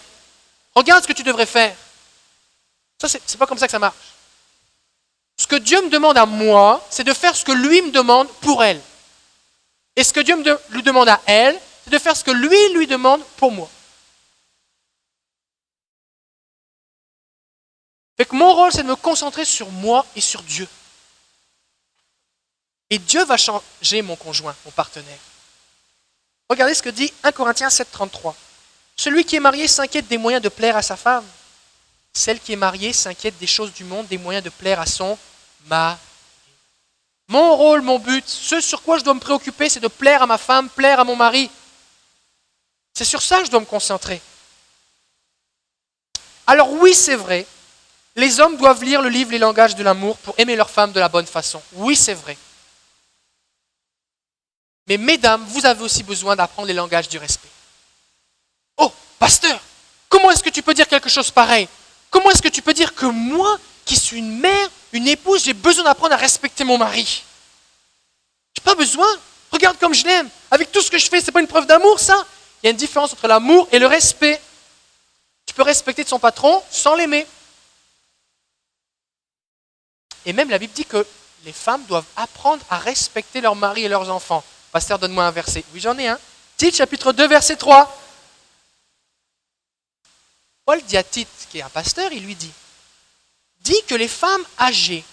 Regarde 0.75 1.03
ce 1.03 1.09
que 1.09 1.13
tu 1.13 1.23
devrais 1.23 1.47
faire. 1.47 1.77
Ça, 3.01 3.09
c'est, 3.09 3.21
n'est 3.31 3.39
pas 3.39 3.47
comme 3.47 3.59
ça 3.59 3.67
que 3.67 3.73
ça 3.73 3.79
marche. 3.79 3.97
Ce 5.37 5.47
que 5.47 5.57
Dieu 5.57 5.81
me 5.83 5.91
demande 5.91 6.17
à 6.17 6.27
moi, 6.27 6.85
c'est 6.91 7.05
de 7.05 7.13
faire 7.13 7.35
ce 7.35 7.45
que 7.45 7.53
lui 7.53 7.83
me 7.83 7.91
demande 7.91 8.29
pour 8.41 8.63
elle. 8.63 8.81
Et 9.97 10.05
ce 10.05 10.13
que 10.13 10.21
Dieu 10.21 10.37
lui 10.71 10.83
demande 10.83 11.09
à 11.09 11.21
elle, 11.27 11.61
c'est 11.85 11.91
de 11.91 11.99
faire 11.99 12.17
ce 12.17 12.25
que 12.25 12.31
lui 12.31 12.73
lui 12.75 12.87
demande 12.87 13.23
pour 13.37 13.53
moi. 13.53 13.69
Mon 18.35 18.53
rôle, 18.53 18.73
c'est 18.73 18.83
de 18.83 18.89
me 18.89 18.97
concentrer 18.97 19.45
sur 19.45 19.71
moi 19.71 20.05
et 20.17 20.21
sur 20.21 20.43
Dieu. 20.43 20.67
Et 22.91 22.99
Dieu 22.99 23.25
va 23.25 23.37
changer 23.37 24.03
mon 24.03 24.17
conjoint, 24.17 24.57
mon 24.65 24.73
partenaire. 24.73 25.19
Regardez 26.51 26.75
ce 26.75 26.83
que 26.83 26.89
dit 26.89 27.13
1 27.23 27.31
Corinthiens 27.31 27.71
7, 27.71 27.93
33. 27.93 28.35
Celui 28.97 29.25
qui 29.25 29.37
est 29.37 29.41
marié 29.41 29.69
s'inquiète 29.69 30.09
des 30.09 30.19
moyens 30.19 30.43
de 30.43 30.49
plaire 30.49 30.77
à 30.77 30.83
sa 30.83 30.97
femme. 30.97 31.25
Celle 32.13 32.39
qui 32.39 32.53
est 32.53 32.57
mariée 32.57 32.93
s'inquiète 32.93 33.37
des 33.39 33.47
choses 33.47 33.73
du 33.73 33.85
monde, 33.85 34.07
des 34.07 34.19
moyens 34.19 34.45
de 34.45 34.51
plaire 34.51 34.81
à 34.81 34.87
son 34.87 35.19
mari. 35.67 35.99
Mon 37.29 37.57
rôle, 37.57 37.81
mon 37.83 37.99
but, 37.99 38.25
ce 38.29 38.61
sur 38.61 38.83
quoi 38.83 38.99
je 38.99 39.05
dois 39.05 39.15
me 39.15 39.21
préoccuper, 39.21 39.69
c'est 39.69 39.81
de 39.81 39.89
plaire 39.89 40.23
à 40.23 40.27
ma 40.27 40.39
femme, 40.39 40.69
plaire 40.69 41.01
à 41.01 41.05
mon 41.05 41.17
mari. 41.17 41.51
C'est 42.93 43.05
sur 43.05 43.23
ça 43.23 43.41
que 43.41 43.47
je 43.47 43.51
dois 43.51 43.61
me 43.61 43.65
concentrer. 43.65 44.21
Alors 46.47 46.71
oui, 46.73 46.95
c'est 46.95 47.17
vrai, 47.17 47.47
les 48.15 48.39
hommes 48.41 48.57
doivent 48.57 48.85
lire 48.85 49.03
le 49.03 49.09
livre 49.09 49.31
Les 49.31 49.39
langages 49.39 49.75
de 49.75 49.83
l'amour 49.83 50.19
pour 50.19 50.39
aimer 50.39 50.55
leur 50.55 50.71
femme 50.71 50.93
de 50.93 51.01
la 51.01 51.09
bonne 51.09 51.27
façon. 51.27 51.63
Oui, 51.73 51.97
c'est 51.97 52.15
vrai. 52.15 52.37
Mais 54.87 54.99
mesdames, 54.99 55.43
vous 55.49 55.65
avez 55.65 55.83
aussi 55.83 56.03
besoin 56.03 56.37
d'apprendre 56.37 56.69
les 56.69 56.75
langages 56.75 57.09
du 57.09 57.17
respect. 57.17 57.49
Oh, 58.77 58.93
pasteur, 59.19 59.61
comment 60.09 60.31
est-ce 60.31 60.43
que 60.43 60.51
tu 60.51 60.63
peux 60.63 60.75
dire 60.75 60.89
quelque 60.89 61.09
chose 61.09 61.31
pareil? 61.31 61.69
Comment 62.11 62.31
est-ce 62.31 62.43
que 62.43 62.49
tu 62.49 62.63
peux 62.63 62.75
dire 62.75 62.95
que 62.95 63.07
moi, 63.07 63.59
qui 63.85 63.97
suis 63.97 64.19
une 64.19 64.39
mère, 64.39 64.71
une 64.93 65.09
épouse, 65.09 65.45
j'ai 65.45 65.53
besoin 65.53 65.85
d'apprendre 65.85 66.15
à 66.15 66.17
respecter 66.17 66.65
mon 66.65 66.79
mari? 66.79 67.25
J'ai 68.55 68.63
pas 68.63 68.75
besoin. 68.75 69.09
Regarde 69.51 69.79
comme 69.79 69.95
je 69.95 70.05
l'aime. 70.05 70.29
Avec 70.51 70.73
tout 70.73 70.81
ce 70.81 70.91
que 70.91 70.99
je 70.99 71.09
fais, 71.09 71.21
c'est 71.21 71.33
pas 71.33 71.41
une 71.41 71.47
preuve 71.47 71.67
d'amour, 71.67 72.01
ça? 72.01 72.27
Il 72.63 72.67
y 72.67 72.69
a 72.69 72.71
une 72.71 72.77
différence 72.77 73.13
entre 73.13 73.29
l'amour 73.29 73.69
et 73.73 73.79
le 73.79 73.87
respect. 73.87 74.41
Tu 75.47 75.55
peux 75.55 75.63
respecter 75.63 76.05
son 76.05 76.19
patron 76.19 76.63
sans 76.71 76.95
l'aimer. 76.95 77.27
Et 80.27 80.33
même 80.33 80.51
la 80.51 80.59
Bible 80.59 80.73
dit 80.73 80.85
que 80.87 81.07
les 81.45 81.53
femmes 81.53 81.85
doivent 81.85 82.07
apprendre 82.17 82.65
à 82.71 82.79
respecter 82.79 83.41
leur 83.41 83.55
mari 83.55 83.85
et 83.85 83.89
leurs 83.89 84.09
enfants. 84.11 84.43
Pasteur, 84.73 84.99
donne-moi 84.99 85.25
un 85.25 85.31
verset. 85.31 85.65
Oui, 85.75 85.81
j'en 85.81 85.97
ai 85.99 86.09
un. 86.09 86.19
Tite, 86.57 86.77
chapitre 86.77 87.13
2, 87.13 87.29
verset 87.29 87.57
3. 87.57 88.04
Paul 90.65 90.83
dit 90.83 90.97
à 90.97 91.03
Tite, 91.03 91.29
qui 91.51 91.59
est 91.59 91.63
un 91.63 91.69
pasteur, 91.69 92.13
il 92.13 92.25
lui 92.25 92.35
dit, 92.35 92.53
dit 93.61 93.83
que 93.87 93.95
les 93.95 94.09
femmes 94.09 94.45
âgées 94.59 95.05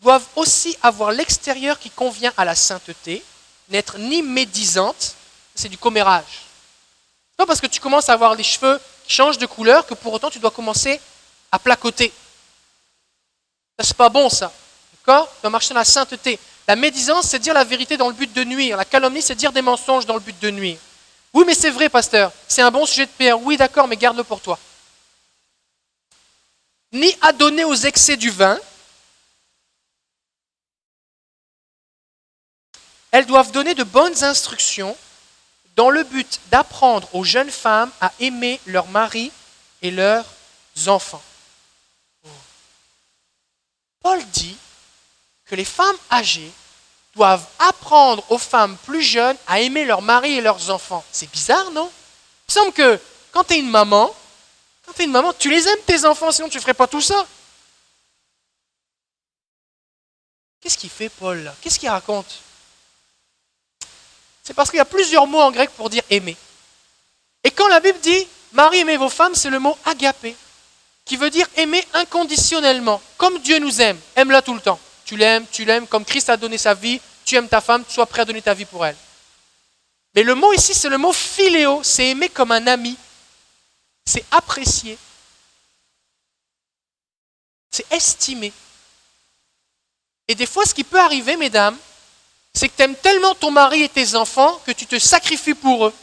doivent 0.00 0.26
aussi 0.36 0.76
avoir 0.82 1.10
l'extérieur 1.10 1.78
qui 1.78 1.90
convient 1.90 2.32
à 2.36 2.44
la 2.44 2.54
sainteté, 2.54 3.22
n'être 3.68 3.98
ni 3.98 4.22
médisantes, 4.22 5.14
c'est 5.54 5.68
du 5.68 5.78
commérage. 5.78 6.44
Pas 7.36 7.46
parce 7.46 7.60
que 7.60 7.66
tu 7.66 7.80
commences 7.80 8.08
à 8.08 8.12
avoir 8.12 8.34
les 8.34 8.44
cheveux 8.44 8.80
qui 9.06 9.12
changent 9.12 9.38
de 9.38 9.46
couleur 9.46 9.86
que 9.86 9.94
pour 9.94 10.12
autant 10.12 10.30
tu 10.30 10.38
dois 10.38 10.50
commencer 10.50 11.00
à 11.50 11.58
placoter. 11.58 12.12
Ça, 13.78 13.84
c'est 13.84 13.96
pas 13.96 14.08
bon, 14.08 14.28
ça. 14.30 14.52
D'accord? 14.92 15.28
Tu 15.34 15.42
dois 15.42 15.50
marcher 15.50 15.74
dans 15.74 15.80
la 15.80 15.84
sainteté. 15.84 16.38
La 16.66 16.76
médisance, 16.76 17.26
c'est 17.26 17.38
dire 17.38 17.54
la 17.54 17.64
vérité 17.64 17.96
dans 17.96 18.08
le 18.08 18.14
but 18.14 18.32
de 18.32 18.44
nuire. 18.44 18.76
La 18.76 18.84
calomnie, 18.84 19.22
c'est 19.22 19.34
dire 19.34 19.52
des 19.52 19.62
mensonges 19.62 20.06
dans 20.06 20.14
le 20.14 20.20
but 20.20 20.38
de 20.40 20.50
nuire. 20.50 20.78
Oui, 21.32 21.44
mais 21.46 21.54
c'est 21.54 21.70
vrai, 21.70 21.88
pasteur. 21.88 22.32
C'est 22.48 22.62
un 22.62 22.70
bon 22.70 22.86
sujet 22.86 23.06
de 23.06 23.10
pierre. 23.10 23.40
Oui, 23.40 23.56
d'accord, 23.56 23.86
mais 23.86 23.96
garde-le 23.96 24.24
pour 24.24 24.40
toi. 24.40 24.58
Ni 26.92 27.14
à 27.20 27.32
donner 27.32 27.64
aux 27.64 27.74
excès 27.74 28.16
du 28.16 28.30
vin. 28.30 28.58
Elles 33.10 33.26
doivent 33.26 33.52
donner 33.52 33.74
de 33.74 33.84
bonnes 33.84 34.24
instructions 34.24 34.96
dans 35.74 35.90
le 35.90 36.04
but 36.04 36.40
d'apprendre 36.50 37.08
aux 37.14 37.24
jeunes 37.24 37.50
femmes 37.50 37.90
à 38.00 38.12
aimer 38.20 38.60
leur 38.66 38.88
mari 38.88 39.30
et 39.82 39.90
leurs 39.90 40.26
enfants. 40.86 41.22
Paul 44.02 44.24
dit 44.26 44.56
que 45.46 45.54
les 45.54 45.64
femmes 45.64 45.96
âgées 46.10 46.52
doivent 47.14 47.46
apprendre 47.58 48.24
aux 48.30 48.38
femmes 48.38 48.76
plus 48.84 49.02
jeunes 49.02 49.36
à 49.46 49.60
aimer 49.60 49.84
leur 49.84 50.02
mari 50.02 50.34
et 50.34 50.40
leurs 50.40 50.70
enfants. 50.70 51.04
C'est 51.10 51.30
bizarre, 51.30 51.70
non? 51.70 51.90
Il 52.48 52.52
semble 52.52 52.72
que 52.72 53.00
quand 53.32 53.44
tu 53.44 53.54
es 53.54 53.58
une 53.58 53.70
maman, 53.70 54.14
tu 54.94 55.04
une 55.04 55.10
maman, 55.10 55.32
tu 55.32 55.50
les 55.50 55.66
aimes 55.66 55.82
tes 55.86 56.04
enfants, 56.04 56.30
sinon 56.30 56.48
tu 56.48 56.56
ne 56.56 56.62
ferais 56.62 56.74
pas 56.74 56.86
tout 56.86 57.00
ça. 57.00 57.26
Qu'est-ce 60.60 60.78
qu'il 60.78 60.90
fait, 60.90 61.08
Paul 61.08 61.52
Qu'est-ce 61.60 61.78
qu'il 61.78 61.88
raconte? 61.88 62.40
C'est 64.42 64.54
parce 64.54 64.70
qu'il 64.70 64.78
y 64.78 64.80
a 64.80 64.84
plusieurs 64.84 65.26
mots 65.26 65.40
en 65.40 65.50
grec 65.50 65.70
pour 65.70 65.90
dire 65.90 66.02
aimer. 66.10 66.36
Et 67.42 67.50
quand 67.50 67.68
la 67.68 67.80
Bible 67.80 67.98
dit 68.00 68.26
Marie, 68.52 68.78
aimez 68.78 68.96
vos 68.96 69.08
femmes, 69.08 69.34
c'est 69.34 69.50
le 69.50 69.58
mot 69.58 69.76
agapé 69.84 70.36
qui 71.04 71.16
veut 71.16 71.30
dire 71.30 71.46
aimer 71.56 71.82
inconditionnellement, 71.94 73.00
comme 73.16 73.38
Dieu 73.38 73.58
nous 73.60 73.80
aime. 73.80 73.98
Aime-la 74.16 74.42
tout 74.42 74.54
le 74.54 74.60
temps. 74.60 74.78
Tu 75.04 75.16
l'aimes, 75.16 75.46
tu 75.50 75.64
l'aimes, 75.64 75.86
comme 75.86 76.04
Christ 76.04 76.28
a 76.28 76.36
donné 76.36 76.58
sa 76.58 76.74
vie, 76.74 77.00
tu 77.24 77.36
aimes 77.36 77.48
ta 77.48 77.60
femme, 77.60 77.84
tu 77.84 77.94
sois 77.94 78.06
prêt 78.06 78.22
à 78.22 78.24
donner 78.24 78.42
ta 78.42 78.54
vie 78.54 78.64
pour 78.64 78.84
elle. 78.84 78.96
Mais 80.16 80.24
le 80.24 80.34
mot 80.34 80.52
ici, 80.52 80.74
c'est 80.74 80.88
le 80.88 80.98
mot 80.98 81.12
philéo, 81.12 81.80
c'est 81.84 82.08
aimer 82.08 82.28
comme 82.28 82.50
un 82.50 82.66
ami, 82.66 82.96
c'est 84.06 84.24
apprécier, 84.30 84.96
c'est 87.70 87.90
estimer. 87.92 88.52
Et 90.28 90.34
des 90.34 90.46
fois, 90.46 90.64
ce 90.64 90.74
qui 90.74 90.84
peut 90.84 90.98
arriver, 90.98 91.36
mesdames, 91.36 91.76
c'est 92.54 92.68
que 92.68 92.76
tu 92.76 92.82
aimes 92.82 92.96
tellement 92.96 93.34
ton 93.34 93.50
mari 93.50 93.82
et 93.82 93.88
tes 93.88 94.14
enfants 94.14 94.60
que 94.64 94.72
tu 94.72 94.86
te 94.86 94.98
sacrifies 94.98 95.54
pour 95.54 95.86
eux. 95.86 95.94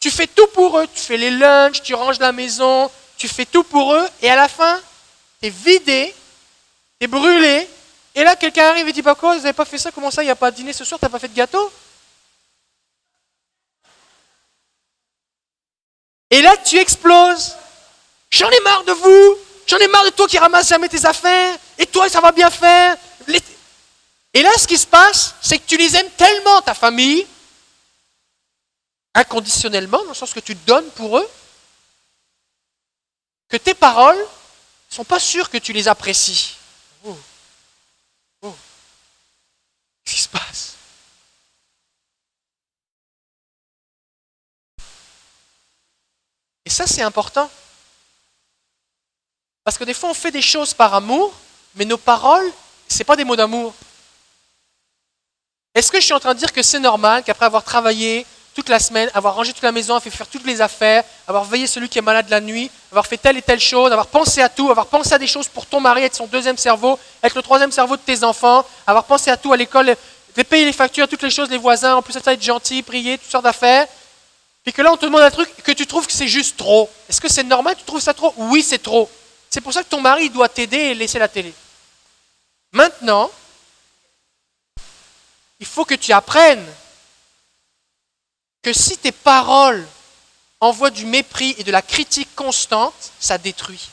Tu 0.00 0.10
fais 0.10 0.26
tout 0.26 0.46
pour 0.48 0.78
eux, 0.78 0.86
tu 0.92 1.00
fais 1.00 1.16
les 1.16 1.30
lunchs, 1.30 1.82
tu 1.82 1.94
ranges 1.94 2.18
la 2.18 2.32
maison, 2.32 2.90
tu 3.16 3.26
fais 3.26 3.46
tout 3.46 3.64
pour 3.64 3.94
eux, 3.94 4.06
et 4.20 4.28
à 4.28 4.36
la 4.36 4.48
fin, 4.48 4.78
tu 5.40 5.46
es 5.46 5.50
vidé, 5.50 6.14
tu 7.00 7.04
es 7.04 7.08
brûlé, 7.08 7.66
et 8.14 8.22
là, 8.22 8.36
quelqu'un 8.36 8.68
arrive 8.68 8.88
et 8.88 8.92
dit 8.92 9.02
Pas 9.02 9.14
quoi, 9.14 9.34
vous 9.34 9.42
n'avez 9.42 9.52
pas 9.52 9.64
fait 9.64 9.78
ça? 9.78 9.90
Comment 9.90 10.10
ça, 10.10 10.22
il 10.22 10.26
n'y 10.26 10.32
a 10.32 10.36
pas 10.36 10.50
de 10.50 10.56
dîner 10.56 10.72
ce 10.72 10.84
soir, 10.84 11.00
tu 11.00 11.04
n'as 11.04 11.10
pas 11.10 11.18
fait 11.18 11.28
de 11.28 11.34
gâteau? 11.34 11.72
Et 16.34 16.42
là, 16.42 16.56
tu 16.56 16.76
exploses. 16.78 17.54
J'en 18.28 18.50
ai 18.50 18.60
marre 18.62 18.82
de 18.82 18.90
vous, 18.90 19.38
j'en 19.68 19.78
ai 19.78 19.86
marre 19.86 20.04
de 20.04 20.10
toi 20.10 20.26
qui 20.26 20.36
ramasse 20.36 20.66
jamais 20.66 20.88
tes 20.88 21.06
affaires, 21.06 21.56
et 21.78 21.86
toi, 21.86 22.08
ça 22.08 22.20
va 22.20 22.32
bien 22.32 22.50
faire. 22.50 22.96
Et 24.32 24.42
là, 24.42 24.50
ce 24.58 24.66
qui 24.66 24.76
se 24.76 24.86
passe, 24.88 25.36
c'est 25.40 25.58
que 25.58 25.64
tu 25.64 25.76
les 25.76 25.94
aimes 25.94 26.10
tellement, 26.16 26.60
ta 26.60 26.74
famille, 26.74 27.24
inconditionnellement, 29.14 30.02
dans 30.02 30.08
le 30.08 30.14
sens 30.14 30.34
que 30.34 30.40
tu 30.40 30.56
donnes 30.56 30.90
pour 30.96 31.18
eux, 31.18 31.30
que 33.48 33.56
tes 33.56 33.74
paroles 33.74 34.18
ne 34.18 34.94
sont 34.96 35.04
pas 35.04 35.20
sûres 35.20 35.48
que 35.48 35.58
tu 35.58 35.72
les 35.72 35.86
apprécies. 35.86 36.56
Oh. 37.04 37.16
Oh. 38.42 38.56
Qu'est-ce 40.04 40.16
qui 40.16 40.22
se 40.22 40.28
passe? 40.28 40.53
Ça, 46.74 46.86
c'est 46.86 47.02
important. 47.02 47.48
Parce 49.62 49.78
que 49.78 49.84
des 49.84 49.94
fois, 49.94 50.10
on 50.10 50.14
fait 50.14 50.32
des 50.32 50.42
choses 50.42 50.74
par 50.74 50.92
amour, 50.92 51.32
mais 51.76 51.84
nos 51.84 51.96
paroles, 51.96 52.50
ce 52.88 53.02
pas 53.04 53.16
des 53.16 53.24
mots 53.24 53.36
d'amour. 53.36 53.72
Est-ce 55.74 55.90
que 55.90 55.98
je 55.98 56.04
suis 56.04 56.14
en 56.14 56.20
train 56.20 56.34
de 56.34 56.38
dire 56.38 56.52
que 56.52 56.62
c'est 56.62 56.80
normal 56.80 57.22
qu'après 57.22 57.46
avoir 57.46 57.64
travaillé, 57.64 58.26
toute 58.54 58.68
la 58.68 58.78
semaine, 58.78 59.10
avoir 59.14 59.34
rangé 59.34 59.52
toute 59.52 59.62
la 59.62 59.72
maison, 59.72 59.98
fait 59.98 60.10
faire 60.10 60.28
toutes 60.28 60.46
les 60.46 60.60
affaires, 60.60 61.02
avoir 61.26 61.44
veillé 61.44 61.66
celui 61.66 61.88
qui 61.88 61.98
est 61.98 62.02
malade 62.02 62.28
la 62.28 62.40
nuit, 62.40 62.70
avoir 62.90 63.06
fait 63.06 63.18
telle 63.18 63.36
et 63.36 63.42
telle 63.42 63.60
chose, 63.60 63.90
avoir 63.90 64.06
pensé 64.06 64.42
à 64.42 64.48
tout, 64.48 64.70
avoir 64.70 64.86
pensé 64.86 65.12
à 65.14 65.18
des 65.18 65.26
choses 65.26 65.48
pour 65.48 65.66
ton 65.66 65.80
mari, 65.80 66.02
être 66.02 66.14
son 66.14 66.26
deuxième 66.26 66.58
cerveau, 66.58 66.98
être 67.22 67.34
le 67.34 67.42
troisième 67.42 67.72
cerveau 67.72 67.96
de 67.96 68.02
tes 68.02 68.22
enfants, 68.22 68.64
avoir 68.86 69.04
pensé 69.04 69.30
à 69.30 69.36
tout 69.36 69.52
à 69.52 69.56
l'école, 69.56 69.96
payer 70.48 70.64
les 70.64 70.72
factures, 70.72 71.08
toutes 71.08 71.22
les 71.22 71.30
choses, 71.30 71.50
les 71.50 71.58
voisins, 71.58 71.96
en 71.96 72.02
plus 72.02 72.16
être 72.16 72.42
gentil, 72.42 72.82
prier, 72.82 73.18
toutes 73.18 73.30
sortes 73.30 73.44
d'affaires. 73.44 73.86
Puis 74.64 74.72
que 74.72 74.80
là, 74.80 74.90
on 74.92 74.96
te 74.96 75.04
demande 75.04 75.20
un 75.20 75.30
truc 75.30 75.54
que 75.62 75.72
tu 75.72 75.86
trouves 75.86 76.06
que 76.06 76.12
c'est 76.12 76.26
juste 76.26 76.56
trop. 76.56 76.90
Est-ce 77.08 77.20
que 77.20 77.30
c'est 77.30 77.44
normal 77.44 77.76
Tu 77.76 77.84
trouves 77.84 78.00
ça 78.00 78.14
trop? 78.14 78.32
Oui, 78.38 78.62
c'est 78.62 78.82
trop. 78.82 79.10
C'est 79.50 79.60
pour 79.60 79.74
ça 79.74 79.84
que 79.84 79.90
ton 79.90 80.00
mari 80.00 80.30
doit 80.30 80.48
t'aider 80.48 80.78
et 80.78 80.94
laisser 80.94 81.18
la 81.18 81.28
télé. 81.28 81.52
Maintenant, 82.72 83.30
il 85.60 85.66
faut 85.66 85.84
que 85.84 85.94
tu 85.94 86.12
apprennes 86.12 86.66
que 88.62 88.72
si 88.72 88.96
tes 88.96 89.12
paroles 89.12 89.86
envoient 90.60 90.90
du 90.90 91.04
mépris 91.04 91.54
et 91.58 91.64
de 91.64 91.70
la 91.70 91.82
critique 91.82 92.34
constante, 92.34 93.12
ça 93.20 93.36
détruit. 93.36 93.90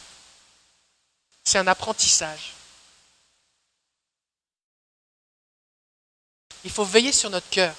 C'est 1.43 1.57
un 1.57 1.67
apprentissage. 1.67 2.53
Il 6.63 6.71
faut 6.71 6.85
veiller 6.85 7.11
sur 7.11 7.29
notre 7.29 7.49
cœur. 7.49 7.75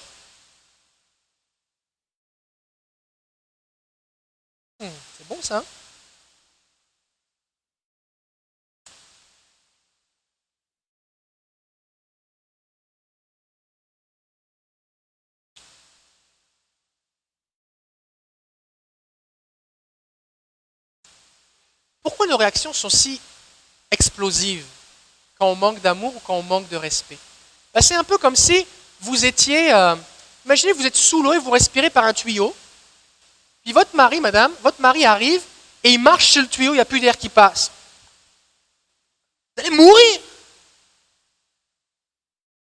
Hmm, 4.83 4.89
c'est 5.17 5.27
bon 5.29 5.41
ça. 5.41 5.63
Pourquoi 22.01 22.27
nos 22.27 22.35
réactions 22.35 22.73
sont 22.73 22.89
si 22.89 23.21
explosives? 23.89 24.65
Quand 25.39 25.47
on 25.47 25.55
manque 25.55 25.79
d'amour 25.79 26.13
ou 26.13 26.19
quand 26.19 26.33
on 26.33 26.43
manque 26.43 26.67
de 26.67 26.75
respect? 26.75 27.17
Ben, 27.73 27.81
C'est 27.81 27.95
un 27.95 28.03
peu 28.03 28.17
comme 28.17 28.35
si 28.35 28.67
vous 28.99 29.23
étiez, 29.23 29.73
euh, 29.73 29.95
imaginez 30.43 30.73
vous 30.73 30.85
êtes 30.85 30.97
sous 30.97 31.23
l'eau 31.23 31.31
et 31.31 31.39
vous 31.39 31.51
respirez 31.51 31.89
par 31.89 32.03
un 32.03 32.13
tuyau, 32.13 32.53
puis 33.63 33.73
votre 33.73 33.95
mari, 33.95 34.19
madame, 34.19 34.53
votre 34.61 34.81
mari 34.81 35.05
arrive 35.05 35.41
et 35.83 35.91
il 35.91 35.99
marche 35.99 36.31
sur 36.31 36.41
le 36.41 36.47
tuyau, 36.47 36.73
il 36.73 36.75
n'y 36.75 36.81
a 36.81 36.85
plus 36.85 36.99
d'air 36.99 37.17
qui 37.17 37.29
passe. 37.29 37.71
Vous 39.55 39.63
allez 39.63 39.75
mourir. 39.75 40.19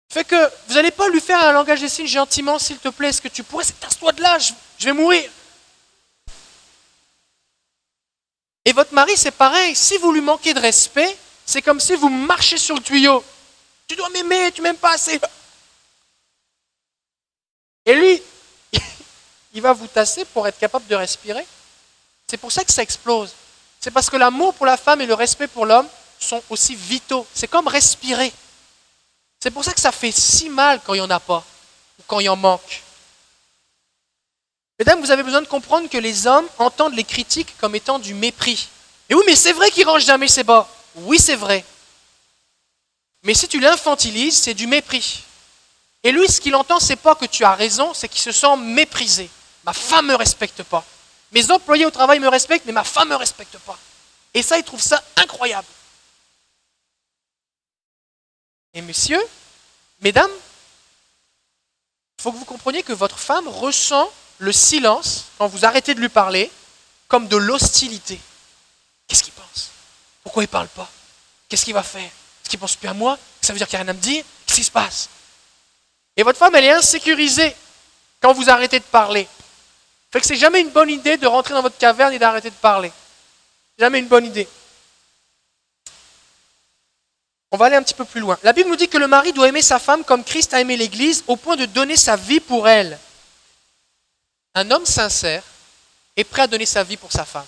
Fait 0.10 0.24
que 0.24 0.50
vous 0.68 0.76
n'allez 0.76 0.92
pas 0.92 1.10
lui 1.10 1.22
faire 1.22 1.40
un 1.40 1.52
langage 1.52 1.82
des 1.82 1.90
signes 1.90 2.08
gentiment, 2.08 2.60
s'il 2.60 2.78
te 2.78 2.90
plaît, 2.90 3.10
est-ce 3.10 3.22
que 3.22 3.28
tu 3.28 3.44
pourrais, 3.44 3.66
tasse-toi 3.66 4.12
de 4.12 4.22
là, 4.22 4.38
je 4.40 4.86
vais 4.86 4.94
mourir. 4.94 5.30
Et 8.66 8.72
votre 8.72 8.94
mari, 8.94 9.18
c'est 9.18 9.32
pareil. 9.32 9.76
Si 9.76 9.98
vous 9.98 10.12
lui 10.12 10.22
manquez 10.22 10.54
de 10.54 10.60
respect, 10.60 11.18
c'est 11.46 11.62
comme 11.62 11.80
si 11.80 11.96
vous 11.96 12.10
marchez 12.10 12.58
sur 12.58 12.76
le 12.76 12.82
tuyau. 12.82 13.24
Tu 13.88 13.96
dois 13.96 14.10
m'aimer, 14.10 14.52
tu 14.52 14.62
m'aimes 14.62 14.78
pas 14.78 14.94
assez. 14.94 15.20
Et 17.86 17.96
lui, 17.96 18.22
il 19.54 19.62
va 19.62 19.74
vous 19.74 19.88
tasser 19.88 20.26
pour 20.26 20.48
être 20.48 20.58
capable 20.58 20.88
de 20.88 20.96
respirer. 20.96 21.46
C'est 22.28 22.38
pour 22.38 22.52
ça 22.52 22.64
que 22.64 22.72
ça 22.72 22.82
explose. 22.82 23.32
C'est 23.80 23.92
parce 23.92 24.10
que 24.10 24.18
l'amour 24.18 24.54
pour 24.54 24.66
la 24.66 24.78
femme 24.78 25.02
et 25.02 25.06
le 25.06 25.14
respect 25.14 25.48
pour 25.48 25.66
l'homme 25.66 25.88
sont 26.20 26.42
aussi 26.50 26.76
vitaux. 26.76 27.28
C'est 27.34 27.48
comme 27.48 27.68
respirer. 27.68 28.32
C'est 29.40 29.52
pour 29.52 29.64
ça 29.64 29.74
que 29.74 29.82
ça 29.82 29.92
fait 29.92 30.12
si 30.12 30.50
mal 30.50 30.80
quand 30.84 30.94
il 30.94 31.02
n'y 31.02 31.06
en 31.06 31.10
a 31.10 31.20
pas. 31.20 31.44
ou 32.00 32.04
quand 32.08 32.20
il 32.20 32.30
en 32.30 32.36
manque. 32.36 32.82
Mesdames, 34.80 35.00
vous 35.02 35.12
avez 35.12 35.22
besoin 35.22 35.42
de 35.42 35.48
comprendre 35.48 35.88
que 35.90 35.98
les 35.98 36.26
hommes 36.26 36.48
entendent 36.58 36.96
les 36.96 37.04
critiques 37.04 37.56
comme 37.60 37.76
étant 37.76 38.00
du 38.00 38.14
mépris. 38.14 38.70
Et 39.10 39.16
oui, 39.16 39.24
mais 39.28 39.36
c'est 39.36 39.54
vrai 39.54 39.70
qu'il 39.70 39.88
range 39.88 40.06
jamais 40.06 40.28
ses 40.28 40.44
bas. 40.44 40.68
Oui, 40.96 41.20
c'est 41.20 41.36
vrai. 41.36 41.64
Mais 43.24 43.34
si 43.34 43.48
tu 43.48 43.60
l'infantilises, 43.60 44.38
c'est 44.38 44.54
du 44.54 44.66
mépris. 44.66 45.24
Et 46.04 46.12
lui, 46.12 46.28
ce 46.28 46.42
qu'il 46.42 46.56
entend, 46.56 46.80
c'est 46.80 46.96
pas 46.96 47.16
que 47.16 47.26
tu 47.26 47.44
as 47.44 47.54
raison, 47.54 47.94
c'est 47.94 48.10
qu'il 48.10 48.22
se 48.22 48.32
sent 48.32 48.58
méprisé. 48.58 49.30
Ma 49.64 49.74
femme 49.74 50.08
me 50.08 50.16
respecte 50.16 50.64
pas. 50.64 50.84
Mes 51.32 51.52
employés 51.52 51.86
au 51.86 51.92
travail 51.92 52.20
me 52.20 52.28
respectent, 52.28 52.66
mais 52.66 52.74
ma 52.74 52.84
femme 52.84 53.10
me 53.10 53.16
respecte 53.16 53.58
pas. 53.60 53.78
Et 54.34 54.44
ça, 54.44 54.58
il 54.58 54.64
trouve 54.64 54.82
ça 54.82 55.04
incroyable. 55.16 55.68
Et 58.74 58.82
messieurs, 58.82 59.24
mesdames, 60.02 60.32
il 62.18 62.22
faut 62.22 62.32
que 62.32 62.38
vous 62.38 62.46
compreniez 62.46 62.84
que 62.84 62.94
votre 62.94 63.20
femme 63.20 63.48
ressent 63.48 64.12
le 64.40 64.52
silence, 64.52 65.26
quand 65.38 65.48
vous 65.48 65.66
arrêtez 65.66 65.94
de 65.94 66.00
lui 66.00 66.10
parler, 66.10 66.52
comme 67.08 67.28
de 67.28 67.38
l'hostilité. 67.38 68.20
Qu'est-ce 69.08 69.24
qu'il 69.24 69.34
pense? 69.34 69.70
Pourquoi 70.24 70.44
il 70.44 70.48
ne 70.48 70.52
parle 70.52 70.68
pas? 70.70 70.90
Qu'est-ce 71.48 71.66
qu'il 71.66 71.74
va 71.74 71.84
faire? 71.84 72.02
Est-ce 72.02 72.50
qu'il 72.50 72.60
pense 72.60 72.76
plus 72.76 72.88
à 72.88 72.94
moi? 72.94 73.18
Ça 73.42 73.54
veut 73.54 73.60
dire 73.60 73.68
qu'il 73.68 73.78
n'y 73.78 73.82
a 73.82 73.84
rien 73.84 73.92
à 73.92 73.94
me 73.94 74.00
dire? 74.00 74.26
Qu'est-ce 74.46 74.60
qui 74.60 74.66
se 74.66 74.72
passe? 74.72 75.10
Et 76.18 76.24
votre 76.24 76.40
femme, 76.40 76.56
elle 76.56 76.66
est 76.66 76.72
insécurisée 76.72 77.56
quand 78.20 78.34
vous 78.34 78.50
arrêtez 78.50 78.80
de 78.80 78.86
parler. 78.86 79.28
Fait 80.14 80.22
que 80.22 80.28
c'est 80.28 80.36
jamais 80.36 80.62
une 80.62 80.70
bonne 80.70 80.92
idée 80.92 81.18
de 81.18 81.26
rentrer 81.26 81.56
dans 81.56 81.64
votre 81.64 81.80
caverne 81.80 82.14
et 82.14 82.20
d'arrêter 82.20 82.52
de 82.52 82.56
parler. 82.56 82.92
Jamais 83.80 83.98
une 83.98 84.08
bonne 84.08 84.28
idée. 84.28 84.48
On 87.50 87.58
va 87.58 87.66
aller 87.66 87.78
un 87.78 87.82
petit 87.82 87.96
peu 87.96 88.06
plus 88.06 88.22
loin. 88.22 88.38
La 88.44 88.54
Bible 88.54 88.70
nous 88.70 88.76
dit 88.76 88.88
que 88.88 89.00
le 89.00 89.08
mari 89.08 89.34
doit 89.34 89.48
aimer 89.48 89.64
sa 89.64 89.80
femme 89.80 90.04
comme 90.04 90.24
Christ 90.24 90.54
a 90.54 90.62
aimé 90.62 90.78
l'Église 90.78 91.24
au 91.26 91.36
point 91.36 91.56
de 91.56 91.66
donner 91.66 91.98
sa 91.98 92.16
vie 92.16 92.40
pour 92.40 92.70
elle. 92.70 93.00
Un 94.54 94.70
homme 94.70 94.86
sincère 94.86 95.42
est 96.16 96.24
prêt 96.26 96.44
à 96.44 96.48
donner 96.48 96.68
sa 96.68 96.84
vie 96.84 96.98
pour 96.98 97.12
sa 97.12 97.26
femme. 97.26 97.48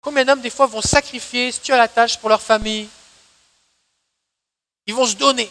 Combien 0.00 0.24
d'hommes, 0.24 0.40
des 0.40 0.50
fois, 0.50 0.66
vont 0.66 0.82
sacrifier, 0.82 1.52
se 1.52 1.60
tuer 1.60 1.74
à 1.74 1.78
la 1.78 1.86
tâche 1.86 2.18
pour 2.18 2.28
leur 2.28 2.42
famille? 2.42 2.88
Ils 4.86 4.94
vont 4.94 5.06
se 5.06 5.14
donner. 5.14 5.48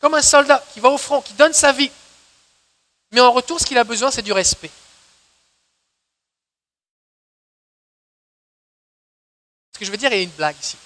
Comme 0.00 0.14
un 0.14 0.22
soldat 0.22 0.64
qui 0.74 0.80
va 0.80 0.88
au 0.88 0.98
front, 0.98 1.22
qui 1.22 1.34
donne 1.34 1.52
sa 1.52 1.70
vie. 1.70 1.92
Mais 3.16 3.22
en 3.22 3.32
retour, 3.32 3.58
ce 3.58 3.64
qu'il 3.64 3.78
a 3.78 3.84
besoin, 3.84 4.10
c'est 4.10 4.20
du 4.20 4.32
respect. 4.32 4.70
Ce 9.72 9.78
que 9.78 9.86
je 9.86 9.90
veux 9.90 9.96
dire, 9.96 10.12
il 10.12 10.16
y 10.18 10.20
a 10.20 10.22
une 10.22 10.28
blague 10.28 10.54
ici. 10.60 10.76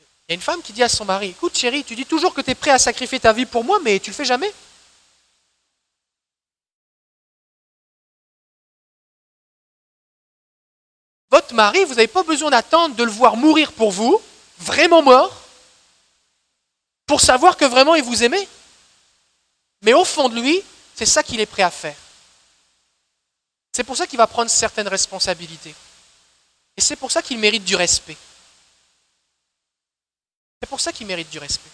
Il 0.00 0.30
y 0.30 0.32
a 0.32 0.34
une 0.36 0.40
femme 0.40 0.62
qui 0.62 0.72
dit 0.72 0.82
à 0.82 0.88
son 0.88 1.04
mari, 1.04 1.28
écoute 1.28 1.54
chérie, 1.54 1.84
tu 1.84 1.94
dis 1.94 2.06
toujours 2.06 2.32
que 2.32 2.40
tu 2.40 2.52
es 2.52 2.54
prêt 2.54 2.70
à 2.70 2.78
sacrifier 2.78 3.20
ta 3.20 3.34
vie 3.34 3.44
pour 3.44 3.64
moi, 3.64 3.78
mais 3.82 4.00
tu 4.00 4.08
le 4.08 4.16
fais 4.16 4.24
jamais. 4.24 4.50
Votre 11.30 11.52
mari, 11.52 11.84
vous 11.84 11.96
n'avez 11.96 12.08
pas 12.08 12.22
besoin 12.22 12.48
d'attendre 12.48 12.94
de 12.94 13.04
le 13.04 13.10
voir 13.10 13.36
mourir 13.36 13.72
pour 13.72 13.90
vous, 13.90 14.22
vraiment 14.56 15.02
mort, 15.02 15.38
pour 17.04 17.20
savoir 17.20 17.58
que 17.58 17.66
vraiment 17.66 17.94
il 17.94 18.04
vous 18.04 18.24
aimait. 18.24 18.48
Mais 19.82 19.92
au 19.92 20.06
fond 20.06 20.30
de 20.30 20.40
lui, 20.40 20.62
c'est 21.02 21.14
ça 21.14 21.24
qu'il 21.24 21.40
est 21.40 21.46
prêt 21.46 21.64
à 21.64 21.70
faire. 21.72 21.96
C'est 23.72 23.82
pour 23.82 23.96
ça 23.96 24.06
qu'il 24.06 24.18
va 24.18 24.28
prendre 24.28 24.48
certaines 24.48 24.86
responsabilités. 24.86 25.74
Et 26.76 26.80
c'est 26.80 26.94
pour 26.94 27.10
ça 27.10 27.22
qu'il 27.22 27.38
mérite 27.38 27.64
du 27.64 27.74
respect. 27.74 28.16
C'est 30.60 30.68
pour 30.68 30.80
ça 30.80 30.92
qu'il 30.92 31.08
mérite 31.08 31.28
du 31.28 31.40
respect. 31.40 31.70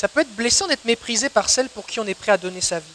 Ça 0.00 0.06
peut 0.06 0.20
être 0.20 0.36
blessant 0.36 0.68
d'être 0.68 0.84
méprisé 0.84 1.28
par 1.28 1.50
celle 1.50 1.68
pour 1.68 1.84
qui 1.84 1.98
on 1.98 2.06
est 2.06 2.14
prêt 2.14 2.30
à 2.30 2.38
donner 2.38 2.60
sa 2.60 2.78
vie. 2.78 2.94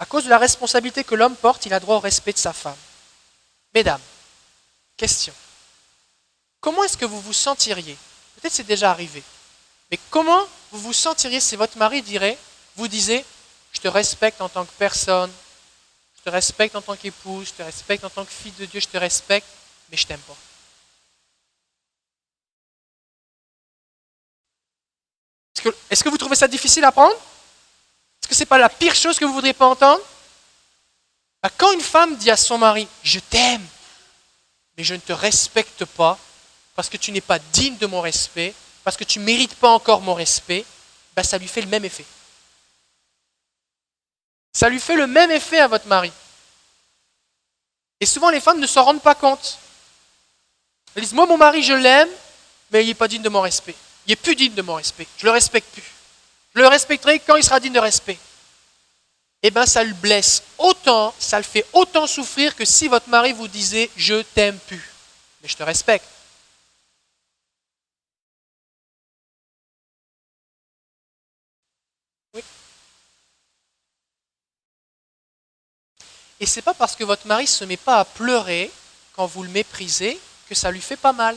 À 0.00 0.06
cause 0.06 0.24
de 0.24 0.30
la 0.30 0.38
responsabilité 0.38 1.04
que 1.04 1.14
l'homme 1.14 1.36
porte, 1.36 1.66
il 1.66 1.74
a 1.74 1.78
droit 1.78 1.98
au 1.98 2.00
respect 2.00 2.32
de 2.32 2.38
sa 2.38 2.52
femme. 2.52 2.78
Mesdames, 3.72 4.02
question. 4.96 5.34
Comment 6.60 6.84
est-ce 6.84 6.96
que 6.96 7.06
vous 7.06 7.20
vous 7.20 7.32
sentiriez? 7.32 7.96
Peut-être 8.36 8.52
c'est 8.52 8.66
déjà 8.66 8.90
arrivé. 8.90 9.22
Mais 9.90 9.98
comment 10.10 10.46
vous 10.70 10.80
vous 10.80 10.92
sentiriez 10.92 11.40
si 11.40 11.56
votre 11.56 11.78
mari 11.78 12.02
dirait, 12.02 12.38
vous 12.76 12.88
disait, 12.88 13.24
je 13.72 13.80
te 13.80 13.88
respecte 13.88 14.40
en 14.40 14.48
tant 14.48 14.64
que 14.64 14.72
personne, 14.78 15.32
je 16.18 16.22
te 16.22 16.30
respecte 16.30 16.76
en 16.76 16.82
tant 16.82 16.96
qu'épouse, 16.96 17.48
je 17.48 17.52
te 17.54 17.62
respecte 17.62 18.04
en 18.04 18.10
tant 18.10 18.24
que 18.24 18.30
fille 18.30 18.52
de 18.52 18.66
Dieu, 18.66 18.80
je 18.80 18.88
te 18.88 18.98
respecte, 18.98 19.46
mais 19.90 19.96
je 19.96 20.06
t'aime 20.06 20.20
pas. 20.20 20.36
Est-ce 25.90 26.04
que, 26.04 26.08
vous 26.08 26.16
trouvez 26.16 26.36
ça 26.36 26.48
difficile 26.48 26.84
à 26.84 26.92
prendre? 26.92 27.14
Que 28.26 28.34
ce 28.34 28.40
n'est 28.40 28.46
pas 28.46 28.58
la 28.58 28.68
pire 28.68 28.94
chose 28.94 29.18
que 29.18 29.24
vous 29.24 29.32
ne 29.32 29.34
voudriez 29.34 29.52
pas 29.52 29.66
entendre? 29.66 30.00
Bah, 31.42 31.50
Quand 31.56 31.72
une 31.72 31.80
femme 31.80 32.16
dit 32.16 32.30
à 32.30 32.36
son 32.36 32.58
mari, 32.58 32.86
je 33.02 33.18
t'aime, 33.18 33.66
mais 34.76 34.84
je 34.84 34.94
ne 34.94 35.00
te 35.00 35.12
respecte 35.12 35.84
pas, 35.84 36.18
parce 36.80 36.88
que 36.88 36.96
tu 36.96 37.12
n'es 37.12 37.20
pas 37.20 37.38
digne 37.38 37.76
de 37.76 37.84
mon 37.84 38.00
respect, 38.00 38.54
parce 38.84 38.96
que 38.96 39.04
tu 39.04 39.18
ne 39.18 39.24
mérites 39.26 39.54
pas 39.56 39.68
encore 39.68 40.00
mon 40.00 40.14
respect, 40.14 40.64
bah, 41.14 41.22
ça 41.22 41.36
lui 41.36 41.46
fait 41.46 41.60
le 41.60 41.66
même 41.66 41.84
effet. 41.84 42.06
Ça 44.54 44.70
lui 44.70 44.80
fait 44.80 44.96
le 44.96 45.06
même 45.06 45.30
effet 45.30 45.60
à 45.60 45.68
votre 45.68 45.86
mari. 45.88 46.10
Et 48.00 48.06
souvent, 48.06 48.30
les 48.30 48.40
femmes 48.40 48.60
ne 48.60 48.66
s'en 48.66 48.84
rendent 48.84 49.02
pas 49.02 49.14
compte. 49.14 49.58
Elles 50.94 51.02
disent, 51.02 51.12
moi, 51.12 51.26
mon 51.26 51.36
mari, 51.36 51.62
je 51.62 51.74
l'aime, 51.74 52.08
mais 52.70 52.82
il 52.82 52.86
n'est 52.86 52.94
pas 52.94 53.08
digne 53.08 53.20
de 53.20 53.28
mon 53.28 53.42
respect. 53.42 53.76
Il 54.06 54.12
n'est 54.12 54.16
plus 54.16 54.34
digne 54.34 54.54
de 54.54 54.62
mon 54.62 54.76
respect. 54.76 55.06
Je 55.18 55.26
ne 55.26 55.32
le 55.32 55.34
respecte 55.34 55.70
plus. 55.74 55.84
Je 56.54 56.60
le 56.60 56.66
respecterai 56.66 57.18
quand 57.18 57.36
il 57.36 57.44
sera 57.44 57.60
digne 57.60 57.74
de 57.74 57.78
respect. 57.78 58.16
Eh 59.42 59.50
bien, 59.50 59.66
ça 59.66 59.84
le 59.84 59.92
blesse 59.92 60.44
autant, 60.56 61.14
ça 61.18 61.36
le 61.36 61.44
fait 61.44 61.66
autant 61.74 62.06
souffrir 62.06 62.56
que 62.56 62.64
si 62.64 62.88
votre 62.88 63.10
mari 63.10 63.34
vous 63.34 63.48
disait 63.48 63.90
Je 63.96 64.22
t'aime 64.22 64.58
plus, 64.60 64.88
mais 65.42 65.48
je 65.50 65.58
te 65.58 65.62
respecte. 65.62 66.06
Et 76.40 76.46
c'est 76.46 76.62
pas 76.62 76.74
parce 76.74 76.96
que 76.96 77.04
votre 77.04 77.26
mari 77.26 77.44
ne 77.44 77.48
se 77.48 77.64
met 77.64 77.76
pas 77.76 78.00
à 78.00 78.04
pleurer 78.04 78.70
quand 79.14 79.26
vous 79.26 79.42
le 79.42 79.50
méprisez 79.50 80.18
que 80.48 80.54
ça 80.54 80.70
lui 80.70 80.80
fait 80.80 80.96
pas 80.96 81.12
mal. 81.12 81.36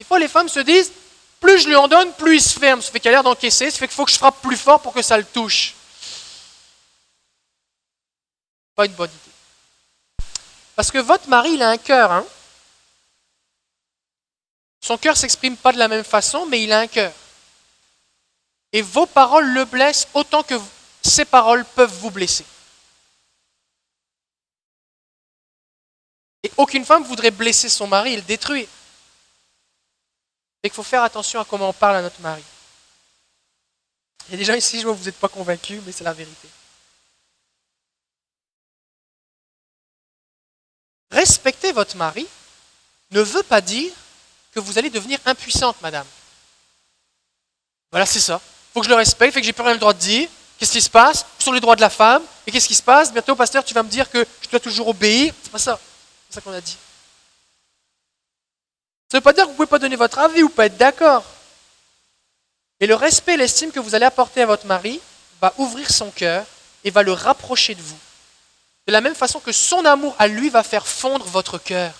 Des 0.00 0.04
fois, 0.04 0.18
les 0.18 0.28
femmes 0.28 0.48
se 0.48 0.60
disent 0.60 0.92
plus 1.40 1.60
je 1.60 1.68
lui 1.68 1.76
en 1.76 1.86
donne, 1.86 2.12
plus 2.14 2.36
il 2.36 2.42
se 2.42 2.58
ferme. 2.58 2.82
Ça 2.82 2.90
fait 2.90 2.98
qu'il 2.98 3.08
a 3.08 3.12
l'air 3.12 3.22
d'encaisser, 3.22 3.70
ça 3.70 3.78
fait 3.78 3.86
qu'il 3.86 3.94
faut 3.94 4.04
que 4.04 4.10
je 4.10 4.18
frappe 4.18 4.42
plus 4.42 4.56
fort 4.56 4.80
pour 4.82 4.92
que 4.92 5.02
ça 5.02 5.16
le 5.16 5.24
touche. 5.24 5.74
Pas 8.74 8.86
une 8.86 8.92
bonne 8.92 9.10
idée. 9.10 10.26
Parce 10.74 10.90
que 10.90 10.98
votre 10.98 11.28
mari, 11.28 11.52
il 11.52 11.62
a 11.62 11.70
un 11.70 11.78
cœur. 11.78 12.10
Hein? 12.10 12.24
Son 14.80 14.98
cœur 14.98 15.14
ne 15.14 15.18
s'exprime 15.18 15.56
pas 15.56 15.72
de 15.72 15.78
la 15.78 15.88
même 15.88 16.04
façon, 16.04 16.46
mais 16.46 16.62
il 16.62 16.72
a 16.72 16.80
un 16.80 16.86
cœur. 16.86 17.12
Et 18.72 18.82
vos 18.82 19.06
paroles 19.06 19.48
le 19.48 19.64
blessent 19.64 20.08
autant 20.14 20.42
que 20.42 20.54
ses 21.02 21.24
paroles 21.24 21.64
peuvent 21.64 21.94
vous 22.00 22.10
blesser. 22.10 22.44
Aucune 26.58 26.84
femme 26.84 27.04
voudrait 27.04 27.30
blesser 27.30 27.68
son 27.68 27.86
mari 27.86 28.12
et 28.12 28.16
le 28.16 28.22
détruire. 28.22 28.68
Il 30.64 30.70
faut 30.70 30.82
faire 30.82 31.04
attention 31.04 31.40
à 31.40 31.44
comment 31.44 31.70
on 31.70 31.72
parle 31.72 31.96
à 31.96 32.02
notre 32.02 32.20
mari. 32.20 32.42
Il 34.28 34.32
y 34.32 34.34
a 34.34 34.38
des 34.38 34.44
gens 34.44 34.54
ici, 34.54 34.78
je 34.78 34.84
vois 34.84 34.92
que 34.92 34.98
vous 34.98 35.06
n'êtes 35.06 35.18
pas 35.18 35.28
convaincus, 35.28 35.80
mais 35.86 35.92
c'est 35.92 36.04
la 36.04 36.12
vérité. 36.12 36.48
Respecter 41.10 41.72
votre 41.72 41.96
mari 41.96 42.26
ne 43.12 43.22
veut 43.22 43.44
pas 43.44 43.62
dire 43.62 43.92
que 44.52 44.60
vous 44.60 44.78
allez 44.78 44.90
devenir 44.90 45.18
impuissante, 45.24 45.80
madame. 45.80 46.06
Voilà, 47.90 48.04
c'est 48.04 48.20
ça. 48.20 48.42
Il 48.44 48.72
faut 48.74 48.80
que 48.80 48.86
je 48.86 48.90
le 48.90 48.96
respecte, 48.96 49.32
fait 49.32 49.40
que 49.40 49.46
j'ai 49.46 49.52
plus 49.52 49.62
rien 49.62 49.72
le 49.72 49.80
droit 49.80 49.94
de 49.94 49.98
dire. 49.98 50.28
Qu'est-ce 50.58 50.72
qui 50.72 50.82
se 50.82 50.90
passe? 50.90 51.24
Sur 51.38 51.52
les 51.52 51.60
droits 51.60 51.76
de 51.76 51.80
la 51.80 51.88
femme. 51.88 52.22
Et 52.46 52.50
qu'est-ce 52.50 52.68
qui 52.68 52.74
se 52.74 52.82
passe? 52.82 53.12
Bientôt, 53.12 53.36
pasteur, 53.36 53.64
tu 53.64 53.72
vas 53.72 53.84
me 53.84 53.88
dire 53.88 54.10
que 54.10 54.26
je 54.42 54.48
dois 54.48 54.60
toujours 54.60 54.88
obéir. 54.88 55.32
C'est 55.42 55.52
pas 55.52 55.58
ça. 55.58 55.80
C'est 56.28 56.34
ça 56.36 56.40
qu'on 56.40 56.52
a 56.52 56.60
dit. 56.60 56.76
Ça 59.10 59.16
ne 59.16 59.20
veut 59.20 59.24
pas 59.24 59.32
dire 59.32 59.44
que 59.44 59.48
vous 59.48 59.52
ne 59.52 59.56
pouvez 59.56 59.66
pas 59.68 59.78
donner 59.78 59.96
votre 59.96 60.18
avis 60.18 60.42
ou 60.42 60.50
pas 60.50 60.66
être 60.66 60.76
d'accord. 60.76 61.24
Mais 62.80 62.86
le 62.86 62.94
respect 62.94 63.34
et 63.34 63.36
l'estime 63.38 63.72
que 63.72 63.80
vous 63.80 63.94
allez 63.94 64.04
apporter 64.04 64.42
à 64.42 64.46
votre 64.46 64.66
mari 64.66 65.00
va 65.40 65.54
ouvrir 65.58 65.90
son 65.90 66.10
cœur 66.10 66.44
et 66.84 66.90
va 66.90 67.02
le 67.02 67.12
rapprocher 67.12 67.74
de 67.74 67.82
vous. 67.82 67.98
De 68.86 68.92
la 68.92 69.00
même 69.00 69.14
façon 69.14 69.40
que 69.40 69.52
son 69.52 69.84
amour 69.84 70.14
à 70.18 70.28
lui 70.28 70.50
va 70.50 70.62
faire 70.62 70.86
fondre 70.86 71.24
votre 71.26 71.58
cœur 71.58 71.94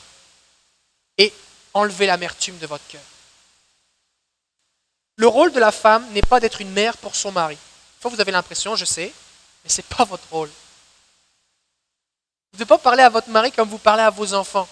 et 1.17 1.33
enlever 1.75 2.07
l'amertume 2.07 2.59
de 2.59 2.67
votre 2.67 2.87
cœur. 2.89 3.03
Le 5.17 5.27
rôle 5.27 5.53
de 5.53 5.59
la 5.59 5.73
femme 5.73 6.07
n'est 6.13 6.23
pas 6.23 6.41
d'être 6.41 6.61
une 6.61 6.71
mère 6.71 6.97
pour 6.97 7.17
son 7.17 7.33
mari. 7.33 7.59
Fois 8.01 8.11
vous 8.11 8.21
avez 8.21 8.33
l'impression, 8.33 8.77
je 8.77 8.85
sais, 8.85 9.13
mais 9.65 9.71
ce 9.71 9.79
n'est 9.79 9.97
pas 9.97 10.05
votre 10.05 10.29
rôle. 10.31 10.51
Vous 12.53 12.57
ne 12.57 12.65
devez 12.65 12.69
pas 12.69 12.79
parler 12.79 13.03
à 13.03 13.09
votre 13.09 13.29
mari 13.29 13.53
comme 13.53 13.69
vous 13.69 13.79
parlez 13.79 14.03
à 14.03 14.11
vos 14.11 14.35
enfants. 14.35 14.69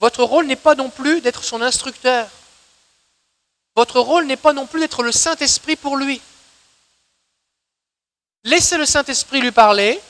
Votre 0.00 0.24
rôle 0.24 0.46
n'est 0.46 0.56
pas 0.56 0.74
non 0.74 0.90
plus 0.90 1.20
d'être 1.20 1.44
son 1.44 1.60
instructeur. 1.60 2.28
Votre 3.76 4.00
rôle 4.00 4.26
n'est 4.26 4.36
pas 4.36 4.52
non 4.52 4.66
plus 4.66 4.80
d'être 4.80 5.02
le 5.02 5.12
Saint-Esprit 5.12 5.76
pour 5.76 5.96
lui. 5.96 6.20
Laissez 8.44 8.78
le 8.78 8.86
Saint-Esprit 8.86 9.40
lui 9.40 9.52
parler, 9.52 10.00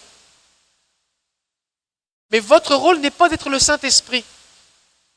mais 2.30 2.38
votre 2.38 2.74
rôle 2.76 3.00
n'est 3.00 3.10
pas 3.10 3.28
d'être 3.28 3.48
le 3.48 3.58
Saint-Esprit. 3.58 4.24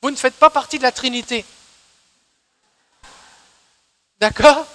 Vous 0.01 0.09
ne 0.09 0.15
faites 0.15 0.35
pas 0.35 0.49
partie 0.49 0.79
de 0.79 0.83
la 0.83 0.91
Trinité. 0.91 1.45
D'accord? 4.17 4.65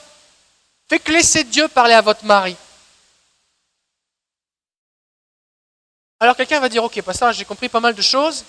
Fait 0.88 1.00
que 1.00 1.12
laissez 1.12 1.44
Dieu 1.44 1.68
parler 1.68 1.94
à 1.94 2.00
votre 2.00 2.24
mari. 2.24 2.56
Alors 6.20 6.34
quelqu'un 6.36 6.58
va 6.58 6.68
dire, 6.68 6.82
ok, 6.82 7.00
pas 7.02 7.12
ça, 7.12 7.30
j'ai 7.30 7.44
compris 7.44 7.68
pas 7.68 7.78
mal 7.78 7.94
de 7.94 8.02
choses, 8.02 8.44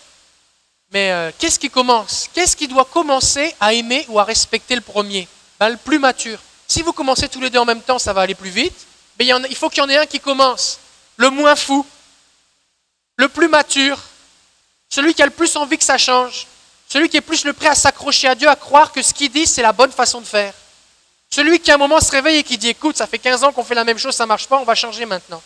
mais 0.92 1.12
euh, 1.12 1.32
qu'est-ce 1.38 1.60
qui 1.60 1.70
commence? 1.70 2.28
Qu'est-ce 2.34 2.56
qui 2.56 2.68
doit 2.68 2.86
commencer 2.86 3.56
à 3.60 3.74
aimer 3.74 4.06
ou 4.10 4.20
à 4.20 4.24
respecter 4.24 4.74
le 4.74 4.82
premier? 4.82 5.28
Ben, 5.60 5.70
Le 5.70 5.78
plus 5.78 6.00
mature. 6.00 6.40
Si 6.68 6.82
vous 6.82 6.94
commencez 6.94 7.30
tous 7.30 7.42
les 7.42 7.50
deux 7.50 7.60
en 7.60 7.66
même 7.66 7.82
temps, 7.82 8.00
ça 8.00 8.12
va 8.12 8.22
aller 8.22 8.34
plus 8.34 8.50
vite, 8.50 8.88
mais 9.20 9.28
il, 9.28 9.56
faut 9.56 9.70
qu'il 9.70 9.84
y 9.84 9.86
en 9.86 9.90
ait 9.90 9.98
un 9.98 10.06
qui 10.08 10.20
commence. 10.20 10.80
Le 11.18 11.30
moins 11.30 11.56
fou, 11.56 11.86
le 13.18 13.28
plus 13.28 13.48
mature, 13.48 14.00
celui 14.90 15.14
qui 15.14 15.22
a 15.22 15.26
le 15.26 15.32
plus 15.32 15.56
envie 15.56 15.78
que 15.78 15.84
ça 15.84 15.98
change, 15.98 16.48
celui 16.88 17.08
qui 17.10 17.18
est 17.18 17.22
plus 17.22 17.44
le 17.44 17.54
prêt 17.54 17.68
à 17.68 17.76
s'accrocher 17.76 18.28
à 18.28 18.36
Dieu, 18.36 18.48
à 18.48 18.56
croire 18.56 18.92
que 18.92 19.04
ce 19.04 19.14
qu'il 19.14 19.32
dit, 19.32 19.46
c'est 19.46 19.62
la 19.62 19.74
bonne 19.74 19.92
façon 19.92 20.22
de 20.22 20.26
faire. 20.26 20.54
Celui 21.30 21.60
qui 21.60 21.70
à 21.70 21.76
un 21.76 21.78
moment 21.78 22.00
se 22.00 22.10
réveille 22.10 22.38
et 22.38 22.44
qui 22.44 22.58
dit, 22.58 22.70
écoute, 22.70 22.98
ça 22.98 23.06
fait 23.06 23.20
15 23.20 23.44
ans 23.44 23.52
qu'on 23.52 23.64
fait 23.64 23.76
la 23.76 23.84
même 23.84 24.00
chose, 24.00 24.16
ça 24.16 24.24
ne 24.24 24.30
marche 24.30 24.48
pas, 24.48 24.58
on 24.58 24.64
va 24.64 24.74
changer 24.74 25.06
maintenant. 25.06 25.42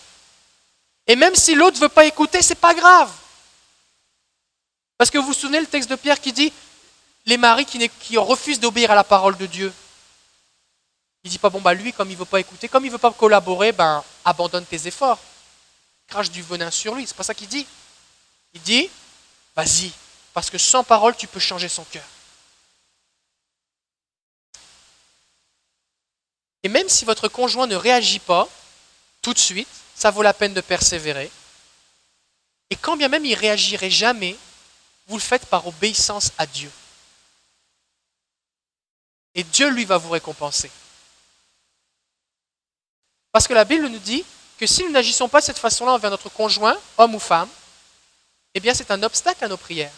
Et 1.08 1.16
même 1.16 1.36
si 1.36 1.56
l'autre 1.56 1.78
ne 1.78 1.82
veut 1.82 1.90
pas 1.90 2.06
écouter, 2.06 2.42
c'est 2.42 2.56
pas 2.56 2.74
grave. 2.74 3.12
Parce 4.98 5.10
que 5.10 5.18
vous 5.18 5.28
vous 5.28 5.34
souvenez 5.34 5.60
le 5.60 5.68
texte 5.68 5.90
de 5.90 5.96
Pierre 5.96 6.22
qui 6.22 6.32
dit 6.32 6.54
les 7.26 7.38
maris 7.38 7.66
qui, 7.66 8.18
refusent 8.18 8.60
d'obéir 8.60 8.92
à 8.92 8.96
la 8.96 9.04
parole 9.04 9.38
de 9.38 9.46
Dieu. 9.46 9.74
Il 11.24 11.32
dit 11.32 11.40
pas 11.40 11.50
bon 11.50 11.62
bah 11.62 11.74
lui 11.74 11.94
comme 11.94 12.12
il 12.12 12.18
veut 12.18 12.26
pas 12.26 12.40
écouter, 12.40 12.68
comme 12.68 12.86
il 12.86 12.92
veut 12.92 12.98
pas 12.98 13.12
collaborer, 13.12 13.72
ben 13.72 14.04
abandonne 14.26 14.66
tes 14.66 14.88
efforts, 14.88 15.20
crache 16.08 16.32
du 16.32 16.42
venin 16.42 16.70
sur 16.70 16.96
lui. 16.96 17.08
C'est 17.08 17.16
pas 17.16 17.24
ça 17.24 17.34
qu'il 17.34 17.48
dit. 17.48 17.66
Il 18.54 18.62
dit 18.62 18.90
vas-y, 19.56 19.92
parce 20.34 20.50
que 20.50 20.58
sans 20.58 20.84
parole 20.84 21.16
tu 21.16 21.28
peux 21.28 21.40
changer 21.40 21.70
son 21.70 21.84
cœur. 21.86 22.04
Et 26.64 26.70
même 26.70 26.88
si 26.88 27.04
votre 27.04 27.28
conjoint 27.28 27.68
ne 27.68 27.76
réagit 27.76 28.20
pas 28.20 28.48
tout 29.22 29.34
de 29.34 29.40
suite, 29.40 29.68
ça 29.96 30.12
vaut 30.12 30.24
la 30.24 30.34
peine 30.34 30.54
de 30.54 30.62
persévérer. 30.62 31.32
Et 32.70 32.76
quand 32.76 32.98
bien 32.98 33.08
même 33.08 33.26
il 33.26 33.36
réagirait 33.36 33.90
jamais, 33.90 34.36
vous 35.08 35.18
le 35.18 35.22
faites 35.22 35.46
par 35.46 35.68
obéissance 35.68 36.32
à 36.38 36.46
Dieu. 36.46 36.72
Et 39.36 39.44
Dieu, 39.44 39.70
lui, 39.70 39.86
va 39.86 39.98
vous 39.98 40.12
récompenser. 40.12 40.72
Parce 43.32 43.48
que 43.48 43.54
la 43.54 43.66
Bible 43.66 43.88
nous 43.88 44.00
dit 44.00 44.24
que 44.60 44.68
si 44.68 44.84
nous 44.84 44.92
n'agissons 44.92 45.28
pas 45.28 45.42
de 45.42 45.46
cette 45.46 45.58
façon-là 45.58 45.94
envers 45.94 46.12
notre 46.12 46.30
conjoint, 46.30 46.80
homme 46.98 47.16
ou 47.16 47.20
femme, 47.20 47.50
eh 48.54 48.60
bien 48.60 48.74
c'est 48.74 48.92
un 48.92 49.02
obstacle 49.02 49.44
à 49.44 49.48
nos 49.48 49.58
prières. 49.58 49.92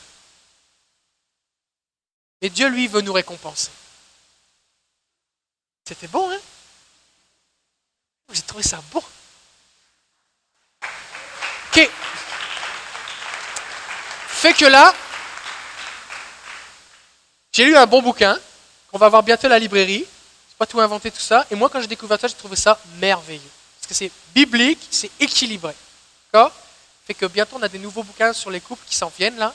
Et 2.42 2.50
Dieu, 2.50 2.68
lui, 2.70 2.88
veut 2.88 3.02
nous 3.02 3.14
récompenser. 3.14 3.72
C'était 5.88 6.08
bon, 6.08 6.32
hein? 6.32 6.40
J'ai 8.32 8.42
trouvé 8.42 8.64
ça 8.64 8.82
bon. 8.92 9.04
Ok. 11.76 11.90
Fait 14.30 14.54
que 14.54 14.66
là, 14.66 14.94
j'ai 17.52 17.66
lu 17.66 17.76
un 17.76 17.86
bon 17.86 18.02
bouquin 18.02 18.40
qu'on 18.90 18.98
va 18.98 19.10
voir 19.10 19.24
bientôt 19.24 19.48
à 19.48 19.50
la 19.50 19.60
librairie. 19.60 20.06
Je 20.52 20.56
pas 20.56 20.66
tout 20.66 20.80
inventé 20.80 21.12
tout 21.12 21.20
ça. 21.20 21.46
Et 21.52 21.56
moi, 21.56 21.70
quand 21.70 21.82
j'ai 21.82 21.88
découvert 21.88 22.18
ça, 22.18 22.30
j'ai 22.30 22.36
trouvé 22.36 22.56
ça 22.56 22.80
merveilleux. 22.98 23.42
Parce 23.78 23.88
que 23.90 23.94
c'est 23.94 24.10
biblique, 24.34 24.80
c'est 24.90 25.12
équilibré. 25.20 25.74
D'accord? 26.32 26.54
Fait 27.06 27.14
que 27.14 27.26
bientôt, 27.26 27.58
on 27.60 27.64
a 27.64 27.68
des 27.68 27.80
nouveaux 27.80 28.04
bouquins 28.04 28.32
sur 28.32 28.52
les 28.52 28.62
couples 28.62 28.86
qui 28.88 28.96
s'en 28.96 29.12
viennent 29.18 29.38
là. 29.38 29.54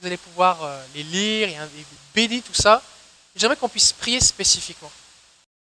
Vous 0.00 0.08
allez 0.08 0.16
pouvoir 0.16 0.64
euh, 0.64 0.84
les 0.96 1.04
lire 1.04 1.48
et, 1.50 1.52
et 1.52 1.84
bénir 2.12 2.42
tout 2.42 2.60
ça. 2.60 2.82
J'aimerais 3.36 3.56
qu'on 3.56 3.68
puisse 3.68 3.92
prier 3.92 4.20
spécifiquement. 4.20 4.90